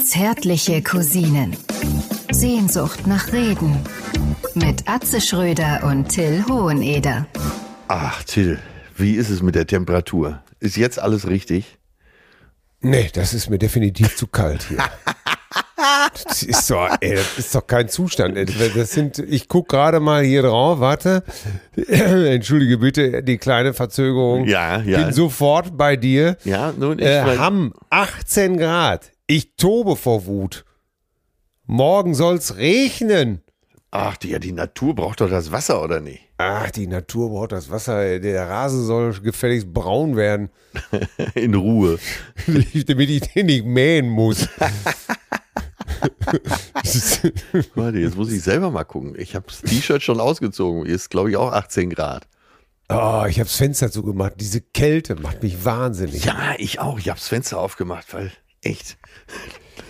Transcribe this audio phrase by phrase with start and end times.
[0.00, 1.56] Zärtliche Cousinen.
[2.30, 3.78] Sehnsucht nach Reden.
[4.54, 7.26] Mit Atze Schröder und Till Hoheneder.
[7.88, 8.58] Ach, Till,
[8.96, 10.42] wie ist es mit der Temperatur?
[10.60, 11.78] Ist jetzt alles richtig?
[12.80, 14.78] Nee, das ist mir definitiv zu kalt hier.
[16.24, 18.36] Das ist doch, ey, das ist doch kein Zustand.
[18.36, 18.46] Ey.
[18.74, 21.22] Das sind, ich gucke gerade mal hier drauf, warte.
[21.76, 24.44] Entschuldige bitte die kleine Verzögerung.
[24.46, 25.04] Ja, ja.
[25.04, 26.36] Bin sofort bei dir.
[26.44, 29.12] Ja, nun, ich Äh, Hamm, 18 Grad.
[29.26, 30.64] Ich tobe vor Wut.
[31.66, 33.42] Morgen soll's regnen.
[33.90, 36.20] Ach, die, ja, die Natur braucht doch das Wasser, oder nicht?
[36.36, 38.18] Ach, die Natur braucht das Wasser.
[38.20, 40.50] Der Rasen soll gefälligst braun werden,
[41.34, 41.98] In Ruhe.
[42.46, 44.48] damit ich den nicht mähen muss.
[47.74, 49.14] Warte, jetzt muss ich selber mal gucken.
[49.18, 50.86] Ich habe das T-Shirt schon ausgezogen.
[50.86, 52.26] Ist, glaube ich, auch 18 Grad.
[52.90, 54.34] Oh, ich hab's Fenster zugemacht.
[54.38, 56.24] Diese Kälte macht mich wahnsinnig.
[56.24, 56.98] Ja, ich auch.
[56.98, 58.32] Ich habe das Fenster aufgemacht, weil
[58.62, 58.96] echt.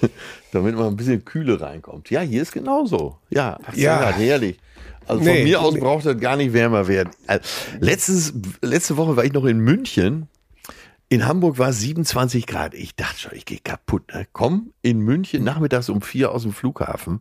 [0.52, 2.10] Damit mal ein bisschen Kühle reinkommt.
[2.10, 3.18] Ja, hier ist genauso.
[3.30, 3.98] Ja, 18 Ja.
[4.00, 4.58] Grad, herrlich.
[5.06, 5.80] Also von Nee, mir aus nee.
[5.80, 7.10] braucht das gar nicht wärmer werden.
[7.26, 7.42] Also,
[7.80, 10.28] letztes, letzte Woche war ich noch in München.
[11.10, 12.74] In Hamburg war es 27 Grad.
[12.74, 14.12] Ich dachte schon, ich gehe kaputt.
[14.12, 14.26] Ne?
[14.32, 17.20] Komm in München nachmittags um vier aus dem Flughafen.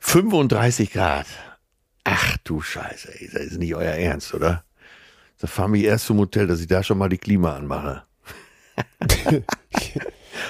[0.00, 1.26] 35 Grad.
[2.02, 4.64] Ach du Scheiße, ey, das ist nicht euer Ernst, oder?
[5.38, 8.02] Da fahren wir erst zum Hotel, dass ich da schon mal die Klima anmache.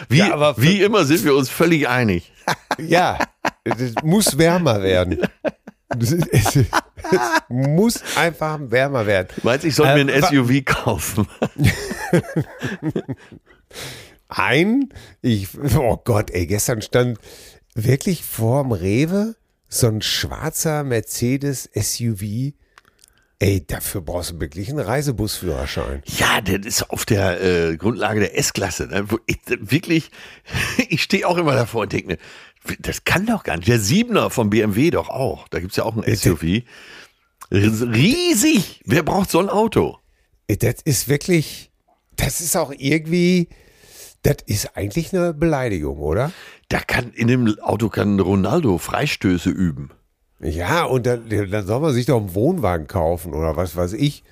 [0.09, 2.33] Wie, Ja, wie immer sind wir uns völlig einig.
[2.79, 3.19] Ja,
[3.65, 5.19] es muss wärmer werden.
[7.13, 9.29] Es, muss einfach wärmer werden.
[9.43, 11.27] Meinst du, ich soll Äh, mir ein wa- SUV kaufen?
[14.29, 14.89] Ein,
[15.23, 17.19] ich, oh Gott, ey, gestern stand
[17.75, 19.37] wirklich vorm Rewe
[19.69, 22.53] so ein schwarzer Mercedes SUV.
[23.41, 26.03] Ey, dafür brauchst du wirklich einen Reisebusführerschein.
[26.07, 28.87] Ja, das ist auf der äh, Grundlage der S-Klasse.
[28.87, 29.07] Ne?
[29.61, 30.11] Wirklich,
[30.89, 32.19] ich stehe auch immer davor und denke mir,
[32.81, 33.69] das kann doch gar nicht.
[33.69, 35.49] Der Siebener vom BMW doch auch.
[35.49, 36.63] Da gibt's ja auch ein SUV.
[37.51, 38.81] Riesig.
[38.85, 39.99] Wer braucht so ein Auto?
[40.47, 41.71] Ey, Das ist wirklich,
[42.17, 43.49] das ist auch irgendwie,
[44.23, 46.33] das ist eigentlich eine Beleidigung, oder?
[46.69, 49.91] Da kann in dem Auto kann Ronaldo Freistöße üben.
[50.41, 54.25] Ja, und dann, dann soll man sich doch einen Wohnwagen kaufen oder was weiß ich.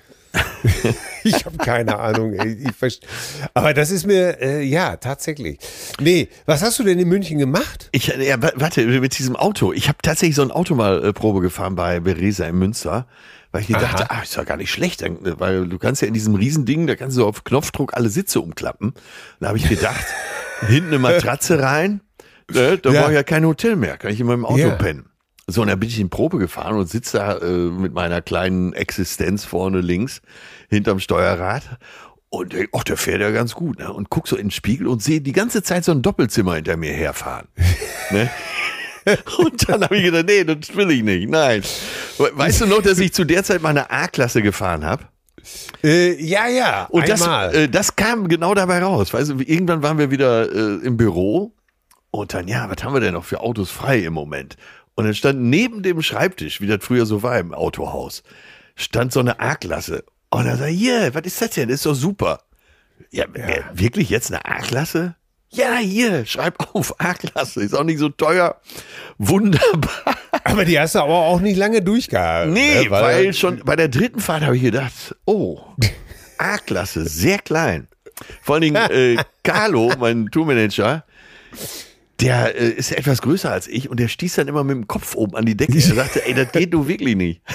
[1.23, 2.35] ich habe keine Ahnung.
[3.53, 5.59] Aber das ist mir, äh, ja, tatsächlich.
[5.99, 7.89] Nee, was hast du denn in München gemacht?
[7.91, 9.73] Ich, ja, wa- warte, mit diesem Auto.
[9.73, 13.07] Ich habe tatsächlich so ein Auto mal äh, Probe gefahren bei Beresa in Münster,
[13.51, 16.07] weil ich mir dachte, ah, ist ja gar nicht schlecht, äh, weil du kannst ja
[16.07, 18.93] in diesem Riesending, da kannst du auf Knopfdruck alle Sitze umklappen.
[19.39, 20.05] Da habe ich gedacht,
[20.67, 22.01] hinten eine Matratze rein,
[22.53, 23.01] äh, da Ja.
[23.01, 24.69] brauche ich ja kein Hotel mehr, kann ich in meinem Auto Ja.
[24.75, 25.05] pennen.
[25.47, 28.71] So, und dann bin ich in Probe gefahren und sitze da äh, mit meiner kleinen
[28.73, 30.21] Existenz vorne links
[30.69, 31.63] hinterm Steuerrad
[32.29, 33.79] und denk, ach, der fährt ja ganz gut.
[33.79, 33.91] Ne?
[33.91, 36.77] Und guck so in den Spiegel und sehe die ganze Zeit so ein Doppelzimmer hinter
[36.77, 37.47] mir herfahren.
[38.11, 38.29] ne?
[39.37, 41.29] Und dann habe ich gedacht, nee, das will ich nicht.
[41.29, 41.61] Nein.
[42.17, 45.03] We- Weißt du noch, dass ich zu der Zeit mal eine A-Klasse gefahren habe?
[45.83, 47.53] Äh, ja, ja, Und das, einmal.
[47.53, 49.13] äh, das kam genau dabei raus.
[49.13, 51.53] Weißt du, irgendwann waren wir wieder äh, im Büro
[52.11, 54.55] und dann, ja, was haben wir denn noch für Autos frei im Moment?
[54.95, 58.23] Und dann stand neben dem Schreibtisch, wie das früher so war im Autohaus,
[58.75, 60.03] stand so eine A-Klasse.
[60.29, 61.69] Und dann sag ich, hier, was ist das denn?
[61.69, 62.41] Das ist doch super.
[63.11, 65.15] Ja, äh, wirklich jetzt eine A-Klasse?
[65.49, 67.63] Ja, hier, schreib auf, A-Klasse.
[67.63, 68.59] Ist auch nicht so teuer.
[69.17, 70.15] Wunderbar.
[70.43, 72.53] Aber die hast du aber auch nicht lange durchgehalten.
[72.53, 75.61] Nee, ne, weil, schon bei der dritten Fahrt habe ich gedacht, oh,
[76.37, 77.87] A-Klasse, sehr klein.
[78.41, 81.03] Vor allen Dingen äh, Carlo, mein Tourmanager,
[82.19, 85.15] der äh, ist etwas größer als ich und der stieß dann immer mit dem Kopf
[85.15, 85.73] oben an die Decke.
[85.75, 87.41] Er sagte, ey, das geht du wirklich nicht.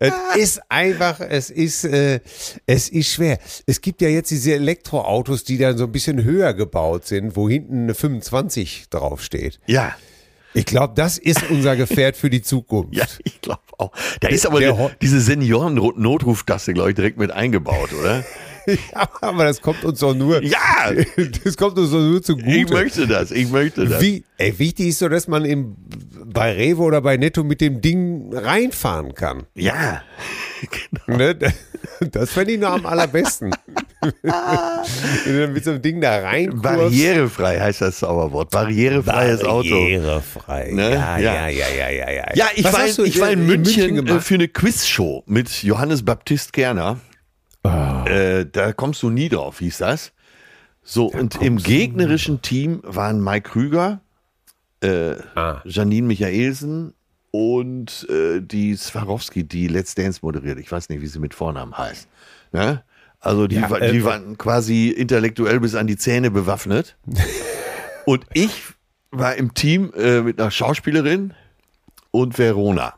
[0.00, 2.20] Es ist einfach, es ist, äh,
[2.66, 3.38] es ist schwer.
[3.66, 7.48] Es gibt ja jetzt diese Elektroautos, die dann so ein bisschen höher gebaut sind, wo
[7.48, 9.60] hinten eine 25 draufsteht.
[9.66, 9.94] Ja,
[10.54, 12.94] Ich glaube, das ist unser Gefährt für die Zukunft.
[12.94, 13.92] ja, ich glaube auch.
[14.20, 18.24] Da ist aber der die- diese Senioren-Notruftaste, glaube ich, direkt mit eingebaut, oder?
[18.92, 20.92] Ja, aber das kommt uns doch nur, Ja,
[21.44, 22.48] das kommt uns doch nur zugute.
[22.50, 24.00] ich möchte das, ich möchte das.
[24.02, 25.76] Wie, ey, wichtig ist so, dass man im,
[26.26, 29.44] bei Rewe oder bei Netto mit dem Ding reinfahren kann.
[29.54, 30.02] Ja,
[31.06, 31.18] genau.
[31.18, 31.36] Ne?
[32.12, 33.54] Das fände ich noch am allerbesten.
[34.22, 38.50] Wenn du mit so einem Ding da rein Barrierefrei heißt das Zauberwort.
[38.50, 39.68] Barrierefreies Auto.
[39.70, 40.70] Barrierefrei.
[40.72, 40.92] Ne?
[40.92, 41.48] Ja, Ja.
[41.48, 42.24] ja, ja, ja, ja, ja.
[42.34, 45.62] Ja, ich Was war, in, ich war in in München, äh, für eine Quizshow mit
[45.62, 46.98] Johannes Baptist Kerner.
[47.68, 48.04] Ah.
[48.06, 50.12] Äh, da kommst du nie drauf, hieß das.
[50.82, 54.00] So, und im gegnerischen Team waren Mike Krüger,
[54.82, 55.60] äh, Ah.
[55.64, 56.94] Janine Michaelsen
[57.30, 60.58] und äh, die Swarovski, die Let's Dance moderiert.
[60.58, 62.08] Ich weiß nicht, wie sie mit Vornamen heißt.
[62.52, 62.82] Ne?
[63.20, 66.96] Also die, Ja, äh, die waren quasi intellektuell bis an die Zähne bewaffnet.
[68.06, 68.62] und ich
[69.10, 71.34] war im Team äh, mit einer Schauspielerin
[72.12, 72.94] und Verona.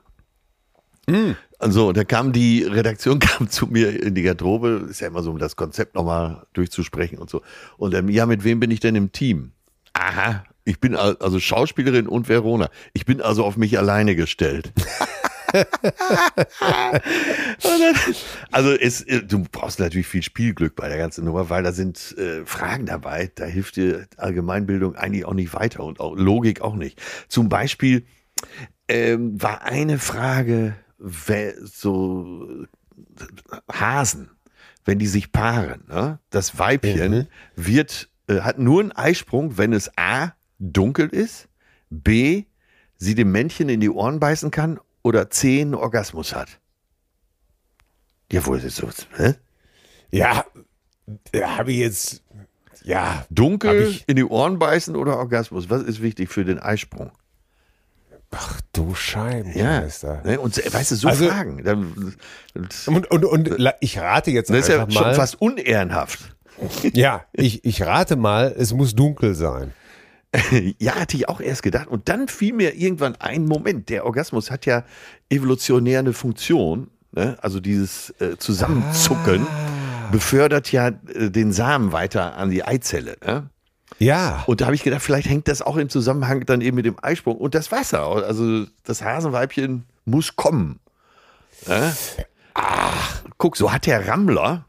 [1.60, 5.30] Also, da kam die Redaktion kam zu mir in die Garderobe, ist ja immer so,
[5.30, 7.42] um das Konzept nochmal durchzusprechen und so.
[7.76, 9.52] Und ähm, ja, mit wem bin ich denn im Team?
[9.92, 12.70] Aha, ich bin al- also Schauspielerin und Verona.
[12.94, 14.72] Ich bin also auf mich alleine gestellt.
[18.52, 22.44] Also es, du brauchst natürlich viel Spielglück bei der ganzen Nummer, weil da sind äh,
[22.44, 27.00] Fragen dabei, da hilft dir Allgemeinbildung eigentlich auch nicht weiter und auch Logik auch nicht.
[27.28, 28.04] Zum Beispiel
[28.88, 30.74] ähm, war eine Frage,
[31.62, 32.66] so
[32.96, 34.30] äh, Hasen,
[34.84, 36.18] wenn die sich paaren, ne?
[36.30, 41.48] das Weibchen wird, äh, hat nur einen Eisprung, wenn es A, dunkel ist,
[41.90, 42.44] B,
[42.96, 46.60] sie dem Männchen in die Ohren beißen kann oder C, einen Orgasmus hat.
[48.30, 48.88] Ja, wo ist so?
[49.16, 49.34] Hä?
[50.12, 50.44] Ja,
[51.34, 52.22] habe ich jetzt,
[52.84, 55.68] ja, Dunkel, in die Ohren beißen oder Orgasmus?
[55.70, 57.10] Was ist wichtig für den Eisprung?
[58.30, 59.52] Ach du Scheiben.
[59.56, 59.82] Ja,
[60.24, 60.40] ne?
[60.40, 61.62] und weißt du, so Also- Fragen.
[61.64, 62.14] Dann-
[62.54, 65.14] Das Und, und, und ich rate jetzt ist ja einfach schon mal.
[65.14, 66.20] fast unehrenhaft.
[66.92, 69.72] Ja, ich, ich rate mal, es muss dunkel sein.
[70.78, 71.88] Ja, hatte ich auch erst gedacht.
[71.88, 73.88] Und dann fiel mir irgendwann ein Moment.
[73.88, 74.84] Der Orgasmus hat ja
[75.28, 76.88] evolutionär eine Funktion.
[77.12, 77.36] Ne?
[77.42, 79.44] Also dieses äh, Zusammenzucken
[80.12, 83.16] befördert ja äh, den Samen weiter an die Eizelle.
[83.26, 83.50] Ne?
[84.00, 84.42] Ja.
[84.46, 86.96] Und da habe ich gedacht, vielleicht hängt das auch im Zusammenhang dann eben mit dem
[87.02, 88.00] Eisprung und das Wasser.
[88.00, 90.80] Also das Hasenweibchen muss kommen.
[91.66, 91.94] Ne?
[92.54, 94.64] Ach, guck, so hat der Rammler,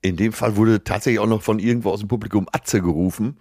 [0.00, 3.38] in dem Fall wurde tatsächlich auch noch von irgendwo aus dem Publikum Atze gerufen.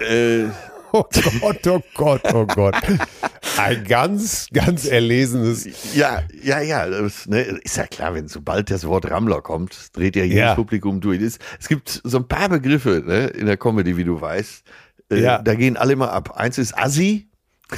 [0.00, 0.46] Äh,
[0.92, 1.04] Oh
[1.40, 2.74] Gott, oh Gott, oh Gott.
[3.58, 5.66] Ein ganz, ganz erlesenes.
[5.94, 6.86] Ja, ja, ja.
[6.88, 10.54] Das, ne, ist ja klar, wenn sobald das Wort Rammler kommt, dreht ja jedes Ja.
[10.54, 11.20] Publikum durch.
[11.20, 14.62] Es, es gibt so ein paar Begriffe ne, in der Comedy, wie du weißt.
[15.10, 15.38] Äh, Ja.
[15.42, 16.36] Da gehen alle mal ab.
[16.36, 17.28] Eins ist Assi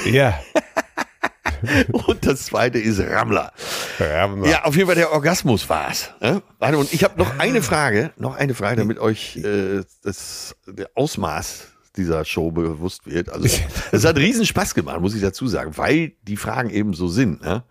[0.05, 0.39] Ja.
[1.93, 3.53] und das zweite ist Rammler.
[3.99, 4.35] Ja.
[4.45, 6.11] Ja, auf jeden Fall der Orgasmus war's.
[6.21, 6.43] Ne?
[6.59, 10.91] Warte, und ich habe noch eine Frage, noch eine Frage, damit euch äh, das der
[10.95, 11.67] Ausmaß
[12.01, 13.31] dieser Show bewusst wird.
[13.31, 13.49] Also
[13.93, 17.43] es hat riesen Spaß gemacht, muss ich dazu sagen, weil die Fragen eben so sind.
[17.43, 17.63] Ne?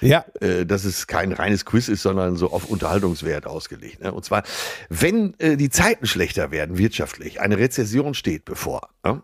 [0.00, 0.24] Ja.
[0.40, 4.02] äh, dass es kein reines Quiz ist, sondern so auf Unterhaltungswert ausgelegt.
[4.02, 4.12] Ne?
[4.12, 4.42] Und zwar,
[4.88, 9.22] wenn äh, die Zeiten schlechter werden wirtschaftlich, eine Rezession steht bevor, ne?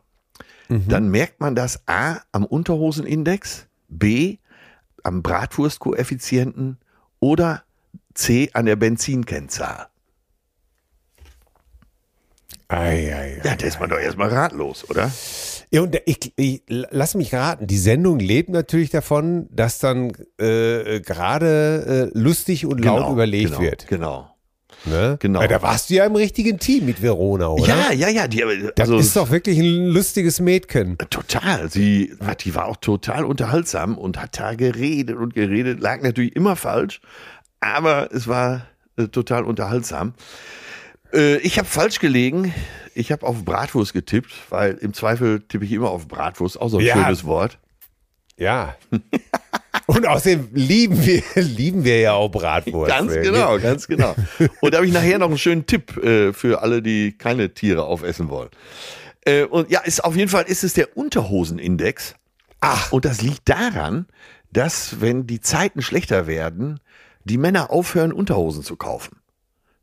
[0.68, 4.38] dann merkt man das A am Unterhosenindex, B
[5.02, 6.78] am Bratwurstkoeffizienten
[7.18, 7.64] oder
[8.14, 9.89] C an der Benzinkennzahl.
[12.70, 15.10] Ei, ei, Ja, da ist man doch erstmal ratlos, oder?
[15.72, 21.00] Ja, und ich, ich lass mich raten, die Sendung lebt natürlich davon, dass dann äh,
[21.00, 23.88] gerade äh, lustig und laut überlegt genau, wird.
[23.88, 24.30] Genau.
[24.84, 25.16] Ne?
[25.20, 25.40] genau.
[25.40, 27.66] Weil da warst du ja im richtigen Team mit Verona, oder?
[27.66, 28.28] Ja, ja, ja.
[28.28, 28.38] Die,
[28.76, 30.96] Das also, ist doch wirklich ein lustiges Mädchen.
[31.10, 31.68] Total.
[31.70, 32.14] Sie,
[32.44, 35.80] die war auch total unterhaltsam und hat da geredet und geredet.
[35.80, 37.00] Lag natürlich immer falsch,
[37.58, 38.66] aber es war
[38.96, 40.14] äh, total unterhaltsam.
[41.12, 42.54] Äh, ich habe falsch gelegen.
[42.94, 46.60] Ich habe auf Bratwurst getippt, weil im Zweifel tippe ich immer auf Bratwurst.
[46.60, 46.96] Auch so ein Ja.
[46.96, 47.58] schönes Wort.
[48.36, 48.74] Ja.
[49.86, 52.90] Und außerdem lieben wir, lieben wir ja auch Bratwurst.
[52.90, 54.14] Ganz genau, ganz genau.
[54.60, 57.84] Und da habe ich nachher noch einen schönen Tipp äh, für alle, die keine Tiere
[57.84, 58.50] aufessen wollen.
[59.24, 62.14] Äh, und ja, ist auf jeden Fall ist es der Unterhosenindex.
[62.60, 64.06] Ach, und das liegt daran,
[64.52, 66.80] dass wenn die Zeiten schlechter werden,
[67.24, 69.19] die Männer aufhören Unterhosen zu kaufen.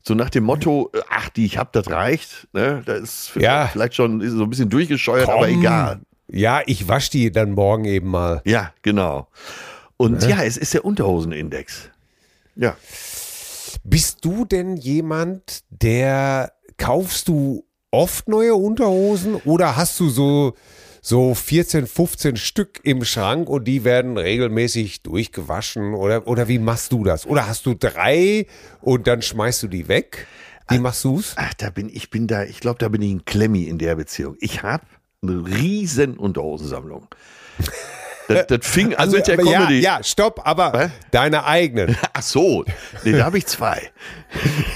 [0.08, 2.48] So nach dem Motto, äh, ach, die ich hab, das reicht.
[2.54, 2.82] Ne?
[2.86, 3.66] Da ist Ja.
[3.70, 5.60] vielleicht schon so ein bisschen durchgescheuert, aber Komm.
[5.60, 6.00] egal.
[6.28, 8.40] Ja, ich wasch die dann morgen eben mal.
[8.46, 9.28] Ja, genau.
[9.98, 11.90] Und ja, es ist der Unterhosenindex.
[12.56, 12.74] Ja.
[13.84, 20.54] Bist du denn jemand, der kaufst du oft neue Unterhosen oder hast du so
[21.08, 26.92] so 14, 15 Stück im Schrank und die werden regelmäßig durchgewaschen oder oder wie machst
[26.92, 27.24] du das?
[27.24, 28.46] Oder hast du drei
[28.82, 30.26] und dann schmeißt du die weg?
[30.68, 31.32] Wie machst du's?
[31.36, 33.96] Ach, da bin ich bin da, ich glaube, da bin ich ein Klemmi in der
[33.96, 34.36] Beziehung.
[34.38, 34.84] Ich habe
[35.22, 37.06] eine riesen Unterhosensammlung.
[38.28, 39.80] Das, das fing an mit der aber ja, Comedy.
[39.80, 40.90] ja, stopp, aber Hä?
[41.10, 41.96] deine eigenen.
[42.12, 42.64] Ach so,
[43.04, 43.90] nee, da habe ich zwei.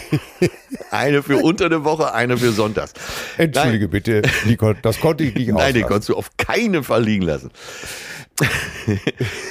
[0.90, 2.94] eine für unter der Woche, eine für Sonntags.
[3.36, 5.88] Entschuldige bitte, Nicole, das konnte ich nicht Nein, den auslassen.
[5.88, 7.50] konntest du auf keinen Fall liegen lassen.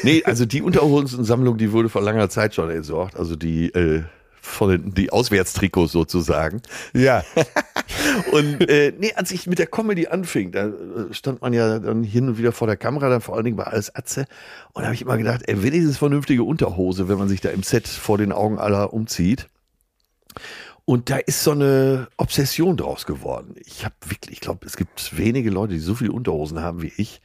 [0.03, 3.15] nee, also die Unterhosensammlung, die wurde vor langer Zeit schon entsorgt.
[3.15, 4.03] Also die, äh,
[4.41, 6.61] von den, die Auswärtstrikots sozusagen.
[6.93, 7.23] Ja.
[8.31, 10.71] Und äh, nee, als ich mit der Comedy anfing, da äh,
[11.11, 13.65] stand man ja dann hin und wieder vor der Kamera, dann vor allen Dingen bei
[13.65, 14.25] alles Atze.
[14.73, 17.63] Und da habe ich immer gedacht, ey, wenigstens vernünftige Unterhose, wenn man sich da im
[17.63, 19.47] Set vor den Augen aller umzieht.
[20.85, 23.55] Und da ist so eine Obsession draus geworden.
[23.65, 26.91] Ich habe wirklich, ich glaube, es gibt wenige Leute, die so viele Unterhosen haben wie
[26.97, 27.21] ich.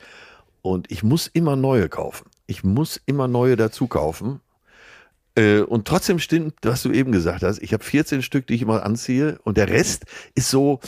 [0.63, 2.29] Und ich muss immer neue kaufen.
[2.47, 4.41] Ich muss immer neue dazu kaufen.
[5.37, 7.63] Äh, und trotzdem stimmt, was du eben gesagt hast.
[7.63, 9.39] Ich habe 14 Stück, die ich immer anziehe.
[9.45, 10.81] Und der Rest ist so,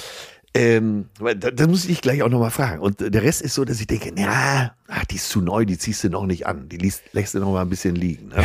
[0.54, 2.80] ähm, da, das muss ich gleich auch nochmal fragen.
[2.80, 5.78] Und der Rest ist so, dass ich denke, ja, ach, die ist zu neu, die
[5.78, 6.68] ziehst du noch nicht an.
[6.68, 8.28] Die liest, lässt du noch mal ein bisschen liegen.
[8.28, 8.44] Ne?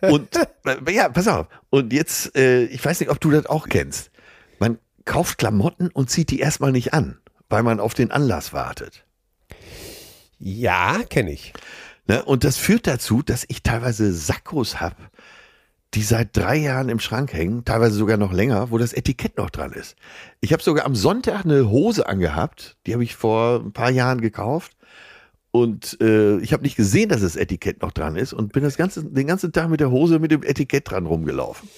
[0.10, 1.46] und äh, ja, pass auf.
[1.70, 4.10] Und jetzt, äh, ich weiß nicht, ob du das auch kennst.
[4.58, 7.18] Man kauft Klamotten und zieht die erstmal nicht an,
[7.50, 9.04] weil man auf den Anlass wartet.
[10.38, 11.52] Ja, kenne ich.
[12.06, 12.22] Ne?
[12.24, 14.96] Und das führt dazu, dass ich teilweise Sakkos habe,
[15.94, 19.50] die seit drei Jahren im Schrank hängen, teilweise sogar noch länger, wo das Etikett noch
[19.50, 19.96] dran ist.
[20.40, 24.20] Ich habe sogar am Sonntag eine Hose angehabt, die habe ich vor ein paar Jahren
[24.20, 24.72] gekauft.
[25.52, 28.76] Und äh, ich habe nicht gesehen, dass das Etikett noch dran ist und bin das
[28.76, 31.68] ganze, den ganzen Tag mit der Hose mit dem Etikett dran rumgelaufen.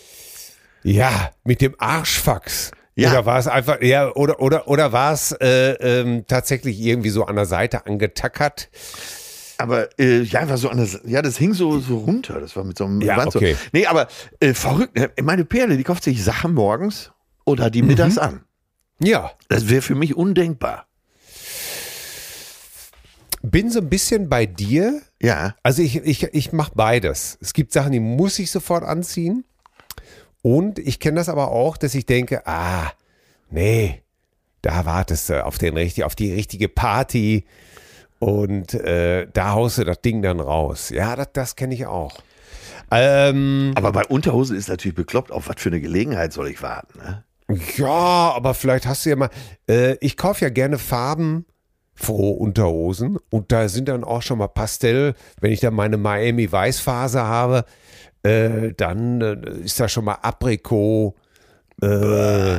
[0.83, 2.71] Ja, mit dem Arschfax.
[2.95, 3.11] Ja.
[3.11, 7.26] Oder war es einfach, ja, oder, oder, oder war es äh, ähm, tatsächlich irgendwie so
[7.26, 8.71] an der Seite angetackert?
[9.58, 11.00] Aber äh, ja, einfach so anders.
[11.04, 12.40] Ja, das hing so, so runter.
[12.40, 13.38] Das war mit so einem Ja, Band so.
[13.38, 13.56] okay.
[13.72, 14.08] Nee, aber
[14.40, 14.96] äh, verrückt.
[14.96, 15.10] ne?
[15.22, 17.10] Meine Perle, die kauft sich Sachen morgens
[17.44, 18.42] oder die mittags an.
[18.98, 19.32] Ja.
[19.48, 20.86] Das wäre für mich undenkbar.
[23.42, 25.00] Bin so ein bisschen bei dir.
[25.22, 25.54] Ja.
[25.62, 27.38] Also ich, ich, ich mache beides.
[27.40, 29.44] Es gibt Sachen, die muss ich sofort anziehen.
[30.42, 32.90] Und ich kenne das aber auch, dass ich denke, ah,
[33.50, 34.02] nee,
[34.62, 37.44] da wartest du auf, den, auf die richtige Party
[38.18, 40.90] und äh, da haust du das Ding dann raus.
[40.90, 42.18] Ja, das, das kenne ich auch.
[42.90, 46.99] Ähm, Aber bei Unterhosen ist natürlich bekloppt, auf was für eine Gelegenheit soll ich warten.
[46.99, 47.25] Ne?
[47.76, 49.30] Ja, aber vielleicht hast du ja mal.
[49.68, 51.46] Äh, ich kaufe ja gerne Farben
[51.94, 55.14] frohe Unterhosen und da sind dann auch schon mal Pastell.
[55.40, 57.64] Wenn ich dann meine Miami Weißphase habe,
[58.23, 61.14] äh, dann äh, ist da schon mal Aprikot,
[61.82, 62.56] äh,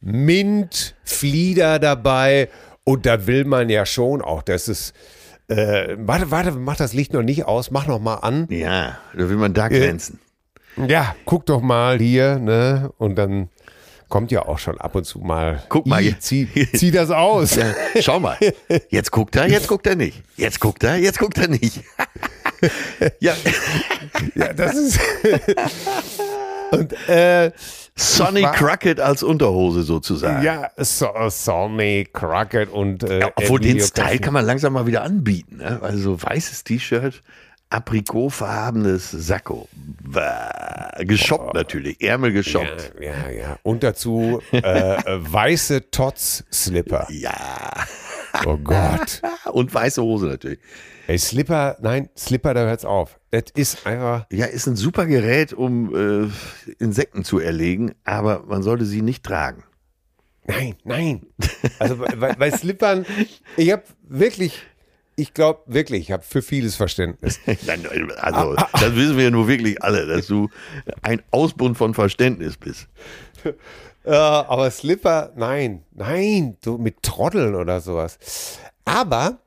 [0.00, 2.48] Mint, Flieder dabei
[2.84, 4.92] und da will man ja schon auch, dass es.
[5.48, 8.46] Äh, warte, warte, mach das Licht noch nicht aus, mach noch mal an.
[8.50, 10.20] Ja, da will man da glänzen.
[10.86, 12.92] Ja, guck doch mal hier, ne?
[12.98, 13.48] Und dann
[14.08, 15.62] kommt ja auch schon ab und zu mal.
[15.68, 16.18] Guck mal hier.
[16.20, 17.56] Zieh, zieh das aus.
[17.56, 18.36] Ja, schau mal.
[18.90, 20.22] Jetzt guckt er, jetzt guckt er nicht.
[20.36, 21.80] Jetzt guckt er, jetzt guckt er nicht.
[23.20, 23.34] ja,
[24.34, 25.00] Ja, das ist.
[26.72, 27.52] und äh,
[28.00, 30.42] Sonny Crockett als Unterhose sozusagen.
[30.44, 33.02] ja, so, Sonny Crockett und.
[33.02, 34.20] Äh, Ja, obwohl den Emilio Style Kaufmann.
[34.22, 35.58] kann man langsam mal wieder anbieten.
[35.58, 35.78] Ne?
[35.82, 37.22] Also so weißes T-Shirt,
[37.70, 39.68] aprikotfarbenes Sakko.
[40.02, 42.92] Bah, Geshoppt natürlich, Ärmel geshoppt.
[43.00, 43.58] Ja, ja, ja.
[43.62, 47.06] Und dazu äh, äh, weiße Tots-Slipper.
[47.10, 47.70] Ja.
[48.46, 49.22] Oh Gott.
[49.52, 50.58] Und weiße Hose natürlich.
[51.10, 53.18] Ey, Slipper, nein, Slipper, da hört's auf.
[53.32, 54.26] Das ist einfach.
[54.30, 55.92] Ja, ist ein super Gerät, um
[56.28, 59.64] äh, Insekten zu erlegen, aber man sollte sie nicht tragen.
[60.44, 61.26] Nein, nein.
[61.80, 63.04] Also bei, bei- Slippern,
[63.56, 64.60] ich habe wirklich,
[65.16, 67.40] ich glaube wirklich, ich habe für vieles Verständnis.
[67.66, 67.84] Nein,
[68.20, 70.48] Also, das wissen wir ja nur wirklich alle, dass du
[71.02, 72.86] ein Ausbund von Verständnis bist.
[74.04, 78.58] Aber Slipper, nein, nein, so mit Trotteln oder sowas.
[78.84, 79.40] Aber,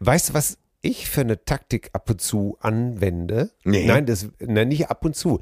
[0.00, 3.50] weißt du, was ich für eine Taktik ab und zu anwende?
[3.64, 3.86] Nee.
[3.86, 5.40] Nein, das, nein, nicht ab und zu.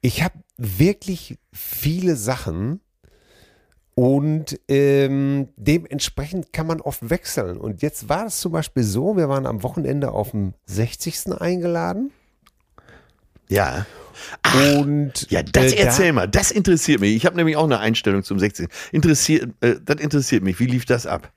[0.00, 2.80] Ich habe wirklich viele Sachen
[3.94, 7.56] und ähm, dementsprechend kann man oft wechseln.
[7.56, 11.40] Und jetzt war es zum Beispiel so, wir waren am Wochenende auf dem 60.
[11.40, 12.10] eingeladen.
[13.48, 13.86] Ja.
[14.78, 17.14] Und Ja, das äh, da- erzähl mal, das interessiert mich.
[17.14, 18.68] Ich habe nämlich auch eine Einstellung zum 16.
[18.92, 20.58] Interessiert, äh, das interessiert mich.
[20.60, 21.32] Wie lief das ab?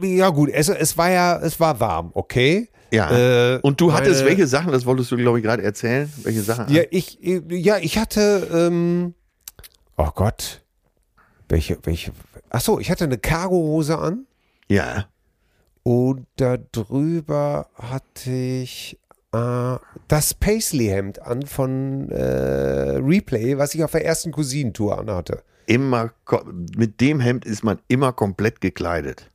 [0.00, 2.68] Ja gut, es, es war ja, es war warm, okay.
[2.90, 3.56] Ja.
[3.56, 6.10] Äh, Und du hattest meine- welche Sachen, das wolltest du, glaube ich, gerade erzählen?
[6.22, 6.72] Welche Sachen?
[6.72, 9.14] Ja, ich, ja, ich hatte, ähm,
[9.96, 10.62] oh Gott,
[11.48, 12.12] welche, welche,
[12.50, 14.26] ach so, ich hatte eine Cargohose an
[14.68, 15.06] ja.
[15.82, 18.98] und da drüber hatte ich
[19.34, 25.42] äh, das Paisley-Hemd an von äh, Replay, was ich auf der ersten Cousinentour anhatte.
[25.66, 26.12] Immer,
[26.76, 29.30] mit dem Hemd ist man immer komplett gekleidet.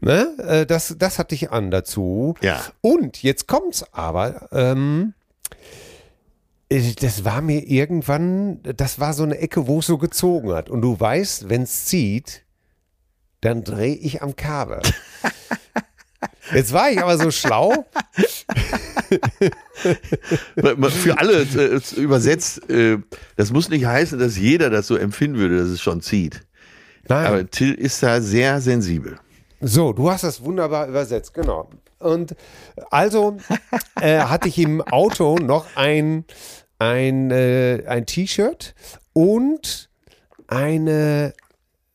[0.00, 0.34] Ne?
[0.38, 2.34] Äh, das, das hatte ich an dazu.
[2.40, 2.62] Ja.
[2.80, 5.14] Und jetzt kommt's aber, ähm,
[6.68, 10.68] äh, das war mir irgendwann, das war so eine Ecke, wo es so gezogen hat.
[10.68, 12.44] Und du weißt, wenn es zieht,
[13.40, 14.82] dann drehe ich am Kabel.
[16.52, 17.86] Jetzt war ich aber so schlau.
[20.90, 22.98] Für alle äh, übersetzt, äh,
[23.36, 26.44] das muss nicht heißen, dass jeder das so empfinden würde, dass es schon zieht.
[27.08, 27.26] Nein.
[27.26, 29.18] Aber Till ist da sehr sensibel.
[29.60, 31.70] So, du hast das wunderbar übersetzt, genau.
[31.98, 32.34] Und
[32.90, 33.36] also
[34.00, 36.24] äh, hatte ich im Auto noch ein,
[36.78, 38.74] ein, äh, ein T-Shirt
[39.12, 39.88] und
[40.48, 41.32] eine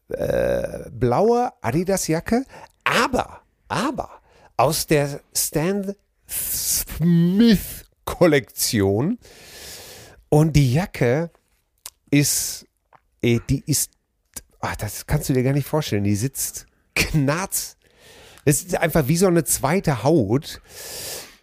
[0.10, 2.46] äh, blaue Adidas-Jacke,
[2.86, 4.16] aber, aber
[4.58, 5.96] aus der Stan
[6.30, 9.18] Smith-Kollektion.
[10.30, 11.32] Und die Jacke
[12.10, 12.66] ist,
[13.22, 13.92] eh, die ist,
[14.60, 17.78] ach, das kannst du dir gar nicht vorstellen, die sitzt knarz.
[18.44, 20.62] Es ist einfach wie so eine zweite Haut.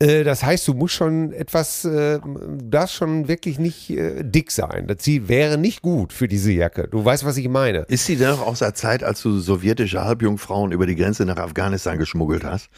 [0.01, 2.19] Äh, Das heißt, du musst schon etwas, äh,
[2.63, 4.87] darfst schon wirklich nicht äh, dick sein.
[4.87, 6.89] Das sie wäre nicht gut für diese Jacke.
[6.89, 7.81] Du weißt, was ich meine.
[7.89, 11.37] Ist die denn noch aus der Zeit, als du sowjetische Halbjungfrauen über die Grenze nach
[11.37, 12.69] Afghanistan geschmuggelt hast?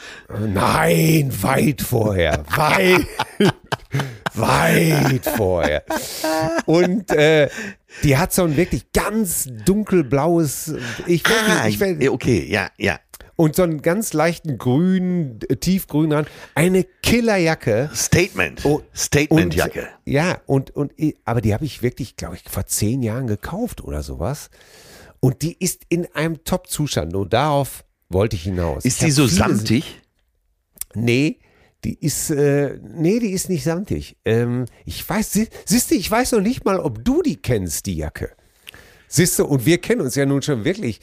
[0.52, 2.44] Nein, weit vorher.
[2.54, 3.06] Weit,
[4.34, 5.84] weit vorher.
[6.66, 7.48] Und äh,
[8.02, 10.74] die hat so ein wirklich ganz dunkelblaues,
[11.06, 12.98] ich Ah, ich will, okay, ja, ja.
[13.36, 16.28] Und so einen ganz leichten grün, äh, tiefgrün Rand.
[16.54, 17.90] Eine Killerjacke.
[17.94, 18.64] Statement.
[18.64, 19.88] Oh, Statementjacke.
[20.04, 20.92] Ja, und, und,
[21.24, 24.50] aber die habe ich wirklich, glaube ich, vor zehn Jahren gekauft oder sowas.
[25.20, 27.14] Und die ist in einem Top-Zustand.
[27.14, 28.84] Und darauf wollte ich hinaus.
[28.84, 30.00] Ist Ich die so samtig?
[30.94, 31.38] Nee,
[31.84, 34.16] die ist, äh, nee, die ist nicht samtig.
[34.24, 37.86] Ähm, ich weiß, sie- siehst du, ich weiß noch nicht mal, ob du die kennst,
[37.86, 38.32] die Jacke.
[39.08, 41.00] Siehst du, und wir kennen uns ja nun schon wirklich.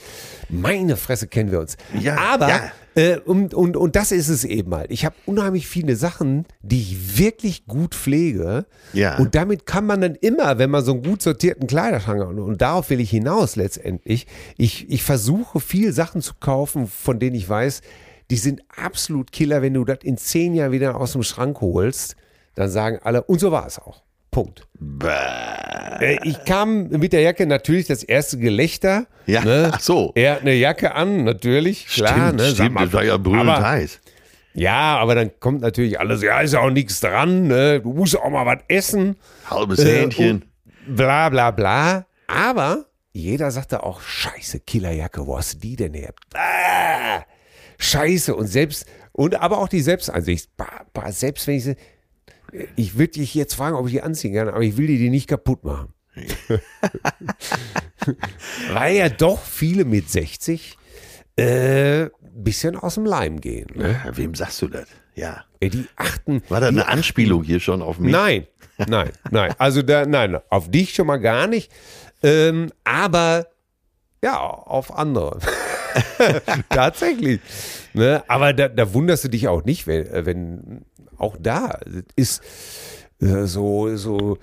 [0.50, 1.77] Meine Fresse kennen wir uns.
[2.00, 2.72] Ja, Aber, ja.
[2.95, 4.91] Äh, und, und, und das ist es eben halt.
[4.91, 8.65] Ich habe unheimlich viele Sachen, die ich wirklich gut pflege.
[8.93, 9.17] Ja.
[9.17, 12.39] Und damit kann man dann immer, wenn man so einen gut sortierten Kleiderschrank hat, und,
[12.39, 17.36] und darauf will ich hinaus letztendlich, ich, ich versuche viel Sachen zu kaufen, von denen
[17.36, 17.81] ich weiß,
[18.29, 22.15] die sind absolut Killer, wenn du das in zehn Jahren wieder aus dem Schrank holst,
[22.55, 24.03] dann sagen alle, und so war es auch.
[24.34, 24.68] Punkt.
[26.02, 29.08] Äh, Ich kam mit der Jacke natürlich das erste Gelächter.
[29.25, 29.72] Ja, ne?
[29.74, 30.12] ach so.
[30.16, 31.88] Er hat eine Jacke an, natürlich.
[31.88, 32.46] Klar, stimmt, ne?
[32.50, 32.82] Stimmt.
[32.82, 34.00] Das war ja brüllend aber- heiß.
[34.56, 37.80] Ja, aber dann kommt natürlich alles, ja, ist ja auch nichts dran, ne?
[37.82, 39.16] Du musst auch mal was essen.
[39.50, 40.46] Halbes Äh, Hähnchen.
[40.88, 42.06] Bla bla bla.
[42.28, 46.13] Aber jeder sagte auch, scheiße, Killerjacke, wo hast du die denn her?
[46.36, 47.24] Ah,
[47.80, 48.36] scheiße.
[48.36, 49.82] Und selbst, und aber auch die
[50.93, 51.76] bah, selbst wenn ich sie,
[52.76, 55.10] ich würde dich jetzt fragen, ob ich die anziehen kann, aber ich will die, die
[55.10, 55.94] nicht kaputt machen.
[58.72, 60.78] Weil ja doch viele mit 60
[61.36, 63.68] äh, bisschen aus dem Leim gehen.
[63.76, 64.00] Ne?
[64.06, 64.88] Ja, Wem sagst du das?
[65.16, 65.46] Ja.
[65.60, 66.44] Ey, Die achten.
[66.50, 68.12] War da eine Anspielung hier schon auf mich?
[68.12, 68.48] Nein,
[68.88, 69.54] nein, nein.
[69.58, 71.72] Also da, nein, auf dich schon mal gar nicht.
[72.22, 73.48] Ähm, aber
[74.24, 75.39] ja, auf andere.
[76.69, 77.39] Tatsächlich.
[77.93, 78.23] Ne?
[78.27, 80.86] Aber da, da wunderst du dich auch nicht, wenn, äh, wenn
[81.17, 81.79] auch da
[82.15, 82.41] ist
[83.21, 84.38] äh, so, so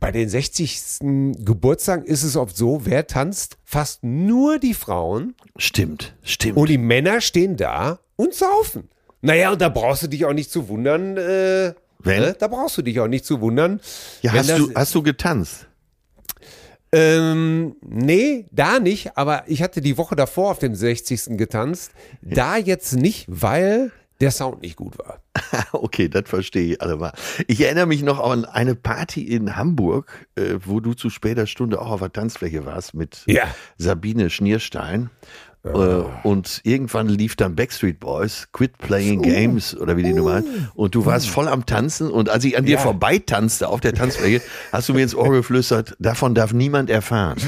[0.00, 0.98] bei den 60.
[1.44, 3.56] Geburtstagen ist es oft so, wer tanzt?
[3.64, 6.56] Fast nur die Frauen Stimmt, stimmt.
[6.56, 8.88] und die Männer stehen da und saufen.
[9.20, 11.16] Naja, und da brauchst du dich auch nicht zu wundern.
[11.16, 12.20] Äh, Wenn?
[12.22, 12.36] Ne?
[12.38, 13.80] Da brauchst du dich auch nicht zu wundern.
[14.22, 15.68] ja, hast, das- du, hast du getanzt?
[16.94, 21.38] Ähm, nee, da nicht, aber ich hatte die Woche davor auf dem 60.
[21.38, 21.92] getanzt.
[22.20, 25.18] Da jetzt nicht, weil der Sound nicht gut war.
[25.72, 27.12] Okay, das verstehe ich allemal.
[27.46, 31.80] Ich erinnere mich noch an eine Party in Hamburg, äh, wo du zu später Stunde
[31.80, 33.44] auch auf der Tanzfläche warst mit Ja.
[33.76, 35.10] Sabine Schnierstein.
[35.64, 35.70] Äh,
[36.24, 40.46] und irgendwann lief dann Backstreet Boys, Quit Playing Games oder wie die Nummer heißt.
[40.74, 42.78] Und du warst voll am Tanzen und als ich an dir Ja.
[42.80, 47.38] vorbeitanzte auf der Tanzfläche, hast du mir ins Ohr geflüstert, davon darf niemand erfahren.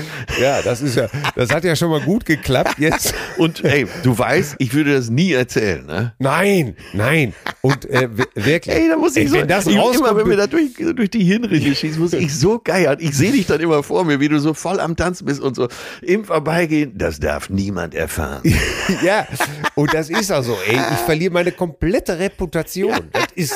[0.41, 3.15] Ja, das ist ja, das hat ja schon mal gut geklappt jetzt.
[3.37, 6.13] Und ey, du weißt, ich würde das nie erzählen, ne?
[6.21, 7.35] Nein, nein.
[7.63, 8.77] Und äh, wirklich.
[8.77, 10.75] Ey, da muss ich Ey, so, wenn das ich, immer rauskommt, wenn wir da durch,
[10.95, 12.97] durch die Hirnrinde schießen, muss ich so geil.
[13.01, 15.57] Ich sehe dich dann immer vor mir, wie du so voll am Tanzen bist und
[15.57, 15.67] so
[16.01, 16.97] im Vorbeigehen.
[16.97, 18.04] Das darf niemand erfahren.
[19.03, 19.27] Ja,
[19.75, 23.09] und das ist also, ey, ich verliere meine komplette Reputation.
[23.13, 23.55] Das ist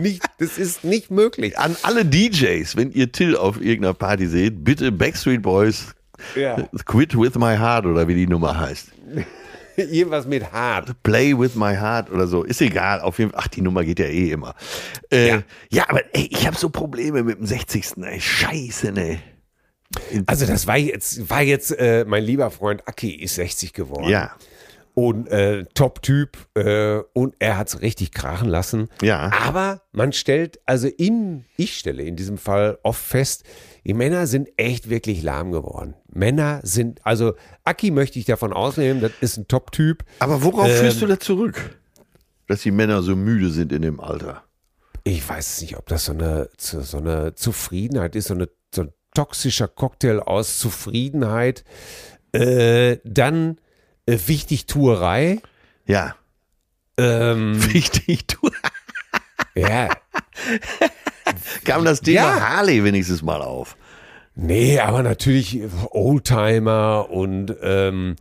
[0.00, 1.58] nicht, das ist nicht möglich.
[1.58, 5.86] An alle DJs, wenn ihr Till auf irgendeiner Party seht, bitte Backstreet Boys,
[6.36, 6.56] Ja.
[6.84, 8.88] Quit with my heart oder wie die Nummer heißt.
[9.76, 11.02] Irgendwas mit hart.
[11.04, 12.42] Play with my heart oder so.
[12.42, 13.40] Ist egal, auf jeden Fall.
[13.44, 14.54] Ach, die Nummer geht ja eh immer.
[15.10, 15.42] Äh, ja.
[15.70, 15.88] Ja.
[15.88, 17.92] aber ey, ich habe so Probleme mit dem 60.
[18.02, 19.20] Ey, scheiße, ne.
[20.26, 24.08] Also das war jetzt, war jetzt, äh, mein lieber Freund Aki ist 60 geworden.
[24.08, 24.32] Ja.
[24.94, 28.88] Und äh, Top-Typ äh, und er hat es richtig krachen lassen.
[29.00, 29.30] Ja.
[29.32, 33.44] Aber man stellt, also in, ich stelle in diesem Fall oft fest,
[33.84, 35.94] die Männer sind echt wirklich lahm geworden.
[36.12, 40.04] Männer sind, also Aki möchte ich davon ausnehmen, das ist ein Top-Typ.
[40.18, 41.78] Aber worauf Ähm, führst du da zurück?
[42.48, 44.42] Dass die Männer so müde sind in dem Alter.
[45.04, 48.48] Ich weiß nicht, ob das so eine, so eine Zufriedenheit ist, so, eine,
[49.18, 51.64] toxischer Cocktail aus Zufriedenheit.
[52.32, 53.58] Äh, dann
[54.06, 55.40] äh, Wichtigtuerei.
[55.86, 56.14] Ja.
[56.96, 58.48] Ähm, Wichtig, du.
[59.56, 59.88] ja.
[61.64, 62.48] kam das Thema Ja.
[62.48, 63.76] Harley wenigstens mal auf.
[64.36, 68.14] Nee, aber natürlich Oldtimer und, ähm,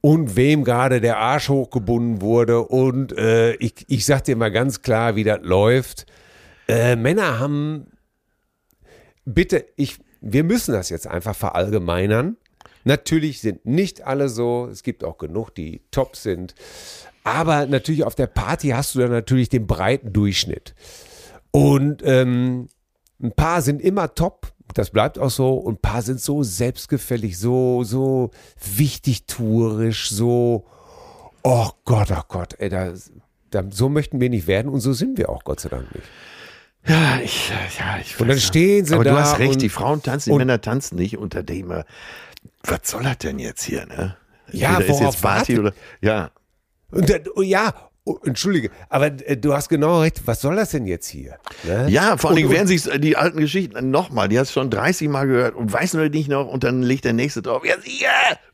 [0.00, 2.62] und wem gerade der Arsch hochgebunden wurde.
[2.62, 6.06] Und äh, ich, ich sag dir mal ganz klar, wie das läuft.
[6.66, 7.86] Äh, Männer haben,
[9.24, 12.36] bitte, ich, wir müssen das jetzt einfach verallgemeinern.
[12.84, 14.68] Natürlich sind nicht alle so.
[14.70, 16.54] Es gibt auch genug, die top sind.
[17.24, 20.74] Aber natürlich auf der Party hast du dann natürlich den breiten Durchschnitt.
[21.50, 22.68] Und ähm,
[23.22, 25.54] ein paar sind immer top, das bleibt auch so.
[25.54, 28.30] Und ein paar sind so selbstgefällig, so, so
[28.74, 30.64] wichtigtuerisch, so,
[31.42, 32.92] oh Gott, oh Gott, ey, da,
[33.50, 36.06] da, so möchten wir nicht werden und so sind wir auch, Gott sei Dank nicht.
[36.86, 39.68] Ja, ich, ja, ich Und dann stehen sie Aber da du hast recht, und- die
[39.68, 41.84] Frauen tanzen, die und- Männer tanzen nicht unter dem, äh,
[42.64, 44.16] was soll das denn jetzt hier, ne?
[44.50, 46.30] Ja, Entweder ist worauf jetzt Party oder, ja,
[46.90, 47.72] Und dann, oh, ja,
[48.04, 51.36] oh, entschuldige, aber äh, du hast genau recht, was soll das denn jetzt hier?
[51.64, 51.86] Ne?
[51.88, 54.54] Ja, vor allen Und- Dingen und- werden sich die alten Geschichten nochmal, die hast du
[54.60, 57.64] schon 30 Mal gehört und weißt du nicht noch und dann legt der nächste drauf.
[57.64, 58.08] Ja, sicher,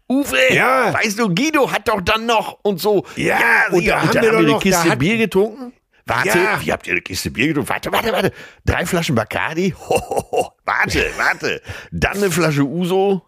[0.09, 0.93] Uwe, Ja.
[0.93, 3.05] weißt du, Guido hat doch dann noch und so.
[3.17, 3.39] Ja,
[3.71, 3.73] sicher.
[3.73, 5.73] und da haben dann wir doch eine noch- Kiste da hat- Bier getrunken.
[6.09, 6.61] Warte, Ja.
[6.63, 7.69] wie habt ihr eine Kiste Bier getrunken?
[7.69, 8.33] Warte, warte, warte.
[8.65, 9.75] Drei Flaschen Bacardi.
[9.89, 10.53] Ho, ho, ho.
[10.65, 11.61] Warte, warte.
[11.91, 13.23] Dann eine Flasche Uso.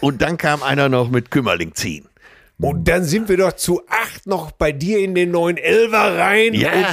[0.00, 2.08] Und dann kam einer noch mit Kümmerling ziehen.
[2.60, 6.54] Und dann sind wir doch zu acht noch bei dir in den neuen Elfer rein.
[6.54, 6.70] Ja.
[6.72, 6.86] Und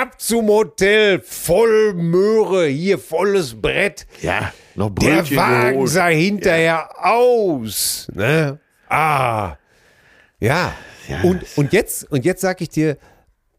[0.00, 1.20] ab zum Hotel.
[1.20, 4.06] Voll Möhre, hier volles Brett.
[4.20, 5.90] Ja, noch Der Brötchen Wagen geholt.
[5.90, 8.08] sah hinterher aus.
[8.12, 8.58] Ne?
[8.88, 9.54] Ah.
[10.40, 10.72] Ja.
[11.08, 11.20] Ja.
[11.22, 12.98] Und, und jetzt, und jetzt sag ich dir,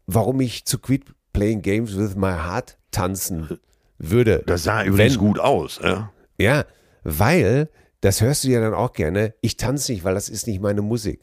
[0.08, 3.60] warum ich zu Quit Playing Games with My Heart tanzen
[3.98, 4.42] würde.
[4.46, 5.78] Das sah übrigens Wenn- gut aus.
[5.82, 6.10] Ja.
[6.38, 6.64] Ja,
[7.04, 7.68] weil,
[8.00, 10.82] das hörst du ja dann auch gerne, ich tanze nicht, weil das ist nicht meine
[10.82, 11.20] Musik.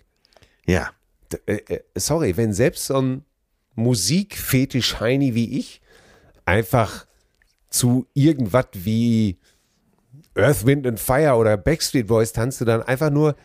[0.66, 0.90] ja.
[1.48, 3.26] Äh, äh, sorry, wenn selbst so ein
[3.74, 5.82] Musikfetisch-Heini wie ich
[6.46, 7.06] einfach
[7.70, 9.40] zu irgendwas wie
[10.36, 13.36] Earth, Wind and Fire oder Backstreet Boys tanzt du dann einfach nur,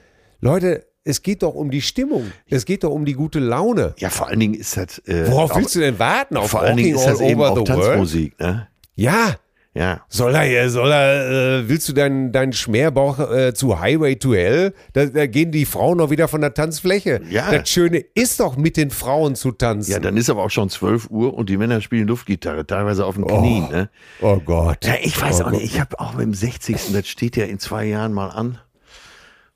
[0.40, 3.94] Leute, es geht doch um die Stimmung, es geht doch um die gute Laune.
[3.98, 4.98] Ja, vor allen Dingen ist das.
[5.00, 6.36] Äh, Worauf willst du denn warten?
[6.36, 7.62] Auf Vor allen Dingen ist das eben auch?
[7.64, 8.68] Tanzmusik, ne?
[8.94, 9.36] Ja,
[9.72, 10.00] Ja.
[10.08, 14.74] Soll er, soll er, äh, willst du deinen deinen Schmerbauch äh, zu Highway to Hell?
[14.94, 17.20] Da, da gehen die Frauen noch wieder von der Tanzfläche.
[17.30, 17.52] Ja.
[17.52, 19.92] Das Schöne ist doch, mit den Frauen zu tanzen.
[19.92, 23.14] Ja, dann ist aber auch schon 12 Uhr und die Männer spielen Luftgitarre, teilweise auf
[23.14, 23.90] den Knien, ne?
[24.20, 24.84] oh Gott.
[24.84, 25.62] Ja, ich weiß oh auch nicht.
[25.62, 26.76] Ich habe auch mit dem 60.
[26.92, 28.58] Das steht ja in zwei Jahren mal an.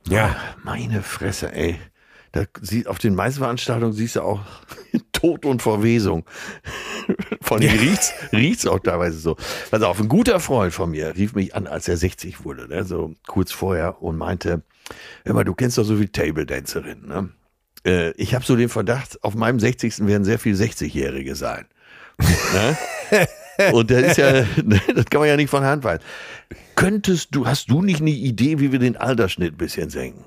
[0.08, 0.36] Ja.
[0.62, 1.78] Meine Fresse, ey.
[2.32, 4.40] Da sieht, auf den meisten Veranstaltungen siehst du auch
[5.12, 6.24] Tod und Verwesung.
[7.40, 7.70] Von ja.
[7.70, 9.36] riecht's, riecht's auch teilweise so.
[9.70, 12.84] Also auf ein guter Freund von mir rief mich an, als er 60 wurde, ne,
[12.84, 14.62] so kurz vorher und meinte,
[15.24, 17.30] hör mal, du kennst doch so viel Table Dancerinnen, ne?
[17.86, 20.06] Äh, ich habe so den Verdacht, auf meinem 60.
[20.06, 21.66] werden sehr viel 60-Jährige sein.
[22.52, 22.76] ne?
[23.72, 24.32] Und das ist ja,
[24.64, 26.02] ne, das kann man ja nicht von Hand weisen.
[26.76, 30.24] Könntest du, hast du nicht eine Idee, wie wir den Altersschnitt ein bisschen senken?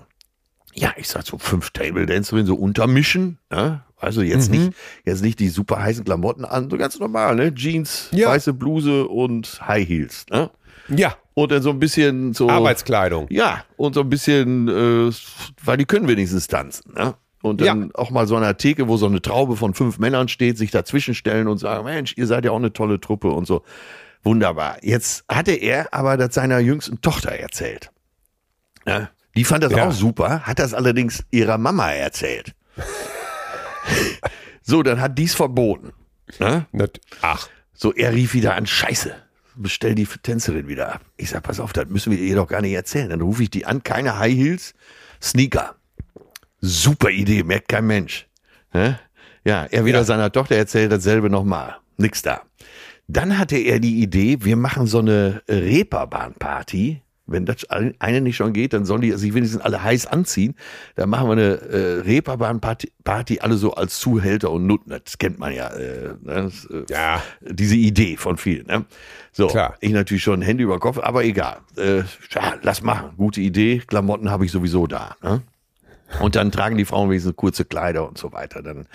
[0.74, 3.84] Ja, ich sag so fünf Table Dancerinnen so untermischen, ne?
[4.00, 4.58] Also jetzt Mhm.
[4.58, 4.74] nicht,
[5.06, 7.54] jetzt nicht die super heißen Klamotten an, so ganz normal, ne?
[7.54, 8.30] Jeans, Ja.
[8.30, 10.52] weiße Bluse und High Heels, ne?
[10.90, 12.50] Ja, Und dann so ein bisschen so.
[12.50, 13.28] Arbeitskleidung.
[13.30, 15.12] Ja, und so ein bisschen, äh,
[15.64, 17.16] weil die können wenigstens tanzen, ne?
[17.44, 17.90] Und dann Ja.
[17.96, 21.14] auch mal so an Theke, wo so eine Traube von fünf Männern steht, sich dazwischen
[21.16, 23.64] stellen und sagen, Mensch, ihr seid ja auch eine tolle Truppe und so.
[24.24, 24.78] Wunderbar.
[24.82, 27.92] Jetzt hatte er aber das seiner jüngsten Tochter erzählt.
[28.86, 29.88] Ja, die fand das Ja.
[29.88, 32.56] auch super, hat das allerdings ihrer Mama erzählt.
[34.62, 35.94] so, dann hat dies verboten.
[36.40, 36.66] Ne?
[36.72, 39.14] Nat- Ach, So, er rief wieder an, scheiße,
[39.56, 41.02] bestell die Tänzerin wieder ab.
[41.16, 43.10] Ich sag, pass auf, das müssen wir ihr doch gar nicht erzählen.
[43.12, 44.74] Dann rufe ich die an, keine High Heels,
[45.22, 45.76] Sneaker.
[46.62, 48.28] Super Idee, merkt kein Mensch.
[48.74, 50.04] Ja, er wieder Ja.
[50.04, 51.78] seiner Tochter erzählt dasselbe nochmal.
[51.98, 52.42] Nix da.
[53.08, 57.02] Dann hatte er die Idee, wir machen so eine Reeperbahn-Party.
[57.30, 60.56] Wenn das eine nicht schon geht, dann sollen die sich wenigstens alle heiß anziehen.
[60.96, 64.92] Dann machen wir eine äh, Reeperbahn-Party, Party, alle so als Zuhälter und Nutten.
[64.92, 65.68] Das kennt man ja.
[65.74, 66.44] Äh, ne?
[66.44, 67.22] das, äh, Ja.
[67.42, 68.68] Diese Idee von vielen.
[68.68, 68.86] Ne?
[69.34, 69.76] So, Klar.
[69.82, 71.58] ich natürlich schon Hände über Kopf, aber egal.
[71.78, 71.98] Äh,
[72.32, 73.12] ja, lass machen.
[73.18, 73.80] Gute Idee.
[73.86, 75.18] Klamotten habe ich sowieso da.
[75.22, 75.42] Ne?
[76.22, 78.62] Und dann tragen die Frauen wenigstens kurze Kleider und so weiter.
[78.64, 78.88] Dann,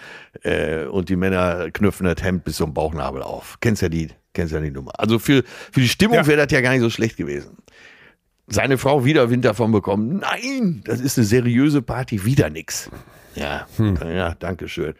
[0.42, 3.58] äh, und die Männer knüpfen das Hemd bis zum Bauchnabel auf.
[3.60, 4.92] Kennst ja die, kennst ja die Nummer.
[4.98, 6.26] Also für, für die Stimmung Ja.
[6.26, 7.58] wäre das ja gar nicht so schlecht gewesen.
[8.48, 10.18] Seine Frau wieder Wind davon bekommen.
[10.18, 12.90] Nein, das ist eine seriöse Party, wieder nix.
[13.34, 14.94] Ja, ja, danke schön.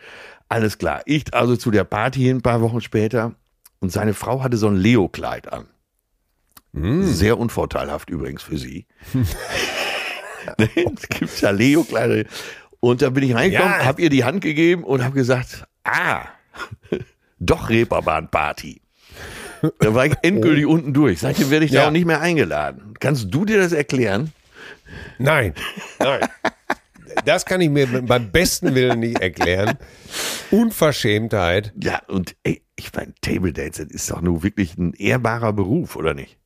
[0.48, 1.02] Alles klar.
[1.06, 3.34] Ich also zu der Party hin, ein paar Wochen später.
[3.80, 5.66] Und seine Frau hatte so ein Leo-Kleid an.
[6.74, 8.86] Sehr unvorteilhaft übrigens für sie.
[10.58, 12.24] Ne, es gibt ja Leo-Kleider.
[12.80, 13.84] Und da bin ich reingekommen, Ja.
[13.84, 16.22] hab ihr die Hand gegeben und habe gesagt, ah,
[17.38, 18.80] doch Reeperbahn-Party.
[19.78, 21.20] Da war ich endgültig unten durch.
[21.20, 21.86] Seitdem werde ich da Ja.
[21.88, 22.94] auch nicht mehr eingeladen.
[22.98, 24.32] Kannst du dir das erklären?
[25.18, 25.54] Nein,
[25.98, 26.20] nein.
[27.24, 29.76] Das kann ich mir beim besten Willen nicht erklären.
[30.50, 31.72] Unverschämtheit.
[31.80, 35.94] Ja, und ey, ich meine, Table Dance, das ist doch nur wirklich ein ehrbarer Beruf,
[35.96, 36.14] oder?
[36.14, 36.38] Nicht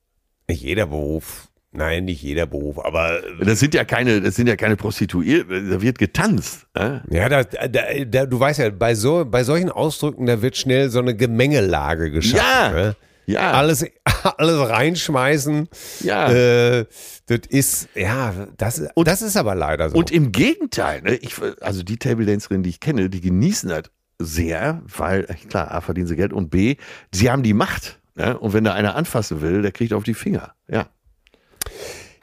[0.48, 1.48] jeder Beruf.
[1.76, 5.82] Nein, nicht jeder Beruf, aber Das sind ja keine, das sind ja keine Prostituierten, da
[5.82, 6.66] wird getanzt.
[6.74, 7.00] Äh?
[7.10, 10.88] ja, da, da, da, du weißt ja, bei, so, bei solchen Ausdrücken, da wird schnell
[10.88, 12.46] so eine Gemengelage geschaffen.
[12.46, 12.96] Ja, ne?
[13.26, 13.52] ja.
[13.52, 13.84] Alles,
[14.38, 15.68] alles reinschmeißen.
[16.00, 16.32] Ja.
[16.32, 16.86] Äh,
[17.26, 19.98] das ist, ja, das, das ist aber leider so.
[19.98, 23.90] Und im Gegenteil, ne, ich, also die Table Dancerinnen, die ich kenne, die genießen das
[24.18, 26.76] sehr, weil, klar, A, verdienen sie Geld und B,
[27.12, 28.00] sie haben die Macht.
[28.14, 28.38] Ne?
[28.38, 30.54] Und wenn da einer anfassen will, der kriegt auf die Finger.
[30.68, 30.86] Ja.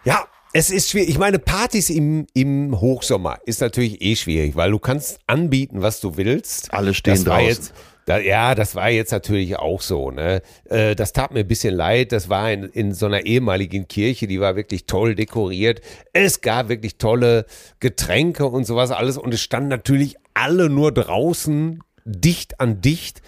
[0.03, 1.09] Ja, es ist schwierig.
[1.09, 5.99] Ich meine, Partys im, im Hochsommer ist natürlich eh schwierig, weil du kannst anbieten, was
[5.99, 6.73] du willst.
[6.73, 7.47] Alle stehen das draußen.
[7.47, 7.73] Jetzt,
[8.05, 10.11] da, ja, das war jetzt natürlich auch so.
[10.11, 10.41] Ne?
[10.65, 12.11] Äh, das tat mir ein bisschen leid.
[12.11, 15.81] Das war in, in so einer ehemaligen Kirche, die war wirklich toll dekoriert.
[16.11, 17.45] Es gab wirklich tolle
[17.79, 19.17] Getränke und sowas alles.
[19.17, 23.21] Und es standen natürlich alle nur draußen, dicht an dicht.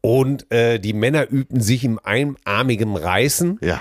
[0.00, 3.80] Und äh, die Männer übten sich im einarmigen Reißen Ja.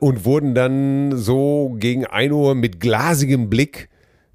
[0.00, 3.88] Und wurden dann so gegen 1 Uhr mit glasigem Blick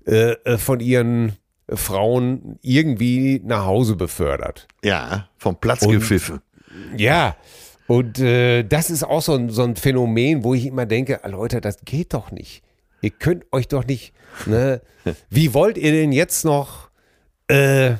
[0.07, 1.33] äh, äh, von ihren
[1.69, 4.67] Frauen irgendwie nach Hause befördert.
[4.83, 6.39] Ja, vom Platz Und- gepfiffen.
[6.97, 7.35] Ja,
[7.87, 11.61] und äh, das ist auch so ein, so ein Phänomen, wo ich immer denke, Leute,
[11.61, 12.63] das geht doch nicht.
[13.01, 14.13] Ihr könnt euch doch nicht,
[14.45, 14.81] ne?
[15.29, 16.89] Wie wollt ihr denn jetzt noch,
[17.47, 17.93] äh,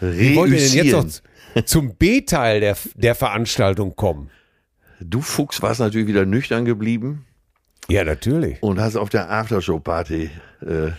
[0.00, 1.22] wie wollt ihr denn jetzt
[1.54, 4.30] noch zum B-Teil der, der Veranstaltung kommen?
[5.04, 7.26] Du Fuchs warst natürlich wieder nüchtern geblieben
[7.88, 8.62] Ja, natürlich.
[8.62, 10.90] und hast auf der Aftershow-Party äh,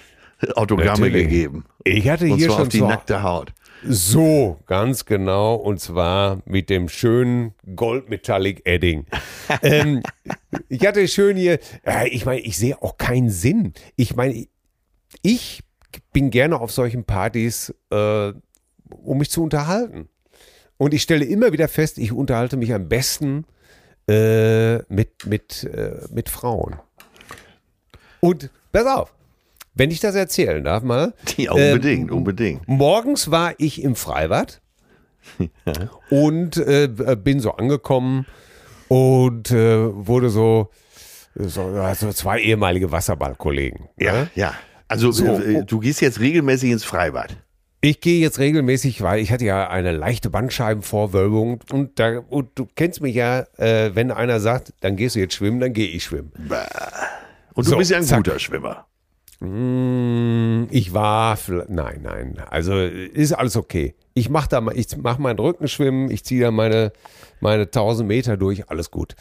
[0.56, 1.24] Autogramme Natürlich.
[1.24, 1.66] gegeben.
[1.84, 3.54] Ich hatte Und hier zwar schon auf die nackte Haut.
[3.86, 5.56] So, ganz genau.
[5.56, 9.06] Und zwar mit dem schönen Goldmetallic Edding.
[9.62, 10.02] ähm,
[10.70, 13.74] ich hatte schön hier, äh, ich meine, ich sehe auch keinen Sinn.
[13.96, 14.46] Ich meine,
[15.22, 15.63] ich
[16.12, 18.34] bin gerne auf solchen Partys, äh,
[18.89, 20.10] um mich zu unterhalten.
[20.78, 23.46] Und ich stelle immer wieder fest, ich unterhalte mich am besten
[24.08, 26.76] äh, mit, mit, äh, mit Frauen.
[28.20, 29.13] Und pass auf,
[29.76, 31.13] wenn ich das erzählen darf mal.
[31.38, 32.68] Ja, unbedingt, unbedingt.
[32.68, 34.62] Morgens war ich im Freibad
[36.10, 36.89] und äh,
[37.22, 38.26] bin so angekommen
[38.88, 40.70] und äh, wurde so,
[41.36, 43.89] so also zwei ehemalige Wasserballkollegen.
[43.98, 44.30] Ja, ne?
[44.36, 44.54] ja.
[44.88, 45.26] Also So.
[45.39, 47.38] äh, du gehst jetzt regelmäßig ins Freibad.
[47.86, 52.65] Ich gehe jetzt regelmäßig, weil ich hatte ja eine leichte Bandscheibenvorwölbung und, da, und du
[52.76, 56.06] kennst mich ja, äh, wenn einer sagt, dann gehst du jetzt schwimmen, dann gehe ich
[56.06, 56.32] schwimmen.
[57.56, 58.19] Und du So, bist ja ein zack.
[58.24, 58.88] guter Schwimmer.
[59.41, 63.96] Mm, Ich war, nein, nein, also ist alles okay.
[64.13, 66.93] Ich mache da mal, ich mache meinen Rückenschwimmen, ich ziehe da meine,
[67.41, 69.13] meine 1000 Meter durch, alles gut.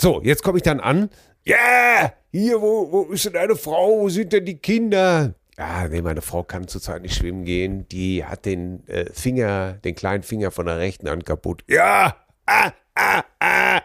[0.00, 1.10] So, jetzt komme ich dann an.
[1.44, 4.00] Ja, yeah, hier, wo, wo ist denn deine Frau?
[4.00, 5.34] Wo sind denn die Kinder?
[5.62, 7.86] Ja, nee, meine Frau kann zurzeit nicht schwimmen gehen.
[7.88, 11.62] Die hat den äh, Finger, den kleinen Finger von der rechten Hand kaputt.
[11.68, 13.80] Ja, ah, ah, ah.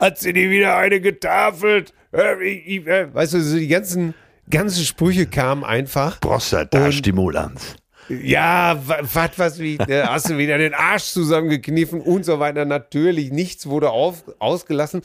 [0.00, 1.94] Hat sie die wieder eine getafelt?
[2.12, 4.12] Weißt du, so die ganzen,
[4.50, 6.20] ganzen Sprüche kamen einfach.
[6.20, 7.76] Prostata-Stimulanz.
[8.10, 12.66] Ja, was, was, wie, äh, hast du wieder den Arsch zusammengekniffen und so weiter.
[12.66, 15.00] Natürlich, nichts wurde auf, ausgelassen.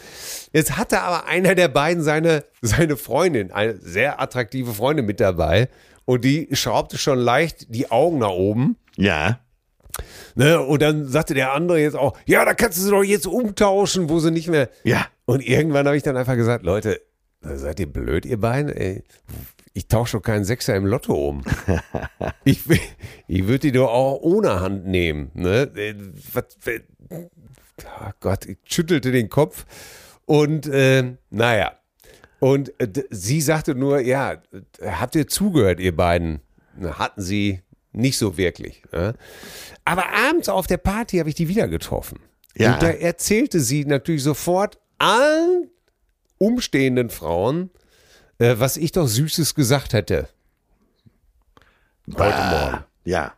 [0.52, 5.70] Jetzt hatte aber einer der beiden seine, seine Freundin, eine sehr attraktive Freundin mit dabei.
[6.06, 8.78] Und die schraubte schon leicht die Augen nach oben.
[8.96, 9.40] Ja.
[10.36, 10.60] Ne?
[10.60, 14.10] Und dann sagte der andere jetzt auch, ja, da kannst du sie doch jetzt umtauschen,
[14.10, 14.70] wo sie nicht mehr.
[14.84, 15.08] Ja.
[15.26, 17.02] Und irgendwann habe ich dann einfach gesagt, Leute,
[17.42, 18.72] seid ihr blöd, ihr beiden?
[18.72, 19.04] Ey,
[19.74, 21.44] ich tausche doch keinen Sechser im Lotto um.
[22.44, 22.62] ich
[23.28, 25.32] ich würde die doch auch ohne Hand nehmen.
[25.34, 25.72] Ne?
[25.76, 25.96] Äh,
[26.34, 26.46] Was,
[27.10, 29.66] oh Gott, ich schüttelte den Kopf.
[30.26, 31.74] Und äh, naja.
[32.44, 34.38] Und äh, sie sagte nur, ja, äh,
[34.92, 36.42] habt ihr zugehört, ihr beiden?
[36.82, 37.62] Hatten sie
[37.94, 38.84] nicht so wirklich.
[38.92, 39.14] Ne?
[39.86, 42.20] Aber abends auf der Party habe ich die wieder getroffen.
[42.58, 42.74] Ja.
[42.74, 45.70] Und da erzählte sie natürlich sofort allen
[46.38, 47.70] umstehenden Frauen,
[48.40, 50.28] äh, was ich doch Süßes gesagt hätte.
[52.18, 52.84] Heute Morgen.
[53.06, 53.34] Ja.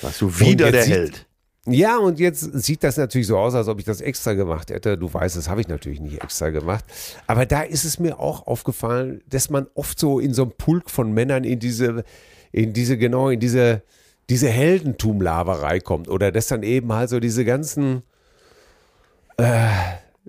[0.00, 1.26] Warst du wieder der sieht- Held.
[1.66, 4.98] Ja, und jetzt sieht das natürlich so aus, als ob ich das extra gemacht hätte.
[4.98, 6.84] Du weißt, das habe ich natürlich nicht extra gemacht.
[7.28, 10.90] Aber da ist es mir auch aufgefallen, dass man oft so in so einem Pulk
[10.90, 12.04] von Männern in diese,
[12.50, 13.82] in diese, genau, in diese,
[14.28, 16.08] diese Heldentum-Laberei kommt.
[16.08, 18.02] Oder dass dann eben halt so diese ganzen,
[19.36, 19.68] äh,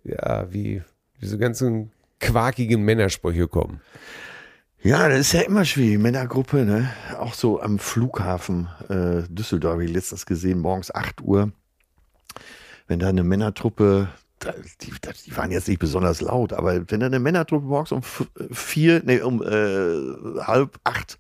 [0.04, 0.84] ja, wie,
[1.20, 3.82] diese ganzen quakigen Männersprüche kommen.
[4.84, 5.98] Ja, das ist ja immer schwierig.
[6.00, 6.92] Männergruppe, ne?
[7.18, 11.54] Auch so am Flughafen äh, Düsseldorf, habe ich letztens gesehen, morgens 8 Uhr.
[12.88, 14.10] Wenn da eine Männertruppe
[14.82, 14.92] die,
[15.26, 18.02] die waren jetzt nicht besonders laut, aber wenn du eine Männertruppe morgens um
[18.52, 21.18] vier, nee, um äh, halb acht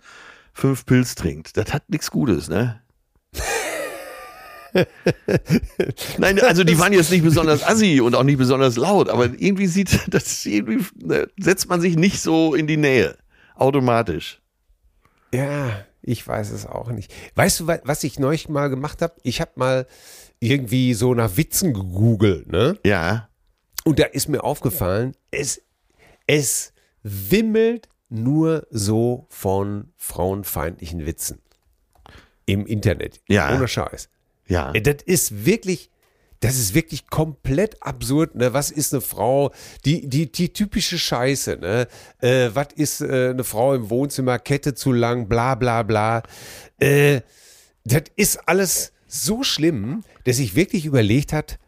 [0.53, 2.81] fünf Pilz trinkt, das hat nichts Gutes, ne?
[6.17, 9.67] Nein, also die waren jetzt nicht besonders assi und auch nicht besonders laut, aber irgendwie
[9.67, 13.15] sieht das irgendwie ne, setzt man sich nicht so in die Nähe
[13.55, 14.41] automatisch.
[15.33, 17.13] Ja, ich weiß es auch nicht.
[17.35, 19.15] Weißt du, wa- was ich neulich mal gemacht habe?
[19.23, 19.87] Ich habe mal
[20.39, 22.77] irgendwie so nach Witzen gegoogelt, ne?
[22.85, 23.29] Ja,
[23.85, 25.61] Und da ist mir aufgefallen, es,
[26.27, 31.41] es wimmelt nur so von frauenfeindlichen Witzen.
[32.45, 33.21] Im Internet.
[33.27, 33.55] Ja.
[33.55, 34.09] Ohne Scheiß.
[34.47, 34.71] ja.
[34.73, 35.89] Ey, Das ist wirklich,
[36.43, 38.35] das ist wirklich komplett absurd.
[38.35, 38.53] Ne?
[38.53, 39.53] Was ist eine Frau?
[39.85, 41.57] Die, die, die typische Scheiße.
[41.61, 41.87] Ne?
[42.19, 44.39] Äh, was ist äh, eine Frau im Wohnzimmer?
[44.39, 46.21] Kette zu lang, bla bla bla.
[46.79, 47.21] Äh,
[47.85, 51.59] das ist alles so schlimm, dass ich wirklich überlegt hat,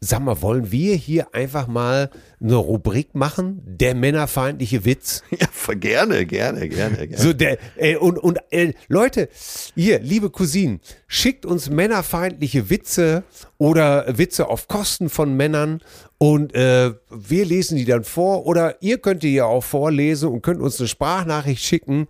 [0.00, 3.60] sag mal, wollen wir hier einfach mal eine Rubrik machen?
[3.64, 5.22] Der männerfeindliche Witz.
[5.38, 7.22] Ja, gerne, gerne, gerne, gerne.
[7.22, 9.28] So der, äh, und und äh, Leute,
[9.74, 13.22] hier, liebe Cousinen, schickt uns männerfeindliche Witze
[13.58, 15.82] oder Witze auf Kosten von Männern
[16.16, 20.42] und äh, wir lesen die dann vor oder ihr könnt die ja auch vorlesen und
[20.42, 22.08] könnt uns eine Sprachnachricht schicken.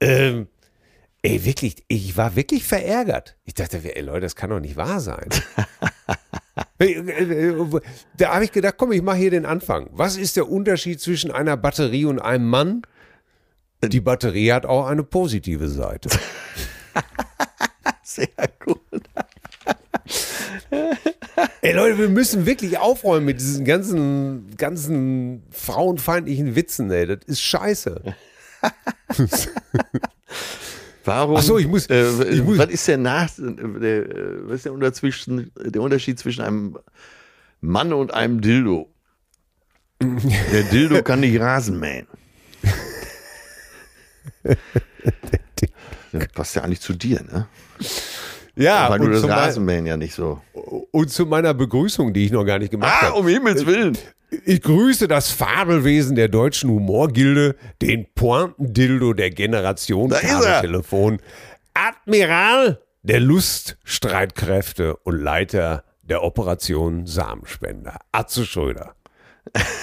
[0.00, 0.48] Ähm,
[1.22, 3.36] ey, wirklich, ich war wirklich verärgert.
[3.44, 5.28] Ich dachte, ey Leute, das kann doch nicht wahr sein.
[6.78, 7.80] Äh, äh,
[8.16, 9.88] Da habe ich gedacht, komm, ich mache hier den Anfang.
[9.92, 12.82] Was ist der Unterschied zwischen einer Batterie und einem Mann?
[13.84, 16.08] Die Batterie hat auch eine positive Seite.
[18.02, 18.28] Sehr
[18.64, 18.80] gut.
[21.60, 27.06] Ey Leute, wir müssen wirklich aufräumen mit diesen ganzen, ganzen frauenfeindlichen Witzen, ey.
[27.06, 28.02] Das ist scheiße.
[31.08, 31.36] Warum?
[31.36, 33.30] Ach so, ich muss- Äh, ich muss- was ist der nach?
[33.38, 36.78] Der, äh, was ist der, Unter zwischen, der Unterschied zwischen einem
[37.60, 38.88] Mann und einem Dildo?
[40.52, 42.06] Der Dildo kann nicht Rasen mähen.
[46.12, 47.48] Das passt ja eigentlich zu dir, ne?
[48.56, 50.40] Ja, Weil du das Rasenmähen ja nicht so.
[50.90, 53.16] und zu meiner Begrüßung, die ich noch gar nicht gemacht Ah, habe.
[53.16, 53.96] um Himmels Willen.
[54.44, 60.18] Ich grüße das Fabelwesen der deutschen Humorgilde, den Pointendildo der Generation Da.
[60.18, 61.18] Kabeltelefon,
[61.72, 68.94] Admiral der Luststreitkräfte und Leiter der Operation Samenspender, Atze Schröder.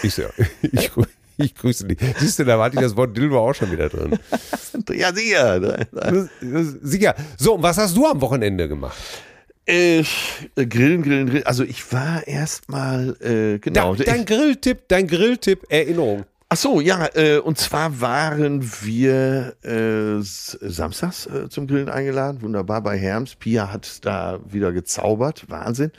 [0.04, 0.24] Ich, so,
[0.62, 0.92] ich,
[1.38, 1.98] ich grüße dich.
[2.18, 4.20] Siehst du, da war das Wort Dildo auch schon wieder drin.
[4.94, 5.88] Ja, sicher.
[6.82, 7.16] Sicher.
[7.38, 8.98] So, und was hast du am Wochenende gemacht?
[9.66, 10.04] Äh,
[10.56, 11.46] grillen, grillen, grillen.
[11.46, 13.96] Also ich war erstmal, äh, genau.
[13.96, 16.26] Da, dein Grilltipp, dein Grilltipp, Erinnerung.
[16.48, 22.82] Ach so, ja, äh, und zwar waren wir äh, samstags äh, zum Grillen eingeladen, wunderbar
[22.82, 23.36] bei Herms.
[23.36, 25.92] Pia hat da wieder gezaubert, Wahnsinn.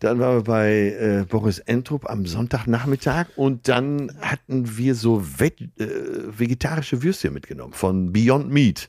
[0.00, 5.60] Dann waren wir bei äh, Boris Entrup am Sonntagnachmittag und dann hatten wir so veg
[5.78, 5.86] äh,
[6.38, 8.88] vegetarische Würstchen mitgenommen von Beyond Meat.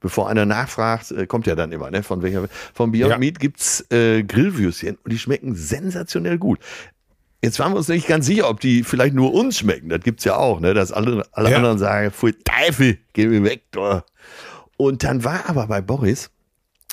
[0.00, 2.02] Bevor einer nachfragt, äh, kommt ja dann immer, ne?
[2.02, 3.18] Von welcher von Beyond Ja.
[3.18, 6.60] Meat gibt's äh, Grillwürstchen und die schmecken sensationell gut.
[7.42, 9.88] Jetzt waren wir uns nicht ganz sicher, ob die vielleicht nur uns schmecken.
[9.88, 10.74] Das gibt's ja auch, ne?
[10.74, 11.56] Dass alle, alle Ja.
[11.56, 14.02] anderen sagen, pfui Teufel, geh mir weg, du.
[14.76, 16.30] Und dann war aber bei Boris,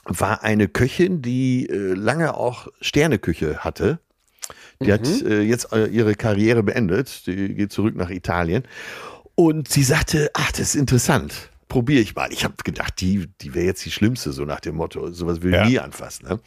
[0.06, 4.00] war eine Köchin, die äh, lange auch Sterneküche hatte.
[4.82, 7.26] Die hat äh, jetzt äh, ihre Karriere beendet.
[7.28, 8.64] Die geht zurück nach Italien.
[9.36, 11.50] Und sie sagte, ach, das ist interessant.
[11.68, 12.32] Probiere ich mal.
[12.32, 15.12] Ich habe gedacht, die, die wäre jetzt die schlimmste, so nach dem Motto.
[15.12, 15.64] Sowas will Ja.
[15.64, 16.28] ich nie anfassen.
[16.28, 16.40] Ne?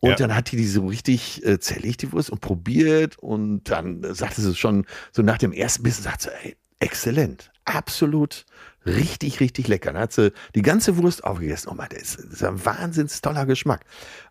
[0.00, 0.16] Und Ja.
[0.16, 3.18] dann hat die die so richtig äh, zerlegt, die Wurst, und probiert.
[3.18, 7.50] Und dann sagte sie schon, so nach dem ersten Bissen, sagt sie, ey, exzellent.
[7.64, 8.46] Absolut
[8.86, 9.92] richtig, richtig lecker.
[9.92, 11.68] Dann hat sie die ganze Wurst aufgegessen.
[11.70, 13.84] Oh Mann, das ist, das ist ein wahnsinns toller Geschmack.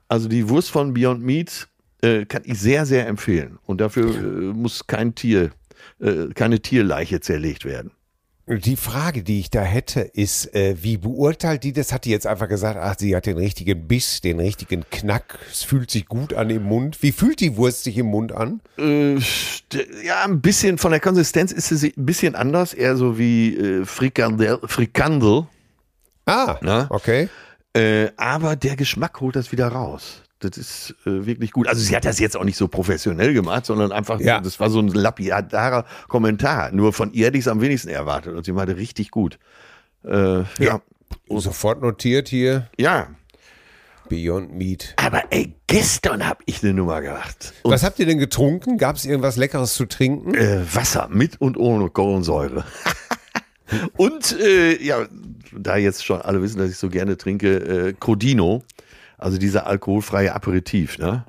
[0.07, 1.67] Also die Wurst von Beyond Meat
[2.01, 3.59] äh, kann ich sehr, sehr empfehlen.
[3.65, 4.21] Und dafür äh,
[4.53, 5.51] muss kein Tier,
[5.99, 7.91] äh, keine Tierleiche zerlegt werden.
[8.51, 11.93] Die Frage, die ich da hätte, ist, äh, wie beurteilt die das?
[11.93, 15.61] Hat die jetzt einfach gesagt, ach, sie hat den richtigen Biss, den richtigen Knack, es
[15.61, 17.03] fühlt sich gut an im Mund.
[17.03, 18.59] Wie fühlt die Wurst sich im Mund an?
[18.79, 19.17] Äh,
[20.03, 23.85] ja, ein bisschen von der Konsistenz ist sie ein bisschen anders, eher so wie äh,
[23.85, 25.45] Frikandel, Frikandel.
[26.25, 26.87] Ah, Na?
[26.89, 27.29] okay.
[27.73, 30.23] Äh, aber der Geschmack holt das wieder raus.
[30.39, 31.67] Das ist äh, wirklich gut.
[31.67, 34.39] Also sie hat das jetzt auch nicht so professionell gemacht, sondern einfach, Ja.
[34.39, 36.71] das war so ein lapidarer Kommentar.
[36.71, 39.37] Nur von ihr hätte ich es am wenigsten erwartet und sie meinte richtig gut.
[40.05, 40.81] Äh, ja.
[41.29, 43.07] Sofort notiert hier, ja.
[44.07, 44.93] Beyond Meat.
[44.95, 47.53] Aber ey, gestern habe ich eine Nummer gemacht.
[47.63, 48.77] Und, Was habt ihr denn getrunken?
[48.77, 50.33] Gab es irgendwas Leckeres zu trinken?
[50.35, 52.63] äh, Wasser mit und ohne Kohlensäure.
[53.97, 55.05] und äh, ja,
[55.51, 57.57] da jetzt schon alle wissen, dass ich so gerne trinke,
[57.89, 58.63] äh, Crodino,
[59.19, 61.25] also dieser alkoholfreie Aperitif, ne?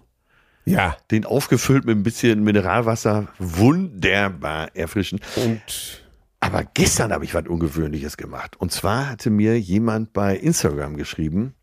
[0.64, 0.97] Ja.
[1.11, 3.28] Den aufgefüllt mit ein bisschen Mineralwasser.
[3.38, 5.22] Wunderbar erfrischend.
[5.36, 6.05] Und
[6.41, 8.57] Aber gestern habe ich was Ungewöhnliches gemacht.
[8.59, 11.55] Und zwar hatte mir jemand bei Instagram geschrieben,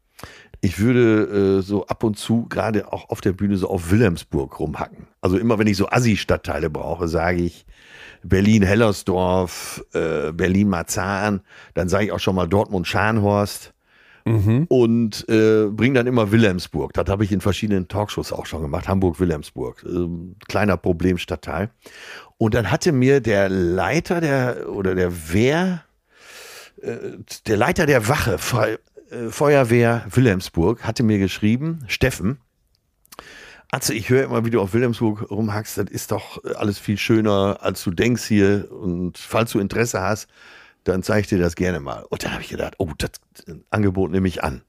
[0.61, 4.59] ich würde äh, so ab und zu gerade auch auf der Bühne so auf Wilhelmsburg
[4.59, 5.07] rumhacken.
[5.21, 7.65] Also immer wenn ich so Assi-Stadtteile brauche, sage ich
[8.23, 11.41] Berlin-Hellersdorf, äh, Berlin-Marzahn,
[11.75, 13.73] dann sage ich auch schon mal Dortmund-Scharnhorst
[14.67, 16.93] und äh, bring dann immer Wilhelmsburg.
[16.93, 18.87] Das habe ich in verschiedenen Talkshows auch schon gemacht.
[18.87, 19.83] Hamburg-Wilhelmsburg.
[19.85, 21.69] Ähm, kleiner Problemstadtteil.
[22.37, 25.83] Und dann hatte mir der Leiter der oder der Wehr,
[26.81, 26.97] äh,
[27.47, 32.39] der Leiter der Wache, Fe äh, Feuerwehr Wilhelmsburg, hatte mir geschrieben, Steffen,
[33.69, 37.57] Atze, ich höre immer, wie du auf Wilhelmsburg rumhackst, das ist doch alles viel schöner,
[37.59, 38.71] als du denkst hier.
[38.71, 40.29] Und falls du Interesse hast,
[40.87, 42.05] dann zeige ich dir das gerne mal.
[42.09, 43.11] Und dann habe ich gedacht, oh, das
[43.69, 44.61] Angebot nehme ich an.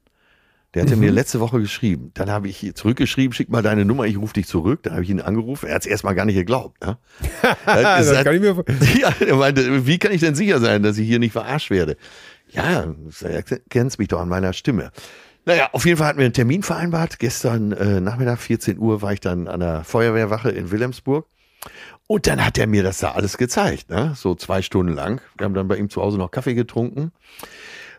[0.74, 2.10] Der hatte mir letzte Woche geschrieben.
[2.12, 4.82] Dann habe ich zurückgeschrieben, schick mal deine Nummer, ich rufe dich zurück.
[4.82, 5.66] Dann habe ich ihn angerufen.
[5.66, 6.84] Er hat es erstmal gar nicht geglaubt.
[6.84, 6.98] Ne?
[7.64, 8.64] Hat das kann ich mir
[9.00, 11.96] ja, er meinte, wie kann ich denn sicher sein, dass ich hier nicht verarscht werde?
[12.50, 14.90] Ja, er kennt mich doch an meiner Stimme.
[15.46, 17.18] Naja, auf jeden Fall hatten wir einen Termin vereinbart.
[17.18, 21.26] Gestern äh, Nachmittag, 14 Uhr, war ich dann an der Feuerwehrwache in Wilhelmsburg.
[22.08, 24.14] Und dann hat er mir das da alles gezeigt, ne?
[24.16, 25.20] so zwei Stunden lang.
[25.36, 27.12] Wir haben dann bei ihm zu Hause noch Kaffee getrunken.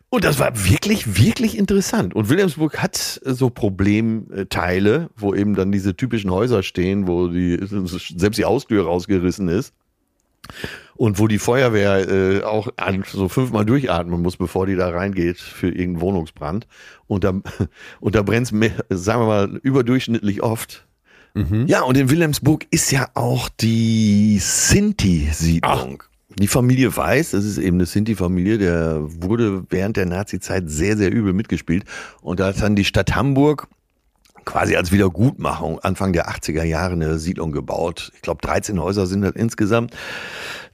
[0.09, 2.15] Und das war wirklich, wirklich interessant.
[2.15, 8.39] Und Wilhelmsburg hat so Problemteile, wo eben dann diese typischen Häuser stehen, wo die, selbst
[8.39, 9.75] die Haustür rausgerissen ist.
[10.95, 15.37] Und wo die Feuerwehr äh, auch an, so fünfmal durchatmen muss, bevor die da reingeht
[15.37, 16.65] für irgendeinen Wohnungsbrand.
[17.05, 17.33] Und da,
[17.99, 20.87] und da brennt es, sagen wir mal, überdurchschnittlich oft.
[21.67, 26.03] Ja, und in Wilhelmsburg ist ja auch die Sinti-Siedlung.
[26.37, 31.11] Die Familie Weiß, das ist eben eine Sinti-Familie, der wurde während der Nazi-Zeit sehr, sehr
[31.11, 31.85] übel mitgespielt.
[32.21, 33.67] Und da hat dann die Stadt Hamburg
[34.45, 38.11] quasi als Wiedergutmachung Anfang der 80er Jahre eine Siedlung gebaut.
[38.15, 39.93] Ich glaube, 13 Häuser sind das insgesamt.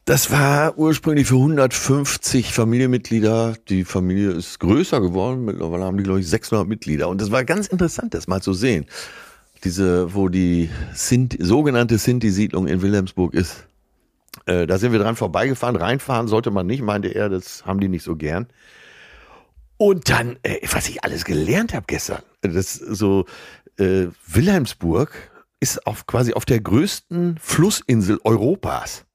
[0.06, 3.56] Das war ursprünglich für 150 Familienmitglieder.
[3.70, 5.46] Die Familie ist größer geworden.
[5.46, 7.10] Mittlerweile haben die, glaube ich, 600 Mitglieder.
[7.10, 8.86] Und das war ganz interessant, das mal zu sehen.
[9.66, 13.66] Diese, wo die Sinti, sogenannte Sinti-Siedlung in Wilhelmsburg ist.
[14.46, 15.76] Äh, da sind wir dran vorbeigefahren.
[15.76, 17.30] Reinfahren sollte man nicht, meinte er.
[17.30, 18.48] Das haben die nicht so gern.
[19.78, 23.26] Und dann, äh, was ich alles gelernt habe gestern, das so
[23.78, 25.12] äh, Wilhelmsburg
[25.60, 29.06] ist auf quasi auf der größten Flussinsel Europas.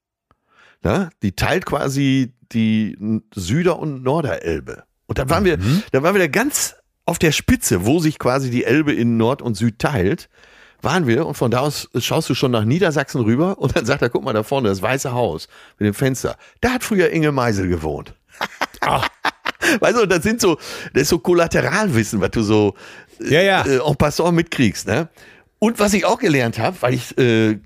[0.85, 2.99] Ja, die teilt quasi die
[3.35, 4.83] Süder- und Norderelbe.
[5.07, 5.59] Und dann waren wir,
[5.93, 6.75] da waren wir da ganz
[7.07, 10.29] auf der Spitze, wo sich quasi die Elbe in Nord und Süd teilt,
[10.83, 14.03] waren wir und von da aus schaust du schon nach Niedersachsen rüber und dann sagt
[14.03, 15.49] er, guck mal da vorne, das Weiße Haus
[15.79, 16.37] mit dem Fenster.
[16.61, 18.15] Da hat früher Inge Meisel gewohnt.
[19.81, 20.57] Weißt du, das sind so,
[20.95, 22.75] das ist so Kollateralwissen, was du so
[23.21, 23.65] Ja, ja.
[23.67, 25.09] äh, en passant mitkriegst, ne?
[25.59, 27.59] Und was ich auch gelernt habe, weil ich äh, äh,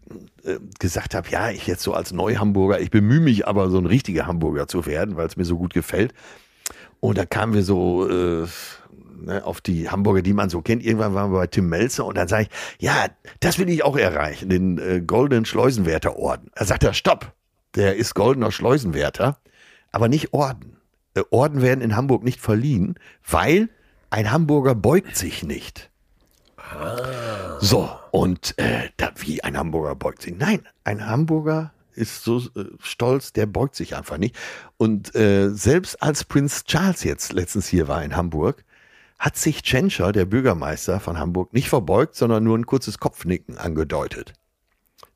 [0.81, 4.27] gesagt habe, ja, ich jetzt so als Neuhamburger, ich bemühe mich aber so ein richtiger
[4.27, 6.13] Hamburger zu werden, weil es mir so gut gefällt.
[6.99, 8.47] Und da kamen wir so äh,
[9.17, 10.85] ne, auf die Hamburger, die man so kennt.
[10.85, 13.07] Irgendwann waren wir bei Tim Melzer und dann sage ich, ja,
[13.41, 16.51] das will ich auch erreichen, den äh, goldenen Schleusenwärterorden.
[16.55, 17.33] Er sagt er, stopp,
[17.75, 19.39] der ist goldener Schleusenwärter,
[19.93, 20.77] aber nicht Orden.
[21.15, 22.95] Äh, Orden werden in Hamburg nicht verliehen,
[23.29, 23.69] weil
[24.11, 25.91] ein Hamburger beugt sich nicht.
[27.61, 30.37] So, und äh, da, wie ein Hamburger beugt sich.
[30.37, 34.37] Nein, ein Hamburger ist so äh, stolz, der beugt sich einfach nicht.
[34.77, 38.65] Und äh, selbst als Prinz Charles jetzt letztens hier war in Hamburg,
[39.25, 44.35] hat sich Tschentscher, der Bürgermeister von Hamburg, nicht verbeugt, sondern nur ein kurzes Kopfnicken angedeutet.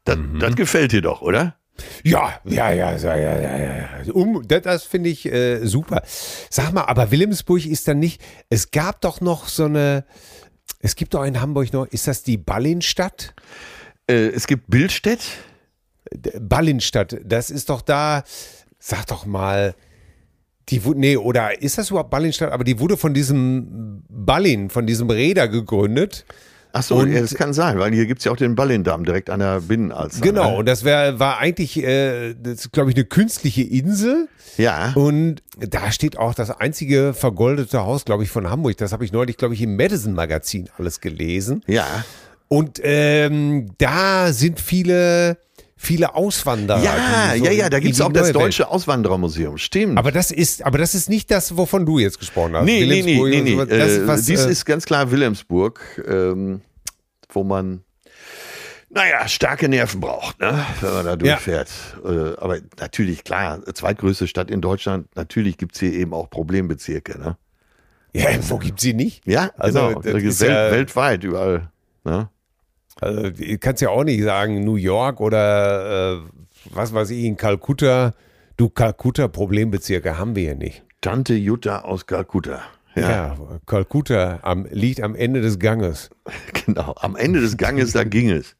[0.05, 1.57] Das, das gefällt dir doch, oder?
[2.05, 4.13] Ja, ja, ja, ja, ja, ja, ja.
[4.15, 6.03] Um, das, das finde ich äh, super.
[6.49, 10.07] Sag mal, aber Wilhelmsburg ist dann nicht, es gab doch noch so eine,
[10.81, 13.35] es gibt doch in Hamburg noch, ist das die Ballinstadt?
[14.09, 15.21] Äh, es gibt Bildstedt.
[16.41, 18.25] Ballinstadt, das ist doch da,
[18.79, 19.75] sag doch mal,
[20.71, 22.53] die wurde, nee, oder ist das überhaupt Ballinstadt?
[22.53, 26.25] Aber die wurde von diesem Ballin, von diesem Räder gegründet.
[26.73, 29.31] Ach so, Und- ja, das kann sein, weil hier gibt's ja auch den Ballindamm direkt
[29.31, 30.21] an der Binnenalster.
[30.21, 30.57] Genau, ne?
[30.59, 32.35] und das wär, war eigentlich, äh,
[32.73, 34.29] glaube ich, eine künstliche Insel.
[34.59, 34.93] Ja.
[34.95, 38.77] Und da steht auch das einzige vergoldete Haus, glaube ich, von Hamburg.
[38.77, 41.63] Das habe ich neulich, glaube ich, im Madison-Magazin alles gelesen.
[41.67, 41.87] Ja.
[42.49, 45.39] Und ähm, da sind viele,
[45.81, 46.83] viele Auswanderer.
[46.83, 49.57] Ja, so ja, ja, da gibt's die auch das Welt- Deutsche Auswanderermuseum.
[49.57, 49.97] Stimmt.
[49.97, 52.65] Aber das ist, aber das ist nicht das, wovon du jetzt gesprochen hast.
[52.67, 53.57] nee, nee, nee, nee, nee.
[53.57, 53.65] so.
[53.65, 56.61] Das Äh, ist was, dies äh, ist ganz klar Wilhelmsburg, ähm,
[57.31, 57.83] wo man,
[58.91, 60.65] naja, starke Nerven braucht, ne?
[60.81, 61.69] wenn man da durchfährt.
[62.05, 62.09] Äh,
[62.39, 67.19] aber natürlich, klar, zweitgrößte Stadt in Deutschland, natürlich gibt's hier eben auch Problembezirke.
[67.19, 67.37] Ne?
[68.15, 69.23] ja, wo gibt's sie nicht?
[69.27, 70.01] Ja, Also, genau.
[70.01, 71.71] das Welt, ist ja- weltweit, überall.
[72.05, 72.31] Ne?
[73.01, 76.21] Also, du kannst ja auch nicht sagen, New York oder äh,
[76.71, 78.15] was weiß ich, in Kalkutta.
[78.57, 80.83] Du, Kalkutta, Problembezirke haben wir hier nicht.
[81.01, 82.63] Tante Jutta aus Kalkutta.
[82.97, 86.11] Ja, Ja, Kalkutta am, liegt am Ende des Ganges.
[86.67, 86.95] genau.
[86.99, 88.57] Am Ende des Ganges, da ging es.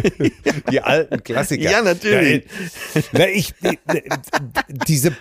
[0.70, 1.70] Die alten Klassiker.
[1.70, 2.44] Ja, natürlich.
[2.94, 3.54] Ja, na, ich,
[4.86, 5.16] diese,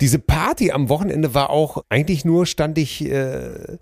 [0.00, 3.78] diese Party am Wochenende war auch, eigentlich nur stand ich äh,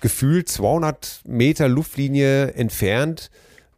[0.00, 3.30] gefühlt 200 Meter Luftlinie entfernt,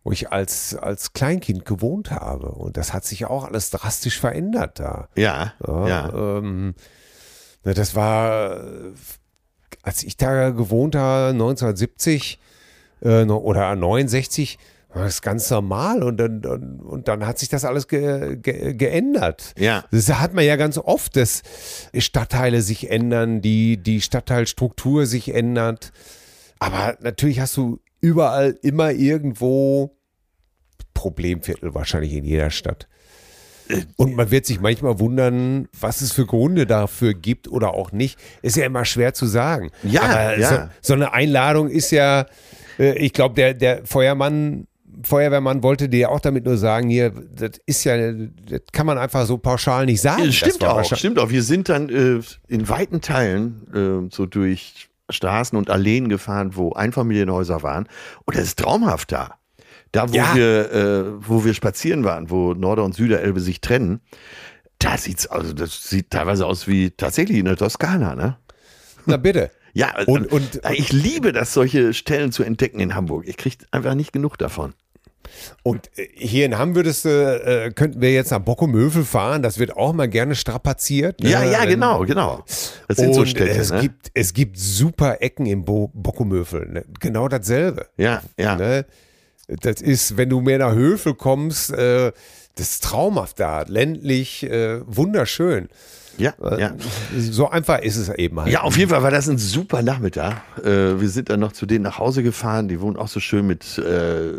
[0.04, 2.50] wo ich als, als Kleinkind gewohnt habe.
[2.50, 5.08] Und das hat sich auch alles drastisch verändert da.
[5.16, 6.38] Ja, Ja, ja.
[6.38, 6.74] Ähm,
[7.62, 8.60] das war,
[9.82, 12.38] als ich da gewohnt habe, 1970
[13.02, 14.58] äh, oder 69,
[14.92, 18.74] war das ganz normal und dann, und, und dann hat sich das alles ge, ge,
[18.74, 19.54] geändert.
[19.58, 19.84] Ja.
[19.90, 21.42] Das hat man ja ganz oft, dass
[21.96, 25.92] Stadtteile sich ändern, die, die Stadtteilstruktur sich ändert.
[26.58, 29.94] Aber natürlich hast du überall immer irgendwo
[30.94, 32.88] Problemviertel wahrscheinlich in jeder Stadt.
[33.96, 38.18] Und man wird sich manchmal wundern, was es für Gründe dafür gibt oder auch nicht.
[38.40, 39.70] Ist ja immer schwer zu sagen.
[39.82, 40.48] Ja, Aber ja.
[40.48, 42.26] So, so eine Einladung ist ja,
[42.78, 44.67] äh, ich glaube, der, der Feuermann,
[45.02, 49.26] Feuerwehrmann wollte dir auch damit nur sagen, hier, das ist ja, das kann man einfach
[49.26, 50.24] so pauschal nicht sagen.
[50.24, 51.30] Das Stimmt auch, stimmt auch.
[51.30, 56.72] Wir sind dann äh, in weiten Teilen äh, so durch Straßen und Alleen gefahren, wo
[56.72, 57.88] Einfamilienhäuser waren.
[58.24, 59.34] Und das ist traumhaft da.
[59.92, 60.34] Da, wo, Ja.
[60.34, 64.00] wir, äh, wo wir spazieren waren, wo Norder- und Süderelbe sich trennen,
[64.78, 68.36] da sieht's, also das sieht teilweise aus wie tatsächlich in der Toskana, ne?
[69.06, 69.50] Na bitte.
[69.72, 73.24] Ja, Und- und- ich liebe das, solche Stellen zu entdecken in Hamburg.
[73.26, 74.74] Ich kriege einfach nicht genug davon.
[75.62, 79.42] Und äh, hier in Hamm würdest äh, könnten wir jetzt nach Bockumövel fahren.
[79.42, 81.20] Das wird auch mal gerne strapaziert.
[81.20, 81.30] ne?
[81.30, 82.44] Ja, ja, genau, genau.
[82.88, 83.80] Das sind und so Städte, es, ne?
[83.80, 86.66] gibt, es gibt super Ecken im Bo Bockumövel.
[86.68, 86.84] Ne?
[87.00, 87.86] Genau dasselbe.
[87.96, 88.56] Ja, ja.
[88.56, 88.86] Ne?
[89.48, 92.12] Das ist, wenn du mehr nach Hövel kommst, äh,
[92.56, 93.62] das ist traumhaft da.
[93.62, 95.68] Ländlich, äh, wunderschön.
[96.20, 96.74] Ja, ja.
[97.16, 98.52] So einfach ist es eben halt.
[98.52, 100.40] Ja, auf jeden Fall war das ein super Nachmittag.
[100.58, 102.68] Äh, wir sind dann noch zu denen nach Hause gefahren.
[102.68, 104.32] Die wohnen auch so schön mit äh,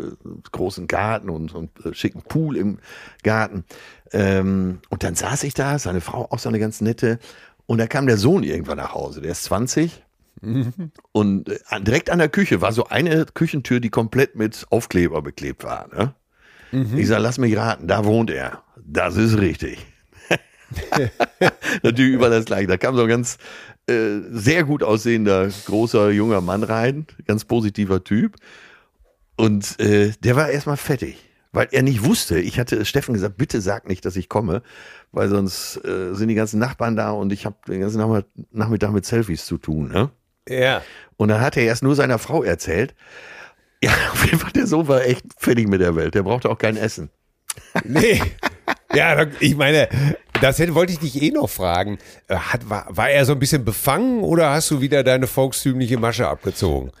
[0.52, 2.78] großen Garten und, und äh, schicken Pool im
[3.22, 3.64] Garten.
[4.12, 7.18] Ähm, und dann saß ich da, seine Frau auch so eine ganz nette.
[7.66, 9.20] Und da kam der Sohn irgendwann nach Hause.
[9.20, 10.02] Der ist 20.
[11.12, 15.64] Und äh, direkt an der Küche war so eine Küchentür, die komplett mit Aufkleber beklebt
[15.64, 15.88] war.
[15.94, 16.14] Ne?
[16.96, 18.62] Ich sag, lass mich raten, da wohnt er.
[18.76, 19.86] Das ist richtig.
[21.82, 22.66] Natürlich überall das gleiche.
[22.66, 23.38] Da kam so ein ganz
[23.88, 28.36] äh, sehr gut aussehender, großer, junger Mann rein, ganz positiver Typ.
[29.36, 31.16] Und äh, der war erstmal fettig,
[31.52, 32.38] weil er nicht wusste.
[32.38, 34.62] Ich hatte Steffen gesagt, bitte sag nicht, dass ich komme,
[35.12, 37.98] weil sonst äh, sind die ganzen Nachbarn da und ich habe den ganzen
[38.52, 39.90] Nachmittag- mit Selfies zu tun.
[39.90, 40.10] Ne?
[40.48, 40.82] ja.
[41.16, 42.94] Und dann hat er erst nur seiner Frau erzählt.
[43.82, 46.14] Ja, auf jeden Fall, der Sohn war echt fertig mit der Welt.
[46.14, 47.08] Der brauchte auch kein Essen.
[47.82, 48.20] Nee.
[48.94, 49.88] Ja, ich meine,
[50.40, 51.98] das hätte, wollte ich dich eh noch fragen.
[52.28, 55.98] Äh, Hat, war, war er so ein bisschen befangen oder hast du wieder deine volkstümliche
[55.98, 56.90] Masche abgezogen?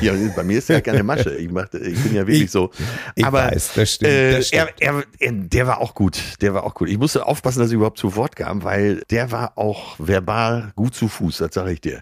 [0.00, 1.36] Ja, bei mir ist ja keine Masche.
[1.36, 2.70] Ich, mach, ich bin ja wirklich Ich- so.
[3.14, 4.72] ich Aber weiß, das stimmt, Äh, das stimmt.
[4.80, 6.18] Er, er, er, der war auch gut.
[6.40, 6.88] Der war auch gut.
[6.88, 10.94] Ich musste aufpassen, dass ich überhaupt zu Wort kam, weil der war auch verbal gut
[10.94, 12.00] zu Fuß, das sage ich dir.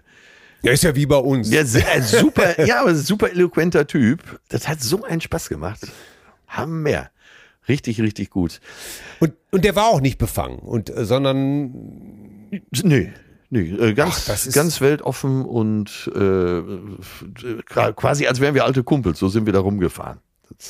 [0.61, 1.49] Ja, ist ja wie bei uns.
[1.49, 4.39] Der ist ein super, ja, aber super eloquenter Typ.
[4.47, 5.81] Das hat so einen Spaß gemacht.
[6.47, 7.11] Haben mehr.
[7.67, 8.59] Richtig, richtig gut.
[9.19, 11.71] Und, und der war auch nicht befangen, und, äh, sondern
[12.83, 13.07] Nö.
[13.51, 18.83] Nö, äh, ganz, Ach, das ganz weltoffen und äh, gra- quasi als wären wir alte
[18.83, 19.17] Kumpels.
[19.19, 20.19] So sind wir da rumgefahren.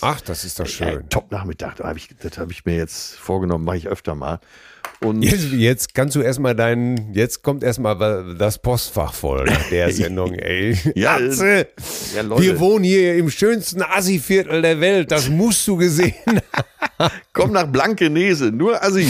[0.02, 1.08] ach, das ist doch schön.
[1.10, 1.76] top Nachmittag.
[1.78, 4.40] Da hab ich, das habe ich mir jetzt vorgenommen, mache ich öfter mal.
[5.02, 9.92] Und Jetzt, jetzt kannst du erstmal deinen, jetzt kommt erstmal das Postfach voll nach der
[9.94, 10.78] Sendung, ey.
[10.94, 11.68] Ja, Atze,
[12.16, 12.44] ja, Leute.
[12.44, 16.14] wir wohnen hier im schönsten Assi-Viertel der Welt, das musst du gesehen
[16.52, 17.12] haben.
[17.34, 19.08] komm nach Blankenese, nur Assi.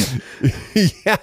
[1.06, 1.18] ja.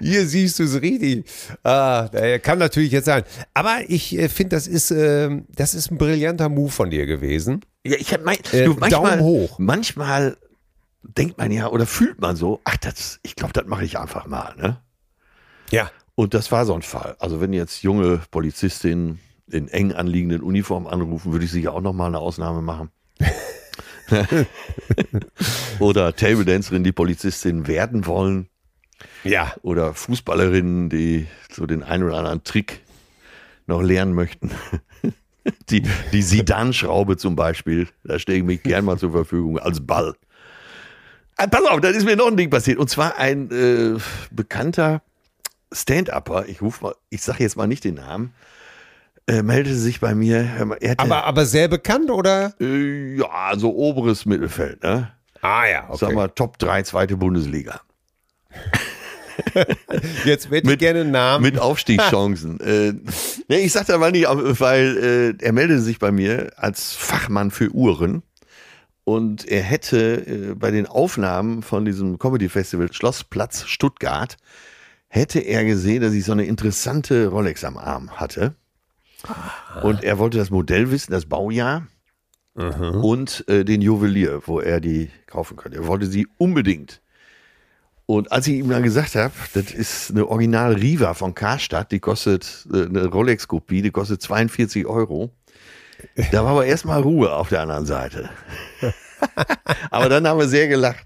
[0.00, 1.24] Hier siehst du es richtig.
[1.62, 2.08] Ah,
[2.42, 3.24] kann natürlich jetzt sein.
[3.52, 7.64] Aber ich äh, finde, das ist, ähm, das ist ein brillanter Move von dir gewesen.
[7.84, 9.58] Ja, ich hab mein, Äh, du, manchmal, Daumen hoch.
[9.58, 10.36] Manchmal
[11.04, 14.26] denkt man ja oder fühlt man so, ach, das, ich glaube, das mache ich einfach
[14.26, 14.54] mal.
[14.56, 14.80] Ne?
[15.70, 15.90] Ja.
[16.14, 17.16] Und das war so ein Fall.
[17.18, 22.08] Also wenn jetzt junge Polizistinnen in eng anliegenden Uniformen anrufen, würde ich sicher auch nochmal
[22.08, 22.90] eine Ausnahme machen.
[25.78, 28.48] oder Table Dancerinnen, die Polizistin werden wollen.
[29.24, 29.54] Ja.
[29.62, 32.80] Oder Fußballerinnen, die so den einen oder anderen Trick
[33.66, 34.50] noch lernen möchten.
[35.68, 40.14] Die, die Sidan-Schraube zum Beispiel, da stehe ich mich gern mal zur Verfügung als Ball.
[41.36, 42.78] Ah, pass auf, dann ist mir noch ein Ding passiert.
[42.78, 43.98] Und zwar ein äh,
[44.30, 45.02] bekannter
[45.72, 48.32] Stand-Upper, ich ruf mal, ich sage jetzt mal nicht den Namen,
[49.26, 50.44] äh, meldete sich bei mir.
[50.64, 52.54] mal, Er Aber, aber sehr bekannt, oder?
[52.60, 55.10] äh, ja, so oberes Mittelfeld, ne?
[55.40, 55.98] Ah ja, okay.
[55.98, 57.80] Sag mal, Top 3, zweite Bundesliga.
[60.24, 61.42] Jetzt hätte ich gerne einen Namen.
[61.42, 62.60] Mit Aufstiegschancen.
[63.48, 66.92] äh, ja, ich sag da mal nicht, weil äh, er meldete sich bei mir als
[66.94, 68.22] Fachmann für Uhren.
[69.04, 74.36] Und er hätte äh, bei den Aufnahmen von diesem Comedy Festival Schlossplatz Stuttgart,
[75.08, 78.54] hätte er gesehen, dass ich so eine interessante Rolex am Arm hatte.
[79.82, 81.86] Und er wollte das Modell wissen, das Baujahr
[83.02, 85.78] und äh, den Juwelier, wo er die kaufen könnte.
[85.78, 87.00] Er wollte sie unbedingt.
[88.06, 92.00] Und als ich ihm dann gesagt habe, das ist eine Original Riva von Karstadt, die
[92.00, 95.30] kostet äh, eine Rolex-Kopie, die kostet 42 Euro.
[96.32, 98.28] Da war aber erstmal Ruhe auf der anderen Seite.
[99.90, 101.04] aber dann haben wir sehr gelacht.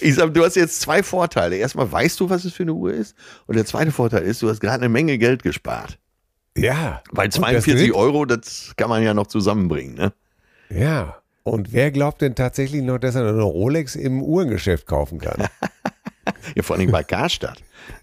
[0.00, 1.56] Ich sag, du hast jetzt zwei Vorteile.
[1.56, 3.14] Erstmal weißt du, was es für eine Uhr ist.
[3.46, 5.98] Und der zweite Vorteil ist, du hast gerade eine Menge Geld gespart.
[6.56, 7.02] ja.
[7.10, 9.94] Weil Und das 42 wird- Euro, das kann man ja noch zusammenbringen.
[9.94, 10.12] Ne?
[10.68, 11.16] Ja.
[11.44, 15.48] Und wer glaubt denn tatsächlich noch, dass er eine Rolex im Uhrengeschäft kaufen kann?
[16.54, 17.62] Ja, vor allem bei Karstadt.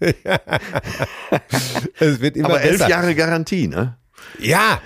[1.98, 2.88] Es wird immer Aber elf besser.
[2.90, 3.96] Jahre Garantie, ne?
[4.38, 4.80] Ja,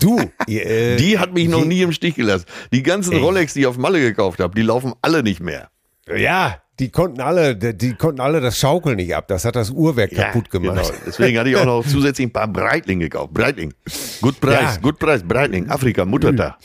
[0.00, 0.18] du.
[0.48, 2.46] äh, Die hat mich noch nie im Stich gelassen.
[2.72, 3.18] Die ganzen Ey.
[3.20, 5.70] Rolex, die ich auf Malle gekauft habe, die laufen alle nicht mehr.
[6.14, 9.28] Ja, die konnten alle, die, konnten alle das Schaukeln nicht ab.
[9.28, 10.86] Das hat das Uhrwerk kaputt gemacht.
[10.90, 11.00] Genau.
[11.06, 13.32] Deswegen hatte ich auch noch zusätzlich ein paar Breitling gekauft.
[13.34, 13.72] Breitling.
[14.20, 14.80] Gut Preis, Ja.
[14.80, 15.22] gut Preis.
[15.22, 16.56] Breitling, Afrika, Muttertag.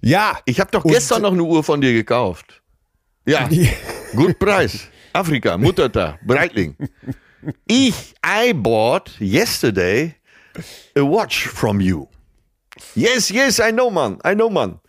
[0.00, 0.38] Ja.
[0.44, 2.62] Ich habe doch gestern noch eine Uhr von dir gekauft.
[3.26, 3.48] Ja,
[4.14, 4.88] gut Preis.
[5.12, 6.76] Afrika, Muttertag, Breitling.
[7.68, 10.14] Ich, I bought yesterday
[10.96, 12.08] a watch from you.
[12.94, 14.18] Yes, yes, I know, man.
[14.24, 14.80] I know, man.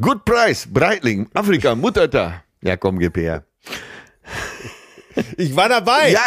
[0.00, 2.42] Good price, Breitling, Afrika, Muttertag.
[2.62, 3.44] Ja, komm, gib her.
[5.36, 6.12] Ich war dabei.
[6.12, 6.22] Ja,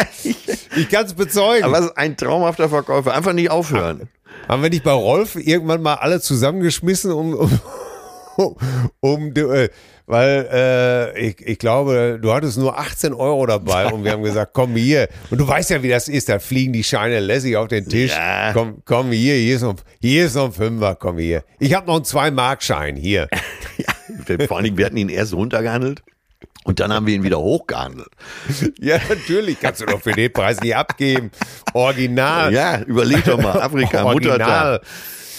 [0.75, 1.63] ich, kann es bezeugen.
[1.63, 3.13] aber es ist ein traumhafter Verkäufer.
[3.13, 4.09] Einfach nicht aufhören.
[4.47, 7.59] Haben wir nicht bei Rolf irgendwann mal alle zusammengeschmissen, um, um,
[8.99, 9.69] um, äh,
[10.05, 14.51] weil äh, ich, ich glaube, du hattest nur 18 Euro dabei und wir haben gesagt,
[14.53, 15.07] komm hier.
[15.29, 18.11] Und du weißt ja, wie das ist, da fliegen die Scheine lässig auf den Tisch.
[18.11, 18.51] Ja.
[18.53, 21.43] Komm, komm hier, hier ist, noch, hier ist noch ein Fünfer, komm hier.
[21.59, 23.27] Ich habe noch einen Zwei-Mark-Schein, hier.
[23.77, 26.03] Ja, vor allen Dingen, wir hatten ihn erst runtergehandelt
[26.63, 28.09] und dann haben wir ihn wieder hochgehandelt.
[28.79, 31.31] Ja, natürlich, kannst du doch für den Preis nicht abgeben.
[31.73, 32.53] Original.
[32.53, 34.73] Ja, überleg doch mal, Afrika, Original.
[34.73, 34.81] Muttertag.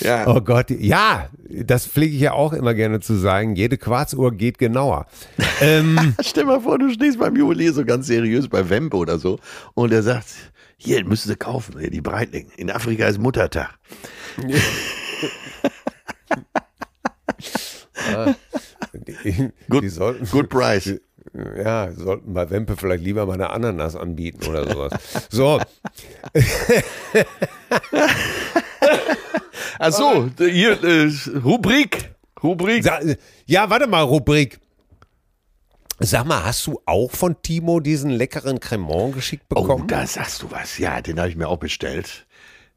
[0.02, 0.26] Ja.
[0.28, 3.54] Oh Gott, ja, das pflege ich ja auch immer gerne zu sagen.
[3.56, 5.06] Jede Quarzuhr geht genauer.
[5.60, 9.38] Ähm, Stell mal vor, du stehst beim Juwelier so ganz seriös bei Wempe oder so
[9.74, 10.26] und er sagt,
[10.76, 12.48] hier, müssen Sie kaufen, die Breitling.
[12.56, 13.70] In Afrika ist Muttertag.
[18.92, 20.98] die, Good, die sollten, good price.
[21.56, 24.92] ja, sollten bei Wempe vielleicht lieber mal eine Ananas anbieten oder sowas.
[25.30, 25.60] So,
[29.78, 31.10] Ach so, hier, äh,
[31.44, 32.14] Rubrik.
[32.42, 32.84] Rubrik.
[32.84, 33.00] sa-
[33.46, 34.58] ja, warte mal, Rubrik.
[36.00, 39.86] Sag mal, hast du auch von Timo diesen leckeren Cremant geschickt Oh, bekommen?
[39.86, 40.78] da sagst du was.
[40.78, 42.26] Ja, den habe ich mir auch bestellt.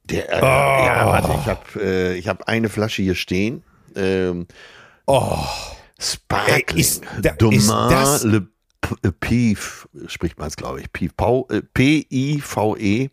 [0.03, 3.63] Der, äh, Ja, warte, ich habe äh, ich hab eine Flasche hier stehen.
[3.95, 4.45] Ähm,
[5.07, 5.39] oh,
[5.99, 6.77] Sparkling.
[6.79, 8.47] Ist da- ist das- Le
[9.01, 10.85] äh, Piv, spricht man es, glaube ich.
[10.85, 13.09] Äh, P-I-V-E.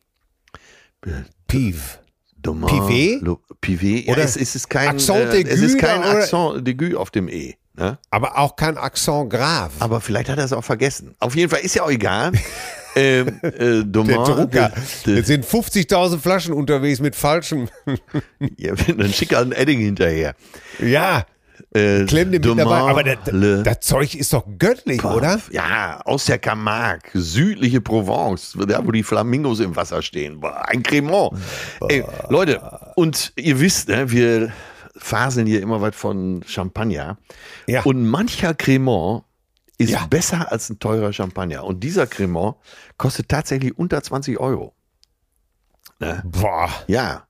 [1.48, 1.98] Piv.
[2.42, 3.22] Domain Pivet?
[3.22, 4.06] Le- Pivet.
[4.06, 7.28] Ja, Oder es, es ist kein, Accent äh, es ist kein Accent d'aigu auf dem
[7.28, 7.54] E.
[7.74, 7.98] Ne?
[8.10, 9.72] Aber auch kein Accent grave.
[9.78, 11.14] Aber vielleicht hat er es auch vergessen.
[11.20, 12.32] Auf jeden Fall ist ja auch egal.
[12.96, 14.72] ähm, äh, Der Domain, Drucker.
[15.06, 17.68] de- Jetzt sind 50.000 Flaschen unterwegs mit falschem.
[18.58, 20.34] Ja, dann schick ein Edding hinterher.
[20.80, 21.24] ja,
[21.74, 22.90] Äh, klemm den mit dabei.
[22.90, 25.40] Aber das, Le das Zeug ist doch göttlich, oder?
[25.50, 30.40] Ja, aus der Camargue, südliche Provence, da wo die Flamingos im Wasser stehen.
[30.40, 31.32] Boah, ein Cremant.
[31.88, 34.52] Ey, Leute, und ihr wisst, ne, wir
[34.96, 37.18] faseln hier immer was von Champagner.
[37.66, 37.82] Ja.
[37.82, 39.24] Und mancher Cremant
[39.78, 40.06] ist Ja.
[40.06, 41.64] besser als ein teurer Champagner.
[41.64, 42.56] Und dieser Cremant
[42.98, 44.74] kostet tatsächlich unter 20 Euro.
[46.24, 47.24] Boah, Ja.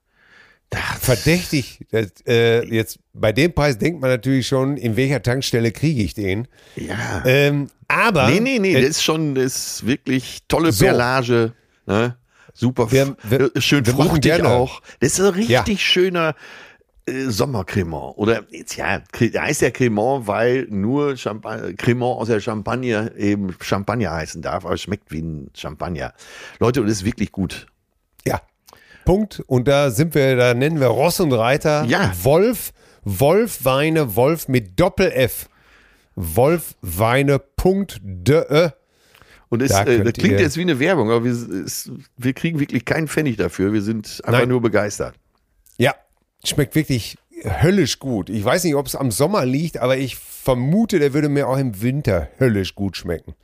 [0.72, 1.80] Das, verdächtig.
[1.90, 6.14] Das, äh, jetzt bei dem Preis denkt man natürlich schon, in welcher Tankstelle kriege ich
[6.14, 6.48] den.
[6.76, 7.22] ja.
[7.24, 9.44] Ähm, aber Nee, nee, nee, äh, das ist schon, das
[9.76, 10.86] ist wirklich tolle So.
[10.86, 11.52] Perlage,
[11.86, 12.16] ne?
[12.54, 14.80] Super, Wir- wir- äh, schön wir fruchtig auch.
[15.00, 15.64] Das ist ein richtig Ja.
[15.78, 16.34] schöner
[17.06, 18.16] äh, Sommercremant.
[18.16, 24.12] Oder, jetzt, ja, heißt ja Cremant, weil nur Champagner, Cremant aus der Champagner eben Champagner
[24.12, 26.14] heißen darf, aber es schmeckt wie ein Champagner.
[26.60, 27.66] Leute, und es ist wirklich gut.
[29.04, 29.42] Punkt.
[29.46, 31.84] Und da sind wir, da nennen wir Ross und Reiter.
[31.84, 32.12] Ja.
[32.22, 32.72] Wolf,
[33.04, 35.48] Wolf Weine, Wolf mit Doppel-F.
[36.14, 38.70] Wolfweine.de.
[39.48, 42.58] Und es, Da äh, das klingt jetzt wie eine Werbung, aber wir, es, wir kriegen
[42.58, 43.72] wirklich keinen Pfennig dafür.
[43.72, 44.48] Wir sind einfach Nein.
[44.48, 45.14] nur begeistert.
[45.76, 45.94] Ja,
[46.44, 48.30] schmeckt wirklich höllisch gut.
[48.30, 51.58] Ich weiß nicht, ob es am Sommer liegt, aber ich vermute, der würde mir auch
[51.58, 53.34] im Winter höllisch gut schmecken.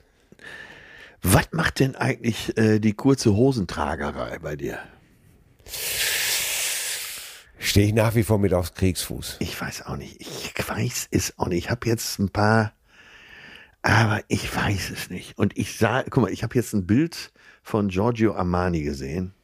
[1.23, 4.79] Was macht denn eigentlich äh, die kurze Hosentragerei bei dir?
[7.59, 9.37] Stehe ich nach wie vor mit aufs Kriegsfuß.
[9.41, 10.21] Ich weiß auch nicht.
[10.21, 11.65] Ich weiß es auch nicht.
[11.65, 12.73] Ich habe jetzt ein paar,
[13.83, 15.37] aber ich weiß es nicht.
[15.39, 19.35] Und ich sah, guck mal, ich habe jetzt ein Bild von Giorgio Armani gesehen.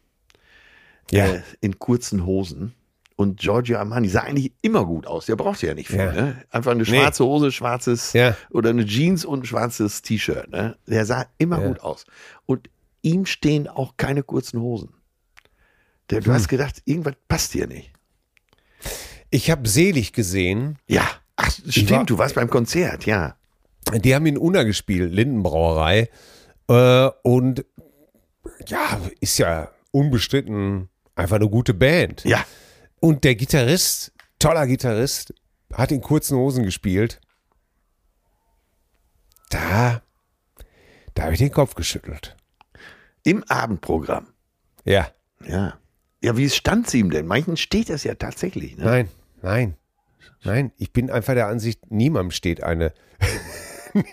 [1.10, 1.26] Ja.
[1.26, 2.74] Äh, in kurzen Hosen.
[3.16, 5.26] Und Giorgio Armani sah eigentlich immer gut aus.
[5.26, 5.98] Der braucht ja nicht viel.
[5.98, 6.12] Ja.
[6.12, 6.42] Ne?
[6.50, 8.36] Einfach eine schwarze Hose, schwarzes Ja.
[8.50, 10.50] oder eine Jeans und ein schwarzes T-Shirt.
[10.50, 10.76] Ne?
[10.86, 11.68] Der sah immer Ja.
[11.68, 12.06] gut aus.
[12.46, 12.70] Und
[13.02, 14.94] ihm stehen auch keine kurzen Hosen.
[16.10, 16.24] Der, Hm.
[16.24, 17.92] du hast gedacht, irgendwas passt hier nicht.
[19.30, 23.36] Ich habe selig gesehen, Ja, ach, stimmt, war- du warst beim Konzert, ja.
[23.94, 26.08] die haben in Unna gespielt, Lindenbrauerei.
[26.68, 27.64] Äh, und
[28.66, 32.24] ja, ist ja unbestritten einfach eine gute Band.
[32.24, 32.44] Ja,
[33.00, 35.34] Und der Gitarrist, toller Gitarrist,
[35.72, 37.20] hat in kurzen Hosen gespielt.
[39.50, 40.02] Da,
[41.14, 42.36] da habe ich den Kopf geschüttelt.
[43.24, 44.28] im Abendprogramm.
[44.84, 45.08] Ja,
[45.46, 45.78] Ja.
[46.24, 47.26] Ja, wie stand es ihm denn?
[47.26, 48.76] Manchen steht das ja tatsächlich.
[48.78, 48.84] Ne?
[48.84, 49.08] nein,
[49.42, 49.74] nein,
[50.42, 50.72] nein.
[50.78, 52.92] Ich bin einfach der Ansicht, niemandem steht eine.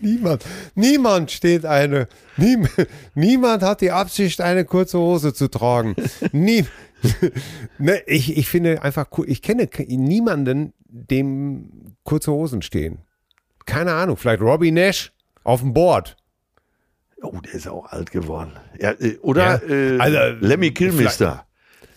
[0.00, 0.44] niemand,
[0.74, 2.08] niemand steht eine.
[2.36, 2.68] Niem,
[3.14, 5.94] niemand hat die Absicht, eine kurze Hose zu tragen.
[6.32, 6.64] Nie,
[7.78, 9.28] ne, ich, ich finde einfach cool.
[9.28, 12.98] Ich kenne ke- niemanden, dem kurze Hosen stehen.
[13.66, 15.12] Keine Ahnung, vielleicht Robbie Nash
[15.44, 16.16] auf dem Board.
[17.22, 18.52] Oh, der ist auch alt geworden.
[18.80, 21.44] Ja, äh, oder Ja, äh, also, Lemmy Kilmister.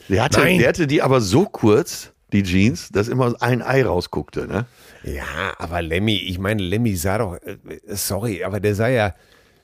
[0.09, 0.57] Der hatte, Nein.
[0.59, 4.47] der hatte die aber so kurz, die Jeans, dass immer ein Ei rausguckte.
[4.47, 4.65] Ne?
[5.03, 7.57] Ja, aber Lemmy, ich meine, Lemmy sah doch, äh,
[7.87, 9.13] sorry, aber der sah ja,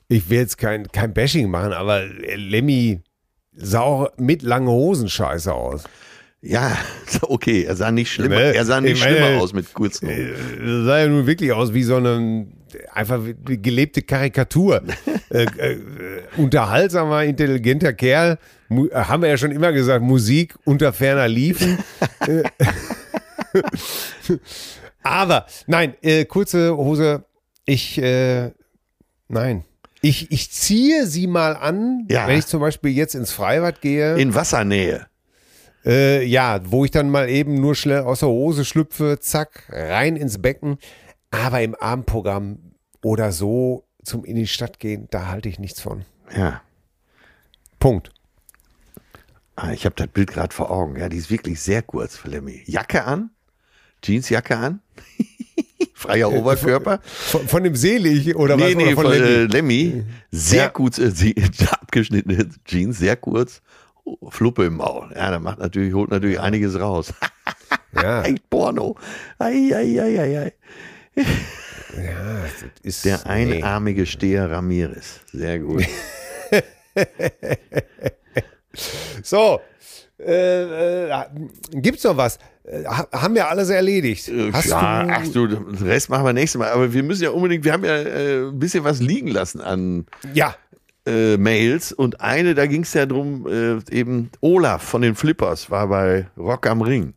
[0.08, 3.00] ich will jetzt kein, kein Bashing machen, aber Lemmy
[3.52, 5.84] sah auch mit langen Hosen scheiße aus.
[6.40, 6.76] Ja,
[7.22, 8.54] okay, er sah nicht schlimmer, Ne?
[8.54, 10.34] er sah nicht Ich meine, schlimmer aus mit kurzen Hosen.
[10.60, 12.46] Das sah ja nun wirklich aus wie so eine
[12.92, 14.82] einfach gelebte Karikatur.
[15.30, 15.78] äh, äh,
[16.36, 18.38] unterhaltsamer, intelligenter Kerl.
[18.68, 21.78] Mu äh, haben wir ja schon immer gesagt, Musik unter ferner Liefen.
[22.26, 22.42] Äh,
[25.02, 27.24] Aber nein, äh, kurze Hose,
[27.64, 28.50] ich, äh,
[29.28, 29.64] nein.
[30.00, 32.28] Ich, ich ziehe sie mal an, Ja.
[32.28, 34.16] wenn ich zum Beispiel jetzt ins Freibad gehe.
[34.16, 35.06] In Wassernähe.
[35.84, 40.16] Äh, ja, wo ich dann mal eben nur schnell aus der Hose schlüpfe, zack, rein
[40.16, 40.78] ins Becken.
[41.30, 42.58] Aber im Abendprogramm
[43.02, 46.04] oder so zum in die Stadt gehen, da halte ich nichts von.
[46.34, 46.62] Ja.
[47.78, 48.10] Punkt.
[49.56, 50.96] Ah, ich habe das Bild gerade vor Augen.
[50.96, 52.62] Ja, die ist wirklich sehr kurz für Lemmy.
[52.66, 53.30] Jacke an,
[54.04, 54.80] Jeansjacke an,
[55.94, 57.00] freier Oberkörper.
[57.02, 58.74] Von, von dem Selig oder nee, was?
[58.76, 59.26] nee, oder von von Lemmy?
[59.28, 60.04] äh, Lemmy.
[60.30, 60.68] Sehr Ja.
[60.70, 61.12] kurz, äh,
[61.70, 63.60] abgeschnittene Jeans, sehr kurz.
[64.04, 65.12] Oh, Fluppe im Maul.
[65.14, 67.12] Ja, da macht natürlich, holt natürlich einiges raus.
[67.92, 68.96] ja, Echt Porno.
[69.38, 70.52] Ei, ei, ei, ei, ei.
[71.18, 72.52] Ja, das
[72.82, 73.54] ist Der nee.
[73.56, 75.20] einarmige Steher Ramirez.
[75.32, 75.84] Sehr gut.
[79.22, 79.60] So,
[80.20, 81.24] äh, äh,
[81.72, 82.38] gibt's noch was?
[82.64, 84.30] Äh, ha- haben wir alles erledigt?
[84.52, 86.70] Hast ja, du, ach du, den Rest machen wir nächstes Mal.
[86.70, 90.06] Aber wir müssen ja unbedingt, wir haben ja äh, ein bisschen was liegen lassen an
[90.32, 90.54] ja,
[91.06, 91.92] äh, Mails.
[91.92, 96.26] Und eine, da ging es ja drum, äh, eben Olaf von den Flippers war bei
[96.36, 97.14] Rock am Ring.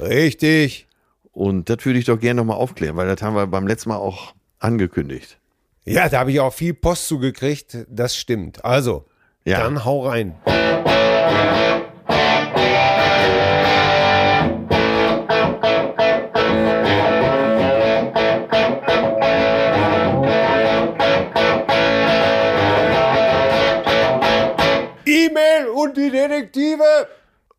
[0.00, 0.86] richtig.
[1.32, 3.96] Und das würde ich doch gerne nochmal aufklären, weil das haben wir beim letzten Mal
[3.96, 5.38] auch angekündigt.
[5.84, 7.78] Ja, da habe ich auch viel Post zugekriegt.
[7.88, 8.64] Das stimmt.
[8.64, 9.06] Also,
[9.44, 9.58] Ja.
[9.60, 10.36] dann hau rein.
[25.06, 26.84] E-Mail und die Detektive.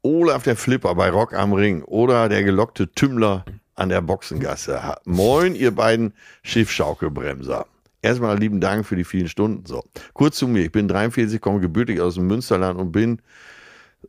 [0.01, 3.45] Olaf der Flipper bei Rock am Ring oder der gelockte Tümmler
[3.75, 4.79] an der Boxengasse.
[5.05, 6.13] Moin, ihr beiden
[6.43, 7.65] Schiffschaukelbremser.
[8.01, 9.65] Erstmal lieben Dank für die vielen Stunden.
[9.65, 10.63] So, kurz zu mir.
[10.63, 13.21] Ich bin 43, komme gebürtig aus dem Münsterland und bin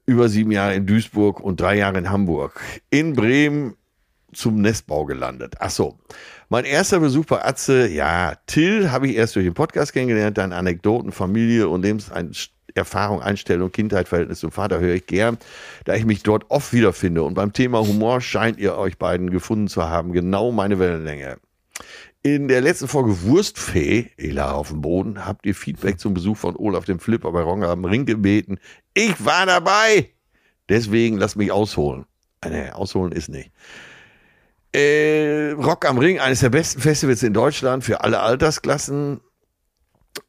[0.07, 2.61] über sieben Jahre in Duisburg und drei Jahre in Hamburg.
[2.91, 3.77] In Bremen
[4.33, 5.55] zum Nestbau gelandet.
[5.61, 5.99] Ach so.
[6.49, 10.53] Mein erster Besuch bei Atze, ja, Till habe ich erst durch den Podcast kennengelernt, dann
[10.53, 11.83] Anekdoten, Familie und
[12.75, 15.39] Lebenserfahrung, Einstellung, Kindheit, Verhältnis zum Vater höre ich gern,
[15.85, 17.23] da ich mich dort oft wiederfinde.
[17.23, 21.37] Und beim Thema Humor scheint ihr euch beiden gefunden zu haben, genau meine Wellenlänge.
[22.23, 26.57] In der letzten Folge Wurstfee, Ela auf dem Boden, habt ihr Feedback zum Besuch von
[26.57, 28.59] Olaf dem Flipper bei Ronga am Ring gebeten.
[28.95, 30.11] Ich war dabei!
[30.69, 32.07] Deswegen lasst mich ausholen.
[32.41, 33.53] Äh, Nee, ausholen ist nicht.
[34.73, 39.21] Äh, Rock am Ring, eines der besten Festivals in Deutschland für alle Altersklassen.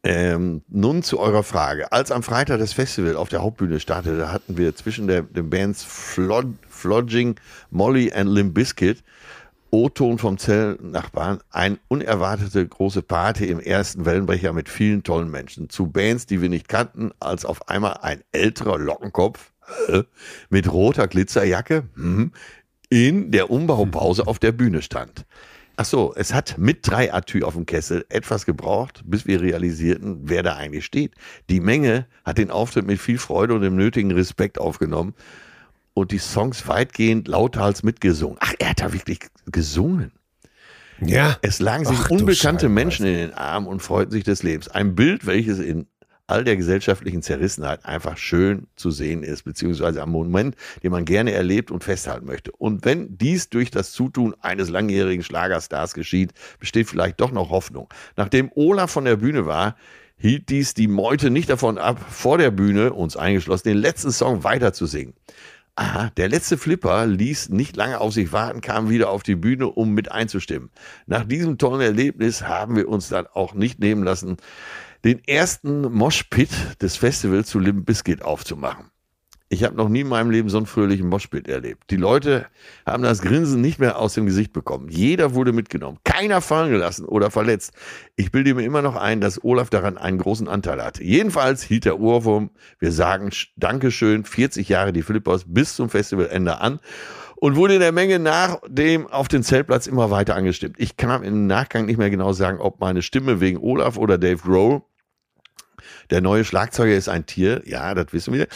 [0.04, 1.92] Ähm, nun zu eurer Frage.
[1.92, 5.84] Als am Freitag das Festival auf der Hauptbühne startete, hatten wir zwischen der, den Bands
[5.84, 7.36] Flod, Flodging,
[7.70, 9.04] Molly und Limp Bizkit
[9.76, 15.70] O-Ton vom Zellnachbarn, ein unerwartete große Party im ersten Wellenbrecher mit vielen tollen Menschen.
[15.70, 19.52] Zu Bands, die wir nicht kannten, als auf einmal ein älterer Lockenkopf
[20.50, 22.32] mit roter Glitzerjacke hm,
[22.90, 25.26] in der Umbaupause auf der Bühne stand.
[25.78, 30.20] Ach so, es hat mit drei Atü auf dem Kessel etwas gebraucht, bis wir realisierten,
[30.24, 31.14] wer da eigentlich steht.
[31.50, 35.14] Die Menge hat den Auftritt mit viel Freude und dem nötigen Respekt aufgenommen
[35.94, 38.38] und die Songs weitgehend lauthals mitgesungen.
[38.40, 40.12] Ach, er hat da wirklich gesungen.
[41.02, 41.38] Ja.
[41.42, 42.70] Es lagen sich Ach, unbekannte.
[42.70, 44.70] Menschen in den Armen und freuten sich des Lebens.
[44.70, 45.88] Ein Bild, welches in
[46.28, 51.32] all der gesellschaftlichen Zerrissenheit einfach schön zu sehen ist, beziehungsweise am Moment, den man gerne
[51.34, 52.52] erlebt und festhalten möchte.
[52.52, 57.88] Und wenn dies durch das Zutun eines langjährigen Schlagerstars geschieht, besteht vielleicht doch noch Hoffnung.
[58.16, 59.76] Nachdem Olaf von der Bühne war,
[60.18, 64.44] hielt dies die Meute nicht davon ab, vor der Bühne, uns eingeschlossen, den letzten Song
[64.44, 65.14] weiter zu singen.
[65.78, 69.68] Aha, der letzte Flipper ließ nicht lange auf sich warten, kam wieder auf die Bühne,
[69.68, 70.70] um mit einzustimmen.
[71.06, 74.38] Nach diesem tollen Erlebnis haben wir uns dann auch nicht nehmen lassen,
[75.06, 76.50] den ersten Moshpit
[76.82, 78.88] des Festivals zu Limp Bizkit aufzumachen.
[79.50, 81.92] Ich habe noch nie in meinem Leben so einen fröhlichen Moshpit erlebt.
[81.92, 82.48] Die Leute
[82.88, 84.90] haben das Grinsen nicht mehr aus dem Gesicht bekommen.
[84.90, 86.00] Jeder wurde mitgenommen.
[86.04, 87.74] Keiner fallen gelassen oder verletzt.
[88.16, 91.04] Ich bilde mir immer noch ein, dass Olaf daran einen großen Anteil hatte.
[91.04, 92.50] Jedenfalls hielt der Ohrwurm,
[92.80, 96.80] wir sagen Sch- Dankeschön, 40 Jahre die Flippers bis zum Festivalende an
[97.36, 100.78] und wurde in der Menge nach dem auf den Zeltplatz immer weiter angestimmt.
[100.80, 104.42] Ich kann im Nachgang nicht mehr genau sagen, ob meine Stimme wegen Olaf oder Dave
[104.42, 104.82] Grohl
[106.10, 108.48] der neue Schlagzeuger ist ein Tier, ja, das wissen wir,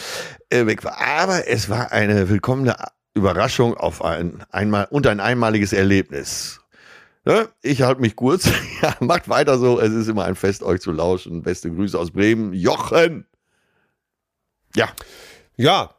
[0.50, 1.00] äh, weg war.
[1.00, 2.76] Aber es war eine willkommene
[3.14, 6.62] Überraschung auf ein einmal und ein einmaliges Erlebnis.
[7.26, 7.50] Ne?
[7.62, 8.50] Ich halte mich kurz.
[8.82, 9.78] Ja, macht weiter so.
[9.82, 11.42] Es ist immer ein Fest, euch zu lauschen.
[11.44, 12.54] Beste Grüße aus Bremen.
[12.54, 13.26] Jochen!
[14.74, 14.88] Ja,
[15.58, 15.99] Ja.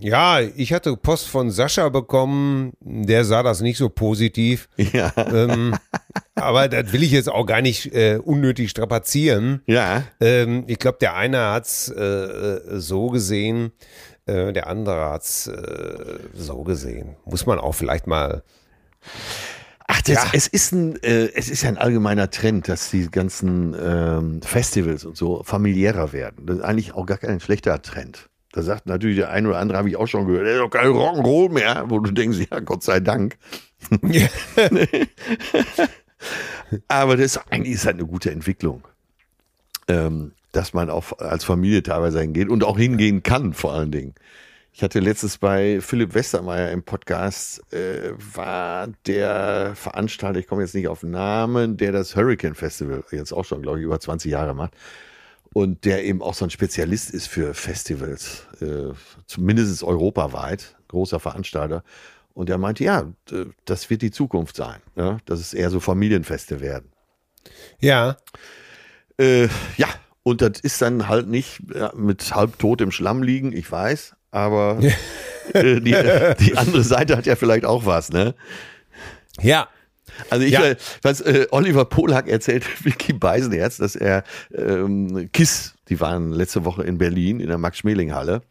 [0.00, 4.68] Ja, ich hatte Post von Sascha bekommen, der sah das nicht so positiv.
[4.76, 5.74] ja, ähm,
[6.34, 9.62] aber das will ich jetzt auch gar nicht äh, unnötig strapazieren.
[9.66, 10.04] ja.
[10.20, 13.72] Ähm, ich glaube, der eine hat's äh, äh, so gesehen,
[14.26, 17.16] äh, der andere hat's äh, so gesehen.
[17.24, 18.42] Muss man auch vielleicht mal.
[19.86, 20.24] Ach, das, Ja.
[20.32, 25.04] es ist ein, äh, es ist ja ein allgemeiner Trend, dass die ganzen ähm, Festivals
[25.04, 26.46] und so familiärer werden.
[26.46, 28.28] Das ist eigentlich auch gar kein schlechter Trend.
[28.52, 30.70] Da sagt natürlich der eine oder andere, habe ich auch schon gehört, das ist doch
[30.70, 33.38] kein Rock'n'Roll mehr, wo du denkst, ja, Gott sei Dank.
[36.88, 38.86] Aber das ist, eigentlich ist halt eine gute Entwicklung.
[39.88, 44.14] Ähm, dass man auch als Familie teilweise hingeht und auch hingehen kann, vor allen Dingen.
[44.72, 50.74] Ich hatte letztes bei Philipp Westermeier im Podcast, äh, war der Veranstalter, ich komme jetzt
[50.74, 54.30] nicht auf den Namen, der das Hurricane Festival jetzt auch schon, glaube ich, über 20
[54.30, 54.74] Jahre macht.
[55.52, 58.94] Und der eben auch so ein Spezialist ist für Festivals, äh,
[59.26, 61.82] zumindest europaweit, großer Veranstalter.
[62.34, 63.12] Und der meinte, ja,
[63.64, 65.18] das wird die Zukunft sein, ja?
[65.24, 66.92] dass es eher so Familienfeste werden.
[67.80, 68.16] Ja,
[69.18, 69.88] Äh, ja,
[70.22, 71.60] und das ist dann halt nicht
[71.94, 74.80] mit halbtot im Schlamm liegen, ich weiß, aber
[75.52, 75.94] äh, die,
[76.40, 78.34] die andere Seite hat ja vielleicht auch was, ne?
[79.40, 79.68] ja.
[80.28, 80.64] Also ich, Ja.
[80.64, 86.64] äh, was äh, Oliver Polak erzählt, Vicky Beisenherz, dass er ähm, KISS, die waren letzte
[86.64, 88.42] Woche in Berlin in der Max-Schmeling-Halle.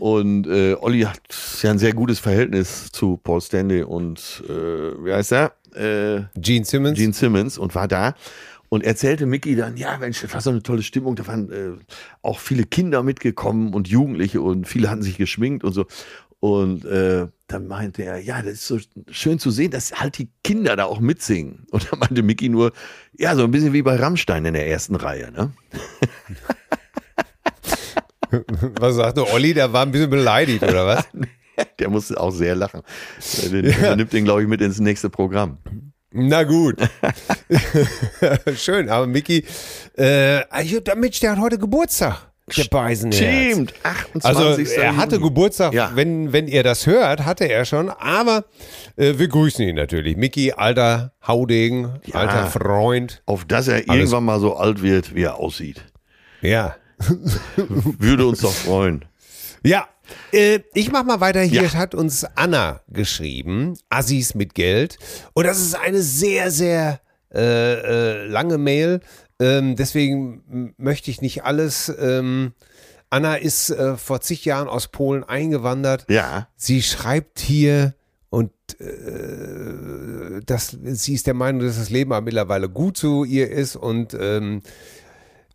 [0.00, 1.20] Und äh, Olli hat
[1.62, 5.52] ja ein sehr gutes Verhältnis zu Paul Stanley und äh, wie heißt er?
[5.76, 6.98] Äh, Gene Simmons.
[6.98, 8.14] Gene Simmons und war da
[8.70, 11.72] und erzählte Mickey dann, ja, Mensch, das war so eine tolle Stimmung, da waren äh,
[12.22, 15.86] auch viele Kinder mitgekommen und Jugendliche und viele hatten sich geschminkt und so.
[16.44, 18.76] Und äh, dann meinte er, ja, das ist so
[19.12, 21.66] schön zu sehen, dass halt die Kinder da auch mitsingen.
[21.70, 22.72] Und dann meinte Mickey nur,
[23.16, 25.52] ja, so ein bisschen wie bei Rammstein in der ersten Reihe, ne?
[28.80, 29.54] Was sagte Olli?
[29.54, 31.04] Der war ein bisschen beleidigt, oder was?
[31.78, 32.80] Der musste auch sehr lachen.
[33.52, 35.58] Der, der nimmt den, glaube ich, mit ins nächste Programm.
[36.10, 36.76] Na gut.
[38.56, 39.44] Schön, aber Mickey,
[39.96, 42.31] äh, ich- der Mensch, der hat heute Geburtstag.
[42.56, 43.16] Der Beisenherz.
[43.52, 44.24] Stimmt, 28.
[44.24, 45.20] Also er hatte.
[45.20, 45.92] Geburtstag, Ja.
[45.94, 48.44] wenn, wenn ihr das hört, hatte er schon, aber
[48.96, 50.16] äh, wir grüßen ihn natürlich.
[50.16, 52.14] Mickey, alter Haudegen, Ja.
[52.16, 53.22] alter Freund.
[53.26, 55.84] Auf dass er irgendwann mal so alt wird, wie er aussieht.
[56.40, 56.76] Ja.
[57.56, 59.04] Würde uns doch freuen.
[59.64, 59.86] Ja,
[60.32, 61.40] äh, ich mach mal weiter.
[61.42, 61.72] Hier Ja.
[61.74, 64.98] hat uns Anna geschrieben, Assis mit Geld.
[65.32, 67.00] Und das ist eine sehr, sehr
[67.34, 67.40] äh,
[68.20, 69.00] äh, lange Mail.
[69.38, 71.92] Ähm, deswegen möchte ich nicht alles.
[71.98, 72.52] Ähm,
[73.10, 76.06] Anna ist äh, vor zig Jahren aus Polen eingewandert.
[76.08, 76.48] Ja.
[76.56, 77.94] Sie schreibt hier
[78.30, 83.50] und äh, das, sie ist der Meinung, dass das Leben aber mittlerweile gut zu ihr
[83.50, 84.62] ist und ähm,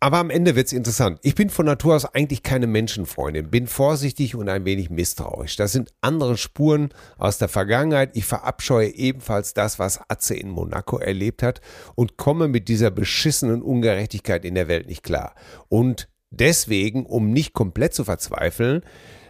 [0.00, 1.18] Aber am Ende wird's interessant.
[1.22, 5.56] Ich bin von Natur aus eigentlich keine Menschenfreundin, bin vorsichtig und ein wenig misstrauisch.
[5.56, 8.10] Das sind andere Spuren aus der Vergangenheit.
[8.14, 11.60] Ich verabscheue ebenfalls das, was Atze in Monaco erlebt hat
[11.96, 15.34] und komme mit dieser beschissenen Ungerechtigkeit in der Welt nicht klar.
[15.68, 18.82] Und deswegen, um nicht komplett zu verzweifeln,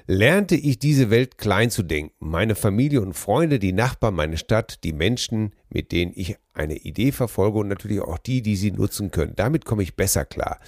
[0.09, 2.15] lernte ich diese Welt klein zu denken.
[2.19, 7.13] Meine Familie und Freunde, die Nachbarn, meine Stadt, die Menschen, mit denen ich eine Idee
[7.13, 9.35] verfolge und natürlich auch die, die sie nutzen können.
[9.37, 10.59] Damit komme ich besser klar.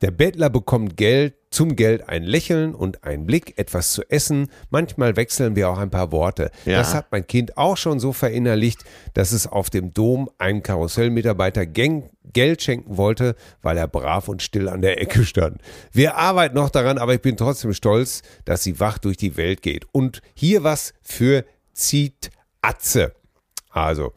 [0.00, 4.48] Der Bettler bekommt Geld, zum Geld ein Lächeln und ein Blick, etwas zu essen.
[4.70, 6.50] Manchmal wechseln wir auch ein paar Worte.
[6.64, 6.78] Ja.
[6.78, 8.84] Das hat mein Kind auch schon so verinnerlicht,
[9.14, 14.42] dass es auf dem Dom einem Karussellmitarbeiter Geng Geld schenken wollte, weil er brav und
[14.42, 15.62] still an der Ecke stand.
[15.90, 19.62] Wir arbeiten noch daran, aber ich bin trotzdem stolz, dass sie wach durch die Welt
[19.62, 19.86] geht.
[19.90, 22.30] Und hier was für Zieht
[22.60, 23.14] Atze.
[23.70, 24.12] Also,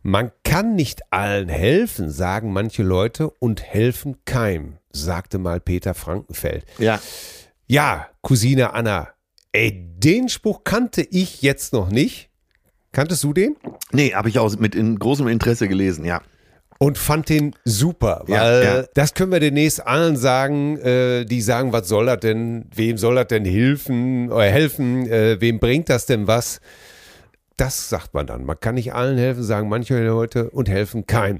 [0.00, 6.64] man kann nicht allen helfen, sagen manche Leute, und helfen keinem, sagte mal Peter Frankenfeld.
[6.78, 6.98] Ja.
[7.66, 9.10] Ja, Cousine Anna,
[9.52, 12.30] ey, den Spruch kannte ich jetzt noch nicht.
[12.90, 13.56] Kanntest du den?
[13.90, 16.22] Nee, habe ich auch mit in großem Interesse gelesen, ja.
[16.82, 18.84] Und fand den super, Ja, weil ja.
[18.94, 23.14] das können wir demnächst allen sagen, äh, die sagen, was soll das denn, wem soll
[23.14, 26.60] das denn helfen oder helfen, äh, wem bringt das denn was?
[27.56, 28.44] Das sagt man dann.
[28.44, 31.38] Man kann nicht allen helfen, sagen manche Leute und helfen keinem.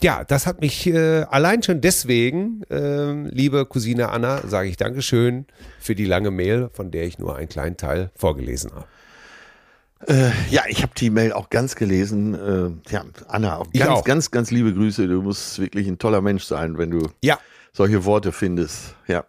[0.00, 5.44] Ja, das hat mich äh, allein schon deswegen, äh, liebe Cousine Anna, sage ich Dankeschön
[5.78, 8.86] für die lange Mail, von der ich nur einen kleinen Teil vorgelesen habe.
[10.06, 12.34] Äh, ja, ich habe die Mail auch ganz gelesen.
[12.88, 14.04] Äh, ja, Anna, auch ganz, auch.
[14.04, 15.06] ganz, ganz liebe Grüße.
[15.06, 17.38] Du musst wirklich ein toller Mensch sein, wenn du Ja.
[17.72, 18.94] solche Worte findest.
[19.06, 19.24] Ja.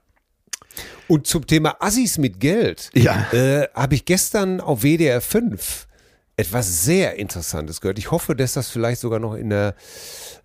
[1.08, 3.28] Und zum Thema Assis mit Geld Ja.
[3.34, 5.88] äh, habe ich gestern auf WDR 5
[6.38, 8.00] etwas sehr Interessantes gehört.
[8.00, 9.76] Ich hoffe, dass das vielleicht sogar noch in der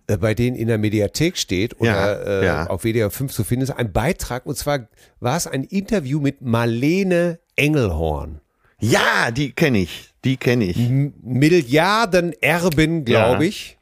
[0.07, 2.67] äh, bei denen in der Mediathek steht oder Ja, äh, ja.
[2.67, 3.71] auf WDR 5 zu finden ist.
[3.71, 4.87] Ein Beitrag und zwar
[5.21, 8.41] war es ein Interview mit Marlene Engelhorn.
[8.79, 10.13] Ja, die kenne ich.
[10.27, 10.77] Die kenne ich.
[10.77, 13.49] M Milliardenerbin, glaube Ja.
[13.49, 13.77] ich,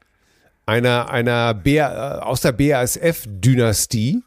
[0.64, 4.22] einer, einer B, äh, aus der BASF-Dynastie.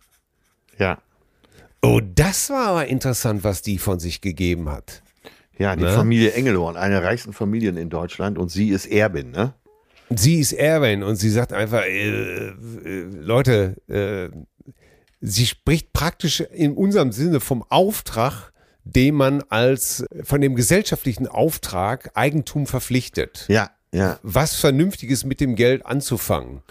[0.78, 0.98] Ja.
[1.82, 5.02] Oh, das war aber interessant, was die von sich gegeben hat.
[5.58, 5.92] Ja, die Ne?
[5.92, 9.54] Familie Engelhorn, eine der reichsten Familien in Deutschland und sie ist Erbin, ne?
[10.10, 12.54] Sie ist Erwin und sie sagt einfach, äh, äh,
[13.22, 14.30] Leute, äh,
[15.22, 18.52] sie spricht praktisch in unserem Sinne vom Auftrag,
[18.84, 23.46] den man als von dem gesellschaftlichen Auftrag Eigentum verpflichtet.
[23.50, 24.20] Ja, ja.
[24.24, 26.62] Was Vernünftiges mit dem Geld anzufangen.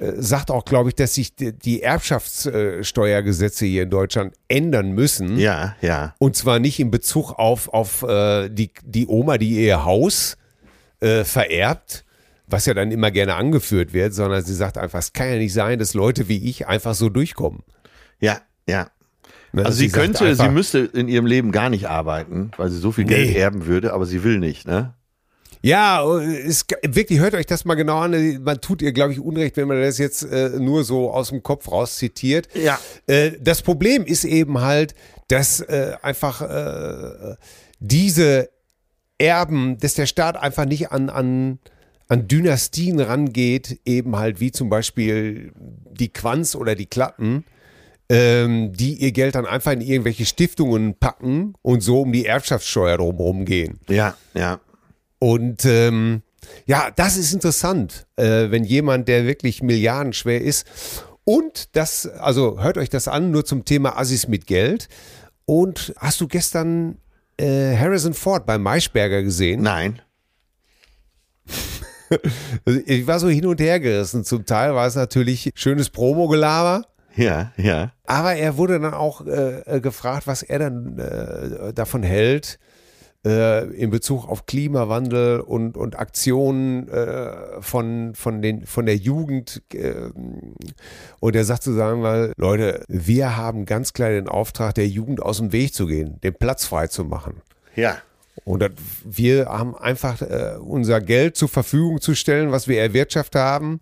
[0.00, 5.38] Äh, Sagt auch, glaube ich, dass sich die- die Erbschaftssteuergesetze hier in Deutschland ändern müssen.
[5.38, 6.14] Ja, ja.
[6.18, 10.36] Und zwar nicht in Bezug auf, auf äh, die, die Oma, die ihr Haus
[11.00, 12.04] äh, vererbt,
[12.46, 15.52] was ja dann immer gerne angeführt wird, sondern sie sagt einfach, es kann ja nicht
[15.52, 17.62] sein, dass Leute wie ich einfach so durchkommen.
[18.20, 18.88] Ja, ja.
[19.54, 22.78] Also sie, sagt könnte, einfach, sie müsste in ihrem Leben gar nicht arbeiten, weil sie
[22.78, 23.14] so viel Nee.
[23.14, 24.94] Geld erben würde, aber sie will nicht, ne?
[25.64, 28.42] Ja, es, wirklich, hört euch das mal genau an.
[28.42, 31.44] Man tut ihr, glaube ich, Unrecht, wenn man das jetzt äh, nur so aus dem
[31.44, 32.48] Kopf raus zitiert.
[32.54, 32.80] Ja.
[33.06, 34.94] Äh, das Problem ist eben halt,
[35.28, 37.36] dass äh, einfach äh,
[37.78, 38.50] diese
[39.18, 41.60] Erben, dass der Staat einfach nicht an, an,
[42.08, 45.52] an Dynastien rangeht, eben halt wie zum Beispiel
[45.92, 47.44] die Quanz oder die Klatten,
[48.12, 52.98] ähm, die ihr Geld dann einfach in irgendwelche Stiftungen packen und so um die Erbschaftssteuer
[52.98, 53.80] drumherum gehen.
[53.88, 54.60] Ja, ja.
[55.18, 56.20] Und ähm,
[56.66, 60.66] ja, das ist interessant, äh, wenn jemand, der wirklich milliardenschwer ist.
[61.24, 64.88] Und das, also hört euch das an, nur zum Thema Assis mit Geld.
[65.46, 66.98] Und hast du gestern
[67.38, 69.62] äh, Harrison Ford bei Maischberger gesehen?
[69.62, 70.02] Nein.
[72.66, 74.22] Ich war so hin und her gerissen.
[74.22, 76.91] Zum Teil war es natürlich schönes Promo-Gelaber.
[77.16, 77.92] Ja, ja.
[78.06, 82.58] Aber er wurde dann auch äh, äh, gefragt, was er dann äh, davon hält
[83.24, 89.62] äh, in Bezug auf Klimawandel und, und Aktionen äh, von, von, den, von der Jugend.
[89.72, 90.10] Äh,
[91.20, 95.38] und er sagt sozusagen mal, Leute, wir haben ganz klar den Auftrag, der Jugend aus
[95.38, 97.42] dem Weg zu gehen, den Platz frei zu machen.
[97.76, 97.98] Ja.
[98.44, 98.64] Und
[99.04, 103.80] wir haben einfach äh, unser Geld zur Verfügung zu stellen, was wir erwirtschaftet haben,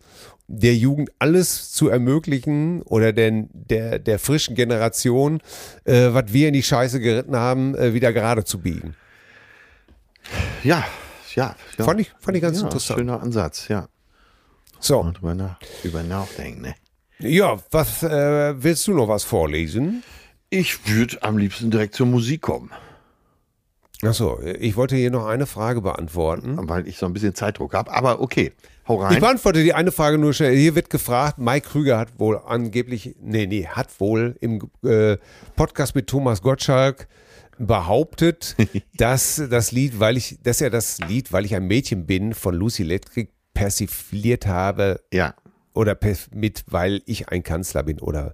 [0.52, 5.40] der Jugend alles zu ermöglichen oder den, der, der frischen Generation,
[5.84, 8.96] äh, was wir in die Scheiße geritten haben, äh, wieder gerade zu biegen.
[10.64, 10.84] Ja,
[11.36, 11.54] ja.
[11.78, 11.84] ja.
[11.84, 12.98] Fand ich, fand ich ganz ja, interessant.
[12.98, 13.88] Schöner Ansatz, ja.
[14.80, 16.74] So, Mal drüber, nach, drüber nachdenken, ne?
[17.20, 20.02] ja, was äh, willst du noch was vorlesen?
[20.48, 22.70] Ich würde am liebsten direkt zur Musik kommen.
[24.02, 26.56] Achso, ich wollte hier noch eine Frage beantworten.
[26.68, 27.92] weil ich so ein bisschen Zeitdruck habe.
[27.92, 28.52] Aber okay,
[28.90, 29.14] hau rein.
[29.14, 30.56] Ich beantworte die eine Frage nur schnell.
[30.56, 35.16] Hier wird gefragt, Mike Krüger hat wohl angeblich, nee, nee, hat wohl im äh,
[35.56, 37.08] Podcast mit Thomas Gottschalk
[37.58, 38.56] behauptet,
[38.96, 42.54] dass das Lied, weil ich, dass er das Lied, weil ich ein Mädchen bin, von
[42.54, 45.34] Lucy Electric persifliert habe ja.
[45.74, 45.96] oder
[46.32, 48.32] mit, weil ich ein Kanzler bin oder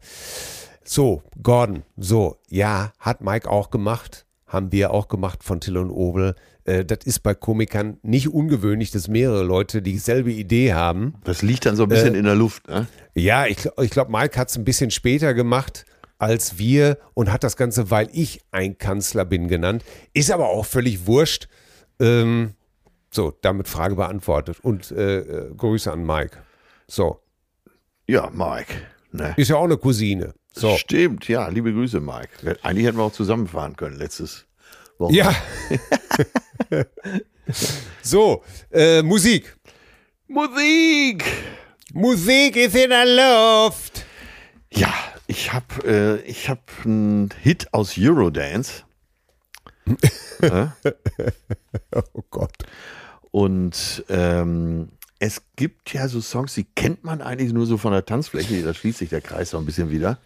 [0.84, 5.90] so, Gordon, so, ja, hat Mike auch gemacht, haben wir auch gemacht von Till und
[5.90, 6.36] Obel.
[6.66, 11.14] Äh, das ist bei Komikern nicht ungewöhnlich, dass mehrere Leute dieselbe Idee haben.
[11.24, 12.68] Das liegt dann so ein bisschen Äh, in der Luft.
[12.68, 12.86] Ne?
[13.14, 15.84] Ja, ich, ich glaube, Mike hat es ein bisschen später gemacht
[16.18, 19.84] als wir und hat das Ganze, weil ich ein Kanzler bin, genannt.
[20.14, 21.46] Ist aber auch völlig wurscht.
[22.00, 22.54] Ähm,
[23.10, 24.58] so, damit Frage beantwortet.
[24.62, 26.38] Und äh, äh, Grüße an Mike.
[26.88, 27.20] So,
[28.06, 28.72] Ja, Mike.
[29.12, 29.34] Ne?
[29.36, 30.34] ist ja auch eine Cousine.
[30.52, 30.76] So.
[30.76, 32.56] Stimmt, ja, liebe Grüße, Mike.
[32.62, 34.46] Eigentlich hätten wir auch zusammenfahren können letztes
[34.98, 35.34] Wochenende.
[36.70, 36.84] Ja.
[38.02, 39.56] so, äh, Musik.
[40.28, 41.24] Musik!
[41.92, 44.04] Musik ist in der Luft.
[44.72, 44.92] Ja,
[45.26, 48.84] ich habe äh, ich hab einen Hit aus Eurodance.
[51.92, 52.52] Oh Gott.
[53.30, 54.88] Und ähm,
[55.18, 58.74] es gibt ja so Songs, die kennt man eigentlich nur so von der Tanzfläche, da
[58.74, 60.18] schließt sich der Kreis so ein bisschen wieder.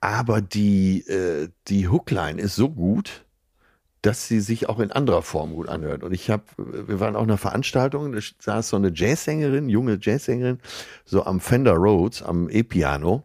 [0.00, 3.24] Aber die, äh, die Hookline ist so gut,
[4.02, 6.02] dass sie sich auch in anderer Form gut anhört.
[6.02, 9.98] Und ich habe, wir waren auch in einer Veranstaltung, da saß so eine Jazzsängerin, junge
[10.00, 10.58] Jazzsängerin,
[11.04, 13.22] so am Fender Rhodes, am E-Piano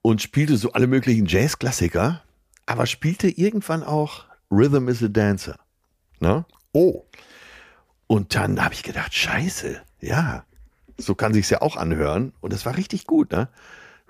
[0.00, 2.22] und spielte so alle möglichen Jazzklassiker,
[2.64, 5.56] aber spielte irgendwann auch Rhythm is a Dancer.
[6.20, 6.46] Ne?
[6.72, 7.04] Oh.
[8.06, 10.44] Und dann habe ich gedacht, scheiße, ja,
[10.96, 12.32] so kann sich's ja auch anhören.
[12.40, 13.48] Und das war richtig gut, ne?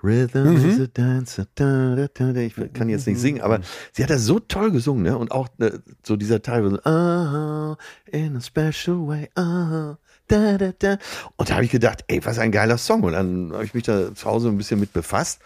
[0.03, 1.47] Rhythm is a dancer.
[1.55, 2.39] Da, da, da.
[2.41, 3.61] Ich kann jetzt nicht singen, aber
[3.93, 5.17] sie hat das so toll gesungen, ne?
[5.17, 7.77] Und auch ne, so dieser Teil, so, ah,
[8.11, 9.97] in a special way, ah,
[10.27, 10.97] da, da, da.
[11.37, 13.03] Und da habe ich gedacht, ey, was ein geiler Song.
[13.03, 15.39] Und dann habe ich mich da zu Hause ein bisschen mit befasst.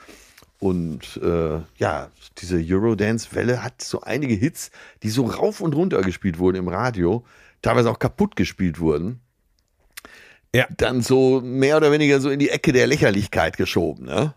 [0.60, 4.72] Und äh, ja, diese Eurodance-Welle hat so einige Hits,
[5.04, 7.24] die so rauf und runter gespielt wurden im Radio,
[7.62, 9.20] teilweise auch kaputt gespielt wurden.
[10.56, 10.66] Ja.
[10.76, 14.06] Dann so mehr oder weniger so in die Ecke der Lächerlichkeit geschoben.
[14.06, 14.34] Ne?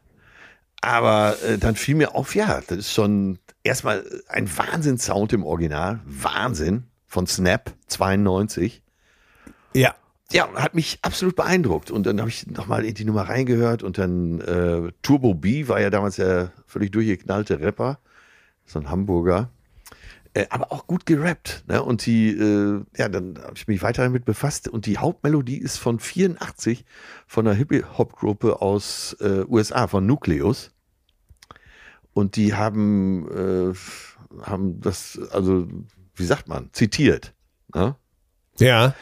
[0.80, 6.00] Aber äh, dann fiel mir auf, ja, das ist schon erstmal ein Wahnsinnssound im Original.
[6.04, 6.84] Wahnsinn.
[7.06, 8.82] Von Snap 92.
[9.74, 9.94] Ja.
[10.32, 11.90] Ja, hat mich absolut beeindruckt.
[11.90, 15.80] Und dann habe ich nochmal in die Nummer reingehört und dann äh, Turbo B war
[15.80, 17.98] ja damals der völlig durchgeknallte Rapper,
[18.64, 19.50] so ein Hamburger.
[20.32, 21.64] Äh, aber auch gut gerappt.
[21.66, 21.82] Ne?
[21.82, 24.68] Und die, äh, ja, dann habe ich mich weiter damit befasst.
[24.68, 26.84] Und die Hauptmelodie ist von 84
[27.26, 30.70] von einer Hip-Hop-Gruppe aus äh, USA, von Nucleus.
[32.12, 33.74] Und die haben, äh,
[34.42, 35.66] haben das, also,
[36.14, 37.34] wie sagt man, zitiert.
[37.74, 37.96] Ne?
[38.58, 38.94] Ja.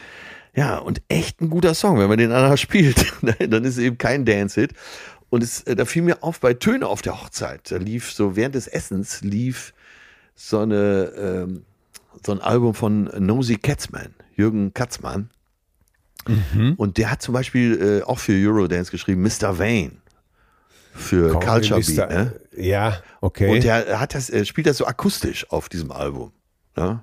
[0.55, 3.13] Ja, und echt ein guter Song, wenn man den einer spielt.
[3.39, 4.73] dann ist es eben kein Dance-Hit.
[5.29, 7.71] Und es, äh, da fiel mir auf bei Töne auf der Hochzeit.
[7.71, 9.75] Da lief so während des Essens lief
[10.41, 11.65] so eine ähm,
[12.25, 15.31] so ein Album von Nosy Katzman, Jürgen Katzmann.
[16.77, 19.59] Und der hat zum Beispiel äh, auch für Eurodance geschrieben, Mr.
[19.59, 19.93] Vane
[20.95, 22.11] für Komm, Culture Beat.
[22.11, 22.41] Ne?
[22.57, 23.51] Ja, okay.
[23.51, 26.33] Und der hat das, er spielt das so akustisch auf diesem Album.
[26.77, 27.03] Ne?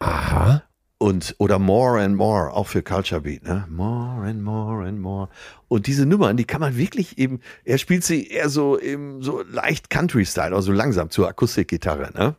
[0.00, 0.62] Aha.
[0.98, 3.66] Und, oder More and More, auch für Culture Beat, ne?
[3.68, 5.28] More and More and More.
[5.68, 9.42] Und diese Nummern, die kann man wirklich eben, er spielt sie eher so im, so
[9.42, 12.34] leicht Country-Style, also langsam zur Akustikgitarre, ne?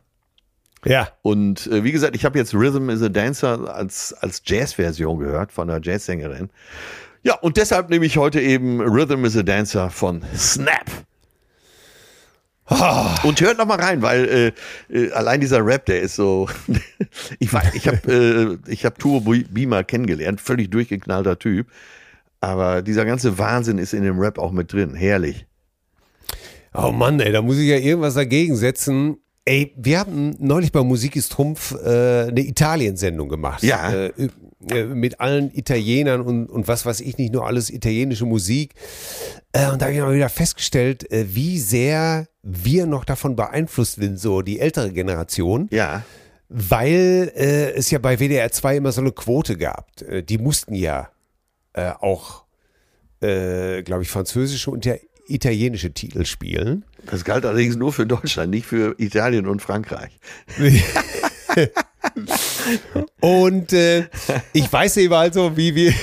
[0.84, 1.08] Ja.
[1.22, 5.52] Und äh, wie gesagt, ich habe jetzt Rhythm is a Dancer als, als Jazz-Version gehört
[5.52, 6.50] von einer Jazzsängerin.
[7.22, 10.86] Ja, und deshalb nehme ich heute eben Rhythm is a Dancer von Snap.
[13.22, 14.54] Und hört noch mal rein, weil
[14.90, 16.48] äh, äh, allein dieser Rap, der ist so.
[17.38, 21.68] ich weiß, ich habe äh, ich habe Turbo Beamer kennengelernt, völlig durchgeknallter Typ.
[22.40, 24.94] Aber dieser ganze Wahnsinn ist in dem Rap auch mit drin.
[24.94, 25.46] Herrlich.
[26.74, 29.16] Oh Mann, ey, da muss ich ja irgendwas dagegen setzen.
[29.48, 33.62] Ey, wir haben neulich bei Musik ist Trumpf äh, eine Italien-Sendung gemacht.
[33.62, 33.90] Ja.
[33.90, 34.28] Äh,
[34.68, 38.74] äh, mit allen Italienern und, und was weiß ich nicht, nur alles italienische Musik.
[39.52, 43.94] Äh, und da habe ich mal wieder festgestellt, äh, wie sehr wir noch davon beeinflusst
[43.94, 45.68] sind, so die ältere Generation.
[45.70, 46.02] Ja.
[46.50, 49.90] Weil es ja bei WDR 2 immer so eine Quote gab.
[50.28, 51.10] Die mussten ja
[51.74, 52.44] auch,
[53.20, 54.94] glaube ich, französische und ja
[55.28, 56.84] italienische Titel spielen.
[57.06, 60.18] Das galt allerdings nur für Deutschland, nicht für Italien und Frankreich.
[63.20, 64.06] Und äh,
[64.52, 65.94] ich weiß eben also, wie wir,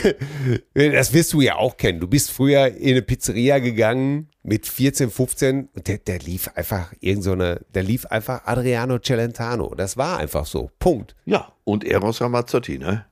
[0.73, 1.99] das wirst du ja auch kennen.
[1.99, 6.93] Du bist früher in eine Pizzeria gegangen mit 14, 15 und der, der lief einfach
[6.99, 9.73] irgend so eine, der lief einfach Adriano Celentano.
[9.75, 10.69] Das war einfach so.
[10.79, 11.15] Punkt.
[11.25, 13.05] Ja, und Eros Ramazzotti, ne?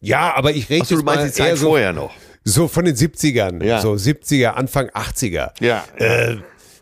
[0.00, 2.12] Ja, aber ich rede du jetzt mal die Zeit so, vorher noch.
[2.48, 3.80] So von den 70ern, Ja.
[3.80, 5.50] so 70er, Anfang 80er.
[5.60, 6.36] Ja, Äh,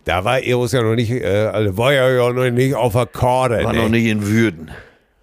[0.05, 3.65] da war Eros ja noch nicht, äh, also war ja ja noch nicht auf Akkorde.
[3.65, 3.79] war ne?
[3.81, 4.71] noch nicht in Würden.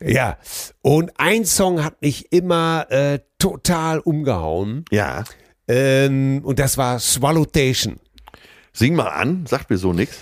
[0.04, 0.38] Ja,
[0.82, 4.84] und ein Song hat mich immer äh, total umgehauen.
[4.90, 5.24] Ja.
[5.68, 8.00] Ähm, und das war Swallowtation.
[8.74, 10.18] Sing mal an, sagt mir so nix.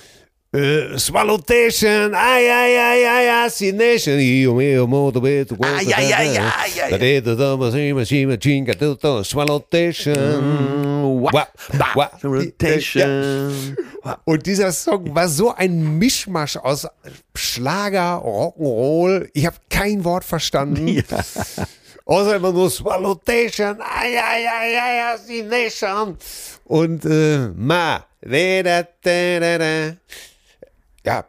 [0.51, 6.43] Äh, Swallowtation, ay, ay, ay, ay, assination, io mio modo vedo Ah, ja, ja, ja,
[6.75, 6.97] ja, ja.
[9.23, 11.21] Swallowtation.
[11.31, 11.47] Wa-
[11.95, 13.77] wa- Rotation.
[14.25, 16.87] Und dieser Song war so ein Mischmasch aus
[17.35, 19.29] Schlager, Rock'n'Roll.
[19.33, 21.03] Ich habe kein Wort verstanden.
[22.05, 26.17] Außer immer nur Swallowtation, ay, ay, ay, ay, assination.
[26.65, 28.03] Und äh, Ma.
[28.21, 28.83] Da, da,
[29.39, 29.93] da, da.
[31.09, 31.25] Ja,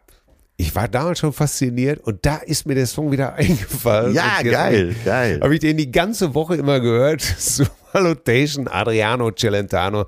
[0.57, 4.13] ich war damals schon fasziniert und da ist mir der Song wieder eingefallen.
[4.13, 5.39] Ja, Und jetzt geil, geil.
[5.41, 7.21] Habe ich den die ganze Woche immer gehört.
[7.39, 10.05] Swallowtation, Adriano Celentano.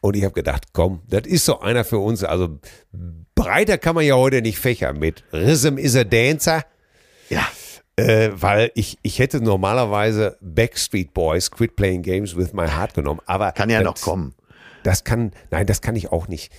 [0.00, 2.22] Und ich habe gedacht, komm, das ist so einer für uns.
[2.22, 2.60] Also
[3.34, 6.62] breiter kann man ja heute nicht fächern mit Rhythm is a Dancer.
[7.28, 7.44] Ja.
[7.96, 13.20] Äh, weil ich, ich hätte normalerweise Backstreet Boys Quit Playing Games with My Heart genommen.
[13.26, 14.36] Aber Kann ja das, noch kommen.
[14.84, 16.52] Das kann, nein, das kann ich auch nicht.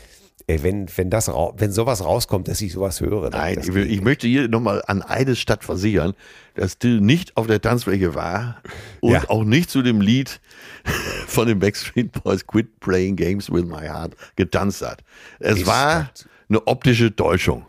[0.50, 3.30] Ey, wenn, wenn, das, wenn sowas rauskommt, dass ich sowas höre.
[3.32, 6.14] Nein, ich, will, ich möchte hier nochmal an eine Stadt versichern,
[6.56, 8.62] dass Till nicht auf der Tanzfläche war
[9.02, 9.30] und Ja.
[9.30, 10.40] auch nicht zu dem Lied
[11.28, 15.04] von den Backstreet Boys Quit Playing Games with My Heart getanzt hat.
[15.40, 17.66] Es Ist war das- eine optische Täuschung.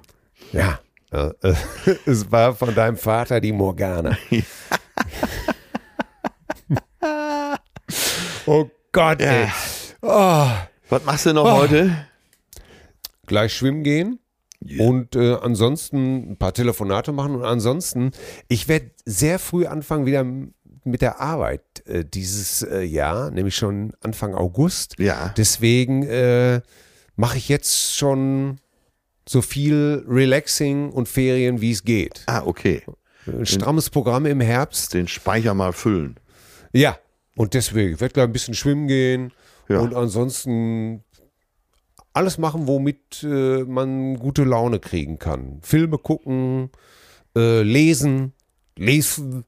[0.53, 0.79] Ja.
[1.11, 1.55] Äh, äh,
[2.07, 4.17] es war von deinem Vater die Morgana.
[8.47, 9.47] oh Gott, ey.
[9.47, 9.53] Ja.
[10.01, 10.49] Oh,
[10.91, 11.57] Was machst du noch Oh.
[11.59, 12.07] heute?
[13.29, 14.19] Gleich schwimmen gehen
[14.79, 18.11] und äh, ansonsten ein paar Telefonate machen und ansonsten,
[18.49, 20.25] ich werde sehr früh anfangen wieder
[20.85, 24.97] mit der Arbeit äh, dieses äh, Jahr, nämlich schon Anfang August.
[24.99, 25.33] Ja.
[25.37, 26.61] Deswegen äh,
[27.17, 28.59] mache ich jetzt schon
[29.29, 32.23] so viel Relaxing und Ferien, wie es geht.
[32.27, 32.83] Ah, okay.
[33.27, 34.95] Ein strammes Programm im Herbst.
[34.95, 36.17] Den Speicher mal füllen.
[36.73, 36.99] Ja,
[37.37, 39.33] und deswegen, ich werde gleich ein bisschen schwimmen gehen
[39.69, 39.81] Ja.
[39.81, 41.05] und ansonsten
[42.19, 45.61] alles machen, womit äh, man gute Laune kriegen kann.
[45.63, 46.71] Filme gucken,
[47.37, 48.33] äh, lesen,
[48.77, 49.45] lesen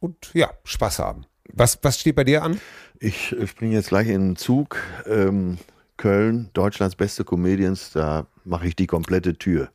[0.00, 1.26] und ja, Spaß haben.
[1.52, 2.60] Was, was steht bei dir an?
[3.00, 4.78] Ich äh, springe jetzt gleich in den Zug.
[5.06, 5.58] Ähm,
[5.96, 9.70] Köln, Deutschlands beste Comedians, da mache ich die komplette Tür.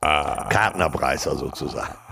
[0.00, 0.48] Ah.
[0.48, 1.94] Kartnerpreiser sozusagen.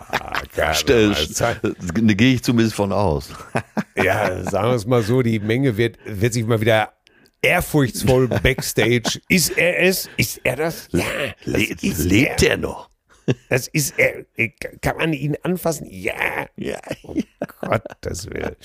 [0.56, 1.54] Ja, Stell- Da
[2.14, 3.28] gehe ich zumindest von aus.
[3.94, 6.92] ja, sagen wir es mal so, die Menge wird, wird sich mal wieder
[7.42, 9.20] ehrfurchtsvoll backstage.
[9.28, 10.08] Ist er es?
[10.16, 10.88] Ist er das?
[10.92, 11.04] Ja,
[11.44, 12.48] das Le lebt er.
[12.48, 12.90] der noch?
[13.48, 14.24] Das ist er.
[14.80, 15.86] Kann man ihn anfassen?
[15.88, 16.14] Ja.
[16.56, 16.78] Ja.
[17.60, 18.56] Gottes Willen.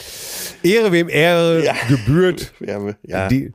[0.64, 1.76] Ehre wem Ehre Ja.
[1.88, 2.52] gebührt.
[3.04, 3.28] Ja.
[3.28, 3.52] Die,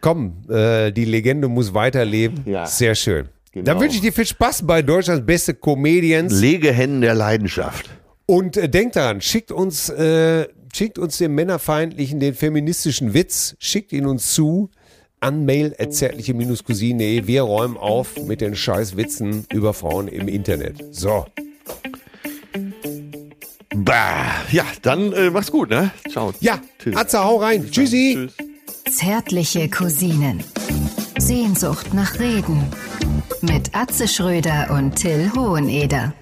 [0.00, 2.42] komm, äh, die Legende muss weiterleben.
[2.46, 2.66] Ja.
[2.66, 3.28] Sehr schön.
[3.52, 3.64] Genau.
[3.66, 6.32] Dann wünsche ich dir viel Spaß bei Deutschlands beste Comedians.
[6.32, 7.88] Legehennen der Leidenschaft.
[8.26, 13.92] Und äh, denkt daran, schickt uns, äh, schickt uns den männerfeindlichen, den feministischen Witz, schickt
[13.92, 14.70] ihn uns zu
[15.20, 17.26] an mail zärtliche-cousine.de.
[17.26, 20.84] Wir räumen auf mit den scheiß Witzen über Frauen im Internet.
[20.90, 21.26] So.
[23.74, 24.26] Bah.
[24.52, 25.90] Ja, dann äh, mach's gut, ne?
[26.10, 26.32] Ciao.
[26.40, 26.96] Ja, Tschüss.
[26.96, 27.70] Atze, hau rein.
[27.70, 28.14] Tschüssi.
[28.14, 28.96] Tschüss.
[28.96, 30.44] Zärtliche Cousinen.
[31.18, 32.62] Sehnsucht nach Reden.
[33.40, 36.12] Mit Atze Schröder und Till Hoheneder.